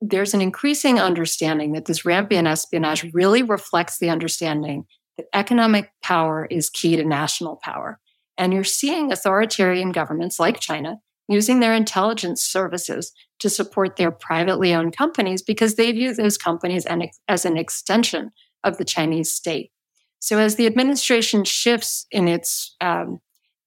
there's 0.00 0.34
an 0.34 0.40
increasing 0.40 0.98
understanding 0.98 1.72
that 1.72 1.86
this 1.86 2.04
rampant 2.04 2.46
espionage 2.46 3.04
really 3.12 3.42
reflects 3.42 3.98
the 3.98 4.10
understanding 4.10 4.84
that 5.16 5.26
economic 5.32 5.90
power 6.02 6.46
is 6.50 6.70
key 6.70 6.96
to 6.96 7.04
national 7.04 7.56
power. 7.56 7.98
And 8.36 8.52
you're 8.52 8.64
seeing 8.64 9.10
authoritarian 9.10 9.92
governments 9.92 10.38
like 10.38 10.60
China 10.60 10.98
using 11.28 11.60
their 11.60 11.74
intelligence 11.74 12.42
services 12.42 13.12
to 13.40 13.50
support 13.50 13.96
their 13.96 14.10
privately 14.10 14.74
owned 14.74 14.96
companies 14.96 15.42
because 15.42 15.74
they 15.74 15.90
view 15.92 16.14
those 16.14 16.38
companies 16.38 16.86
as 17.28 17.44
an 17.44 17.56
extension 17.56 18.30
of 18.64 18.78
the 18.78 18.84
Chinese 18.84 19.32
state. 19.32 19.70
So, 20.18 20.38
as 20.38 20.56
the 20.56 20.66
administration 20.66 21.44
shifts 21.44 22.06
in 22.10 22.28
its 22.28 22.74
um, 22.80 23.20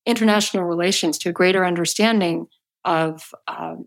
international 0.06 0.64
relations 0.64 1.18
to 1.20 1.30
a 1.30 1.34
greater 1.34 1.66
understanding 1.66 2.48
of 2.86 3.32
um, 3.48 3.86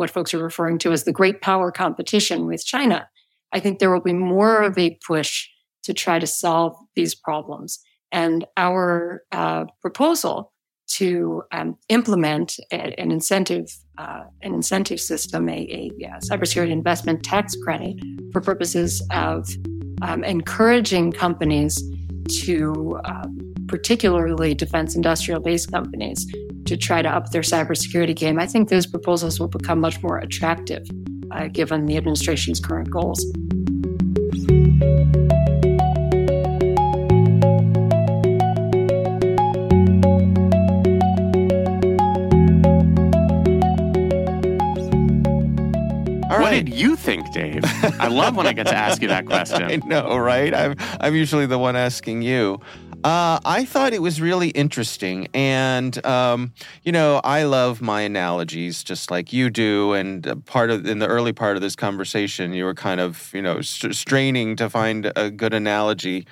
what 0.00 0.10
folks 0.10 0.32
are 0.32 0.42
referring 0.42 0.78
to 0.78 0.92
as 0.92 1.04
the 1.04 1.12
great 1.12 1.42
power 1.42 1.70
competition 1.70 2.46
with 2.46 2.64
China. 2.64 3.06
I 3.52 3.60
think 3.60 3.78
there 3.78 3.92
will 3.92 4.00
be 4.00 4.14
more 4.14 4.62
of 4.62 4.78
a 4.78 4.98
push 5.06 5.46
to 5.82 5.92
try 5.92 6.18
to 6.18 6.26
solve 6.26 6.74
these 6.96 7.14
problems. 7.14 7.78
And 8.10 8.46
our 8.56 9.22
uh, 9.30 9.66
proposal 9.82 10.52
to 10.92 11.42
um, 11.52 11.76
implement 11.90 12.56
a, 12.72 12.98
an 12.98 13.12
incentive 13.12 13.66
uh, 13.98 14.22
an 14.40 14.54
incentive 14.54 14.98
system, 14.98 15.48
a, 15.50 15.52
a, 15.52 15.90
cybersecurity 16.24 16.70
investment 16.70 17.22
tax 17.22 17.54
credit 17.62 17.96
for 18.32 18.40
purposes 18.40 19.06
of 19.12 19.46
um, 20.00 20.24
encouraging 20.24 21.12
companies 21.12 21.78
to 22.42 22.98
um, 23.04 23.38
particularly 23.68 24.54
defense 24.54 24.96
industrial 24.96 25.40
based 25.40 25.70
companies 25.70 26.26
to 26.70 26.76
try 26.76 27.02
to 27.02 27.08
up 27.08 27.32
their 27.32 27.42
cybersecurity 27.42 28.14
game, 28.14 28.38
I 28.38 28.46
think 28.46 28.68
those 28.68 28.86
proposals 28.86 29.40
will 29.40 29.48
become 29.48 29.80
much 29.80 30.00
more 30.04 30.18
attractive 30.18 30.86
uh, 31.32 31.48
given 31.48 31.86
the 31.86 31.96
administration's 31.96 32.60
current 32.60 32.88
goals. 32.88 33.26
what 46.40 46.50
did 46.52 46.68
you 46.68 46.94
think, 46.96 47.32
Dave? 47.32 47.62
I 47.98 48.06
love 48.06 48.36
when 48.36 48.46
I 48.46 48.52
get 48.52 48.68
to 48.68 48.76
ask 48.76 49.02
you 49.02 49.08
that 49.08 49.26
question. 49.34 49.64
I 49.64 49.76
know, 49.76 50.16
right? 50.16 50.54
I'm, 50.54 50.76
I'm 51.00 51.16
usually 51.16 51.46
the 51.46 51.58
one 51.58 51.74
asking 51.74 52.22
you. 52.22 52.60
Uh, 53.02 53.40
I 53.44 53.64
thought 53.64 53.94
it 53.94 54.02
was 54.02 54.20
really 54.20 54.48
interesting. 54.48 55.28
And, 55.32 56.04
um, 56.04 56.52
you 56.82 56.92
know, 56.92 57.20
I 57.24 57.44
love 57.44 57.80
my 57.80 58.02
analogies 58.02 58.84
just 58.84 59.10
like 59.10 59.32
you 59.32 59.48
do. 59.48 59.94
And 59.94 60.44
part 60.44 60.70
of, 60.70 60.86
in 60.86 60.98
the 60.98 61.06
early 61.06 61.32
part 61.32 61.56
of 61.56 61.62
this 61.62 61.74
conversation, 61.74 62.52
you 62.52 62.64
were 62.64 62.74
kind 62.74 63.00
of, 63.00 63.30
you 63.32 63.40
know, 63.40 63.62
st- 63.62 63.94
straining 63.94 64.54
to 64.56 64.68
find 64.68 65.10
a 65.16 65.30
good 65.30 65.54
analogy. 65.54 66.26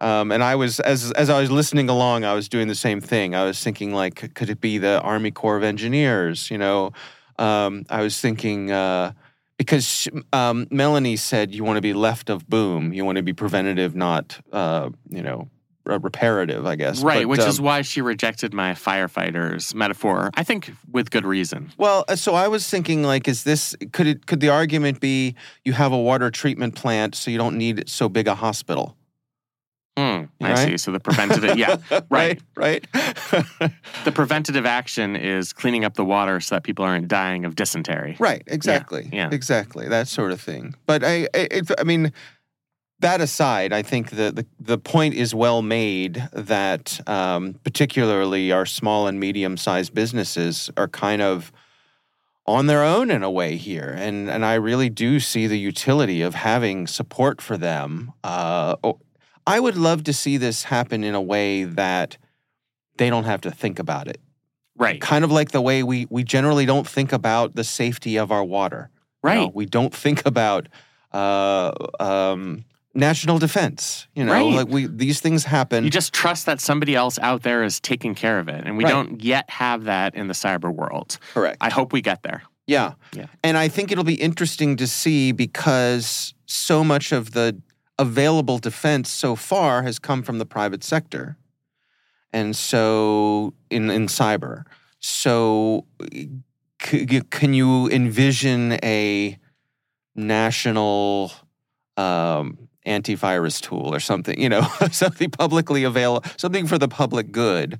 Um, 0.00 0.32
and 0.32 0.42
I 0.42 0.54
was, 0.54 0.80
as, 0.80 1.12
as 1.12 1.28
I 1.28 1.40
was 1.40 1.50
listening 1.50 1.90
along, 1.90 2.24
I 2.24 2.32
was 2.32 2.48
doing 2.48 2.68
the 2.68 2.74
same 2.74 3.00
thing. 3.02 3.34
I 3.34 3.44
was 3.44 3.62
thinking, 3.62 3.92
like, 3.92 4.34
could 4.34 4.48
it 4.48 4.60
be 4.60 4.78
the 4.78 5.00
Army 5.02 5.30
Corps 5.30 5.56
of 5.58 5.62
Engineers? 5.62 6.50
You 6.50 6.58
know, 6.58 6.92
um, 7.38 7.84
I 7.90 8.00
was 8.00 8.18
thinking, 8.18 8.70
uh, 8.70 9.12
because 9.58 10.08
um, 10.32 10.66
Melanie 10.70 11.16
said 11.16 11.54
you 11.54 11.64
want 11.64 11.76
to 11.76 11.82
be 11.82 11.92
left 11.92 12.28
of 12.28 12.48
boom, 12.48 12.92
you 12.92 13.04
want 13.04 13.16
to 13.16 13.22
be 13.22 13.32
preventative, 13.32 13.94
not 13.94 14.40
uh, 14.52 14.90
you 15.08 15.22
know 15.22 15.48
reparative, 15.86 16.66
I 16.66 16.76
guess. 16.76 17.02
Right, 17.02 17.22
But, 17.24 17.28
which 17.28 17.40
um, 17.40 17.48
is 17.48 17.60
why 17.60 17.82
she 17.82 18.00
rejected 18.00 18.54
my 18.54 18.72
firefighters 18.72 19.74
metaphor. 19.74 20.30
I 20.34 20.42
think 20.42 20.72
with 20.90 21.10
good 21.10 21.24
reason. 21.26 21.72
well. 21.78 22.04
uh, 22.08 22.16
So 22.16 22.34
I 22.34 22.48
was 22.48 22.68
thinking, 22.68 23.02
like, 23.02 23.28
is 23.28 23.44
this 23.44 23.74
could 23.92 24.06
it 24.06 24.26
could 24.26 24.40
the 24.40 24.48
argument 24.48 25.00
be 25.00 25.34
you 25.64 25.72
have 25.74 25.92
a 25.92 25.98
water 25.98 26.30
treatment 26.30 26.74
plant, 26.74 27.14
so 27.14 27.30
you 27.30 27.38
don't 27.38 27.56
need 27.58 27.88
so 27.88 28.08
big 28.08 28.26
a 28.28 28.34
hospital? 28.34 28.96
Hmm, 29.96 30.24
I 30.42 30.52
Right? 30.52 30.58
see. 30.70 30.76
So 30.76 30.90
the 30.90 30.98
preventative, 30.98 31.56
yeah, 31.56 31.76
right. 32.10 32.40
right, 32.56 32.84
The 34.04 34.10
preventative 34.12 34.66
action 34.66 35.14
is 35.14 35.52
cleaning 35.52 35.84
up 35.84 35.94
the 35.94 36.04
water 36.04 36.40
so 36.40 36.56
that 36.56 36.64
people 36.64 36.84
aren't 36.84 37.06
dying 37.06 37.44
of 37.44 37.54
dysentery. 37.54 38.16
right. 38.18 38.42
Exactly. 38.48 39.08
yeah. 39.12 39.28
Exactly. 39.30 39.88
That 39.88 40.08
sort 40.08 40.32
of 40.32 40.40
thing. 40.40 40.74
But 40.86 41.04
I, 41.04 41.28
I, 41.34 41.48
it, 41.50 41.70
I 41.78 41.84
mean. 41.84 42.12
That 43.04 43.20
aside, 43.20 43.74
I 43.74 43.82
think 43.82 44.12
the, 44.12 44.32
the, 44.32 44.46
the 44.58 44.78
point 44.78 45.12
is 45.12 45.34
well 45.34 45.60
made 45.60 46.26
that 46.32 47.06
um, 47.06 47.60
particularly 47.62 48.50
our 48.50 48.64
small 48.64 49.06
and 49.06 49.20
medium 49.20 49.58
sized 49.58 49.92
businesses 49.92 50.70
are 50.78 50.88
kind 50.88 51.20
of 51.20 51.52
on 52.46 52.66
their 52.66 52.82
own 52.82 53.10
in 53.10 53.22
a 53.22 53.30
way 53.30 53.56
here. 53.56 53.94
And, 53.94 54.30
and 54.30 54.42
I 54.42 54.54
really 54.54 54.88
do 54.88 55.20
see 55.20 55.46
the 55.46 55.58
utility 55.58 56.22
of 56.22 56.34
having 56.34 56.86
support 56.86 57.42
for 57.42 57.58
them. 57.58 58.10
Uh, 58.24 58.76
I 59.46 59.60
would 59.60 59.76
love 59.76 60.04
to 60.04 60.14
see 60.14 60.38
this 60.38 60.64
happen 60.64 61.04
in 61.04 61.14
a 61.14 61.20
way 61.20 61.64
that 61.64 62.16
they 62.96 63.10
don't 63.10 63.24
have 63.24 63.42
to 63.42 63.50
think 63.50 63.78
about 63.78 64.08
it. 64.08 64.18
Right, 64.78 64.98
Kind 64.98 65.26
of 65.26 65.30
like 65.30 65.50
the 65.50 65.60
way 65.60 65.82
we, 65.82 66.06
we 66.08 66.24
generally 66.24 66.64
don't 66.64 66.88
think 66.88 67.12
about 67.12 67.54
the 67.54 67.64
safety 67.64 68.16
of 68.16 68.32
our 68.32 68.42
water. 68.42 68.88
You 69.22 69.30
know, 69.30 69.44
right. 69.44 69.54
we 69.54 69.66
don't 69.66 69.94
think 69.94 70.24
about 70.26 70.68
uh, 71.12 71.70
um, 72.00 72.64
national 72.94 73.38
defense. 73.38 74.06
You 74.14 74.24
know, 74.24 74.32
Right. 74.32 74.54
like 74.54 74.68
we 74.68 74.86
these 74.86 75.20
things 75.20 75.44
happen. 75.44 75.84
You 75.84 75.90
just 75.90 76.12
trust 76.12 76.46
that 76.46 76.60
somebody 76.60 76.94
else 76.94 77.18
out 77.18 77.42
there 77.42 77.64
is 77.64 77.80
taking 77.80 78.14
care 78.14 78.38
of 78.38 78.48
it. 78.48 78.62
And 78.66 78.76
we 78.76 78.84
Right. 78.84 78.90
don't 78.90 79.22
yet 79.22 79.48
have 79.50 79.84
that 79.84 80.14
in 80.14 80.28
the 80.28 80.34
cyber 80.34 80.72
world. 80.72 81.18
correct. 81.34 81.58
I 81.60 81.70
hope 81.70 81.92
we 81.92 82.00
get 82.00 82.22
there. 82.22 82.42
yeah. 82.66 82.92
Yeah. 83.12 83.26
And 83.42 83.56
I 83.58 83.68
think 83.68 83.92
it'll 83.92 84.04
be 84.04 84.14
interesting 84.14 84.76
to 84.76 84.86
see 84.86 85.32
because 85.32 86.34
so 86.46 86.82
much 86.84 87.12
of 87.12 87.32
the 87.32 87.60
available 87.98 88.58
defense 88.58 89.10
so 89.10 89.36
far 89.36 89.82
has 89.82 89.98
come 89.98 90.22
from 90.22 90.38
the 90.38 90.46
private 90.46 90.82
sector. 90.84 91.36
And 92.32 92.56
so 92.56 93.54
in 93.70 93.90
in 93.90 94.06
cyber. 94.06 94.64
So 95.00 95.84
c- 96.82 97.06
can 97.30 97.54
you 97.54 97.88
envision 97.90 98.78
a 98.82 99.38
national 100.16 101.32
um, 101.96 102.63
antivirus 102.86 103.60
tool 103.60 103.94
or 103.94 104.00
something, 104.00 104.38
you 104.40 104.48
know, 104.48 104.62
something 104.90 105.30
publicly 105.30 105.84
available, 105.84 106.28
something 106.36 106.66
for 106.66 106.78
the 106.78 106.88
public 106.88 107.32
good? 107.32 107.78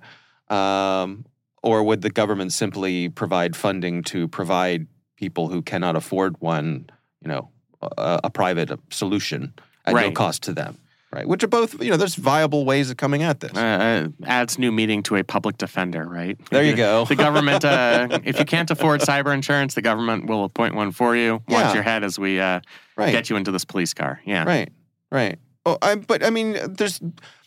Um, 0.48 1.24
or 1.62 1.82
would 1.82 2.02
the 2.02 2.10
government 2.10 2.52
simply 2.52 3.08
provide 3.08 3.56
funding 3.56 4.02
to 4.04 4.28
provide 4.28 4.86
people 5.16 5.48
who 5.48 5.62
cannot 5.62 5.96
afford 5.96 6.40
one, 6.40 6.90
you 7.22 7.28
know, 7.28 7.48
a, 7.80 8.20
a 8.24 8.30
private 8.30 8.70
solution 8.90 9.54
at 9.86 9.94
no 9.94 10.10
cost 10.12 10.42
to 10.44 10.52
them? 10.52 10.78
Right. 11.10 11.28
Which 11.28 11.44
are 11.44 11.48
both, 11.48 11.80
you 11.80 11.90
know, 11.90 11.96
there's 11.96 12.16
viable 12.16 12.64
ways 12.64 12.90
of 12.90 12.96
coming 12.96 13.22
at 13.22 13.38
this. 13.38 13.52
Uh, 13.54 13.60
uh, 13.60 14.08
adds 14.26 14.58
new 14.58 14.72
meaning 14.72 15.04
to 15.04 15.14
a 15.14 15.22
public 15.22 15.58
defender, 15.58 16.04
right? 16.04 16.36
There 16.50 16.64
you 16.64 16.74
go. 16.74 17.04
The 17.04 17.14
government, 17.14 17.64
uh, 17.64 18.18
if 18.24 18.36
you 18.40 18.44
can't 18.44 18.68
afford 18.68 19.00
cyber 19.00 19.32
insurance, 19.32 19.74
the 19.74 19.82
government 19.82 20.26
will 20.26 20.42
appoint 20.42 20.74
one 20.74 20.90
for 20.90 21.14
you. 21.14 21.34
Watch 21.46 21.66
Yeah. 21.66 21.74
your 21.74 21.82
head 21.84 22.02
as 22.02 22.18
we 22.18 22.40
uh, 22.40 22.60
right. 22.96 23.12
get 23.12 23.30
you 23.30 23.36
into 23.36 23.52
this 23.52 23.64
police 23.64 23.94
car. 23.94 24.20
Yeah. 24.24 24.42
Right, 24.42 24.72
right. 25.14 25.38
Oh, 25.64 25.78
I, 25.80 25.94
but 25.94 26.22
I 26.24 26.30
mean, 26.30 26.58
there's 26.74 27.00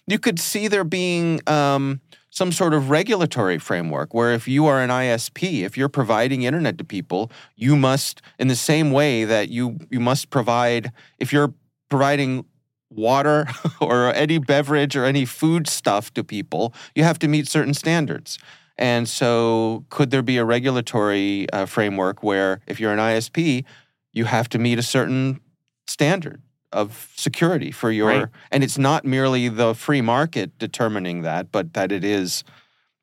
you 0.08 0.18
could 0.18 0.40
see 0.40 0.68
there 0.68 0.84
being 0.84 1.42
um, 1.48 2.02
some 2.30 2.52
sort 2.52 2.74
of 2.74 2.90
regulatory 2.90 3.60
framework 3.60 4.14
where 4.14 4.32
if 4.34 4.48
you 4.48 4.66
are 4.66 4.82
an 4.82 4.90
ISP, 4.90 5.64
if 5.64 5.78
you're 5.78 5.90
providing 5.90 6.44
internet 6.44 6.78
to 6.78 6.84
people, 6.84 7.32
you 7.56 7.76
must, 7.76 8.22
in 8.40 8.48
the 8.48 8.56
same 8.56 8.92
way 8.92 9.26
that 9.26 9.50
you 9.50 9.78
you 9.92 10.00
must 10.00 10.30
provide, 10.30 10.92
if 11.20 11.32
you're 11.32 11.54
providing 11.90 12.46
water 12.90 13.48
or 13.82 14.14
any 14.14 14.38
beverage 14.38 14.96
or 14.96 15.06
any 15.06 15.26
food 15.26 15.68
stuff 15.68 16.14
to 16.14 16.24
people, 16.24 16.74
you 16.96 17.04
have 17.04 17.20
to 17.20 17.28
meet 17.28 17.48
certain 17.48 17.74
standards. 17.74 18.40
And 18.80 19.10
so, 19.10 19.86
could 19.90 20.12
there 20.12 20.22
be 20.22 20.38
a 20.38 20.46
regulatory 20.46 21.50
uh, 21.52 21.66
framework 21.66 22.24
where 22.24 22.62
if 22.68 22.80
you're 22.80 22.94
an 22.94 23.00
ISP, 23.00 23.66
you 24.14 24.26
have 24.26 24.48
to 24.50 24.60
meet 24.60 24.80
a 24.80 24.84
certain 24.84 25.42
standard 25.88 26.42
of 26.72 27.12
security 27.16 27.72
for 27.72 27.92
your 27.92 28.08
Right. 28.08 28.26
and 28.52 28.64
it's 28.64 28.78
not 28.78 29.06
merely 29.06 29.48
the 29.50 29.74
free 29.74 30.02
market 30.02 30.58
determining 30.60 31.22
that 31.22 31.52
but 31.52 31.74
that 31.74 31.92
it 31.92 32.04
is 32.04 32.44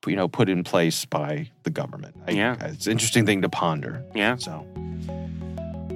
you 0.07 0.17
know 0.17 0.29
put 0.29 0.51
in 0.51 0.65
place 0.65 1.07
by 1.07 1.49
the 1.63 1.71
government 1.71 2.15
I- 2.29 2.33
Yeah. 2.33 2.57
Uh, 2.61 2.67
it's 2.69 2.87
an 2.87 2.93
interesting 2.93 3.25
thing 3.25 3.41
to 3.43 3.49
ponder 3.49 4.03
Yeah. 4.15 4.37
so 4.37 4.67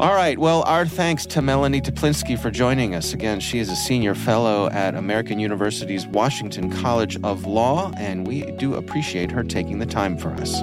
all 0.01 0.15
right 0.15 0.39
well 0.39 0.63
our 0.63 0.87
thanks 0.87 1.27
to 1.27 1.43
melanie 1.43 1.81
teplinsky 1.83 2.39
for 2.39 2.51
joining 2.51 2.95
us 2.95 3.13
again 3.13 3.39
she 3.41 3.59
is 3.59 3.69
a 3.69 3.77
senior 3.77 4.15
fellow 4.15 4.71
at 4.71 4.95
american 4.95 5.39
university's 5.39 6.07
washington 6.07 6.71
college 6.71 7.19
of 7.23 7.45
law 7.45 7.91
and 7.99 8.27
we 8.27 8.43
do 8.53 8.77
appreciate 8.77 9.31
her 9.31 9.43
taking 9.43 9.79
the 9.79 9.87
time 9.87 10.17
for 10.17 10.31
us 10.35 10.63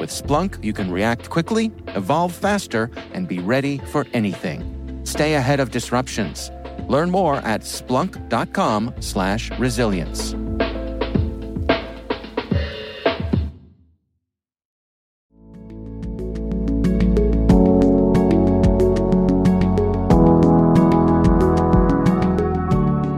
With 0.00 0.10
Splunk, 0.10 0.64
you 0.64 0.72
can 0.72 0.90
react 0.90 1.28
quickly, 1.28 1.72
evolve 1.88 2.32
faster, 2.32 2.90
and 3.12 3.26
be 3.26 3.40
ready 3.40 3.78
for 3.78 4.06
anything. 4.12 5.00
Stay 5.04 5.34
ahead 5.34 5.60
of 5.60 5.70
disruptions. 5.70 6.50
Learn 6.88 7.10
more 7.10 7.36
at 7.36 7.62
splunk.com/resilience. 7.62 10.34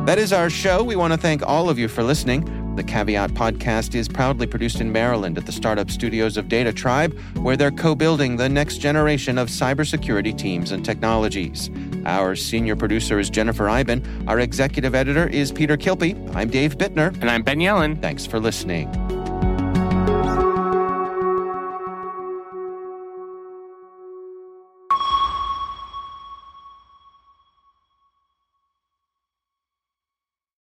That 0.06 0.18
is 0.18 0.32
our 0.32 0.50
show. 0.50 0.82
We 0.82 0.96
want 0.96 1.12
to 1.12 1.18
thank 1.18 1.46
all 1.46 1.70
of 1.70 1.78
you 1.78 1.86
for 1.86 2.02
listening. 2.02 2.59
The 2.80 2.86
Caveat 2.86 3.32
podcast 3.32 3.94
is 3.94 4.08
proudly 4.08 4.46
produced 4.46 4.80
in 4.80 4.90
Maryland 4.90 5.36
at 5.36 5.44
the 5.44 5.52
startup 5.52 5.90
studios 5.90 6.38
of 6.38 6.46
DataTribe, 6.46 7.12
where 7.36 7.54
they're 7.54 7.70
co 7.70 7.94
building 7.94 8.38
the 8.38 8.48
next 8.48 8.78
generation 8.78 9.36
of 9.36 9.48
cybersecurity 9.48 10.36
teams 10.38 10.72
and 10.72 10.82
technologies. 10.82 11.68
Our 12.06 12.34
senior 12.34 12.76
producer 12.76 13.18
is 13.18 13.28
Jennifer 13.28 13.66
Iben. 13.66 14.26
Our 14.26 14.40
executive 14.40 14.94
editor 14.94 15.26
is 15.26 15.52
Peter 15.52 15.76
Kilpie. 15.76 16.34
I'm 16.34 16.48
Dave 16.48 16.78
Bittner. 16.78 17.12
And 17.20 17.30
I'm 17.30 17.42
Ben 17.42 17.58
Yelin. 17.58 18.00
Thanks 18.00 18.24
for 18.24 18.40
listening. 18.40 18.88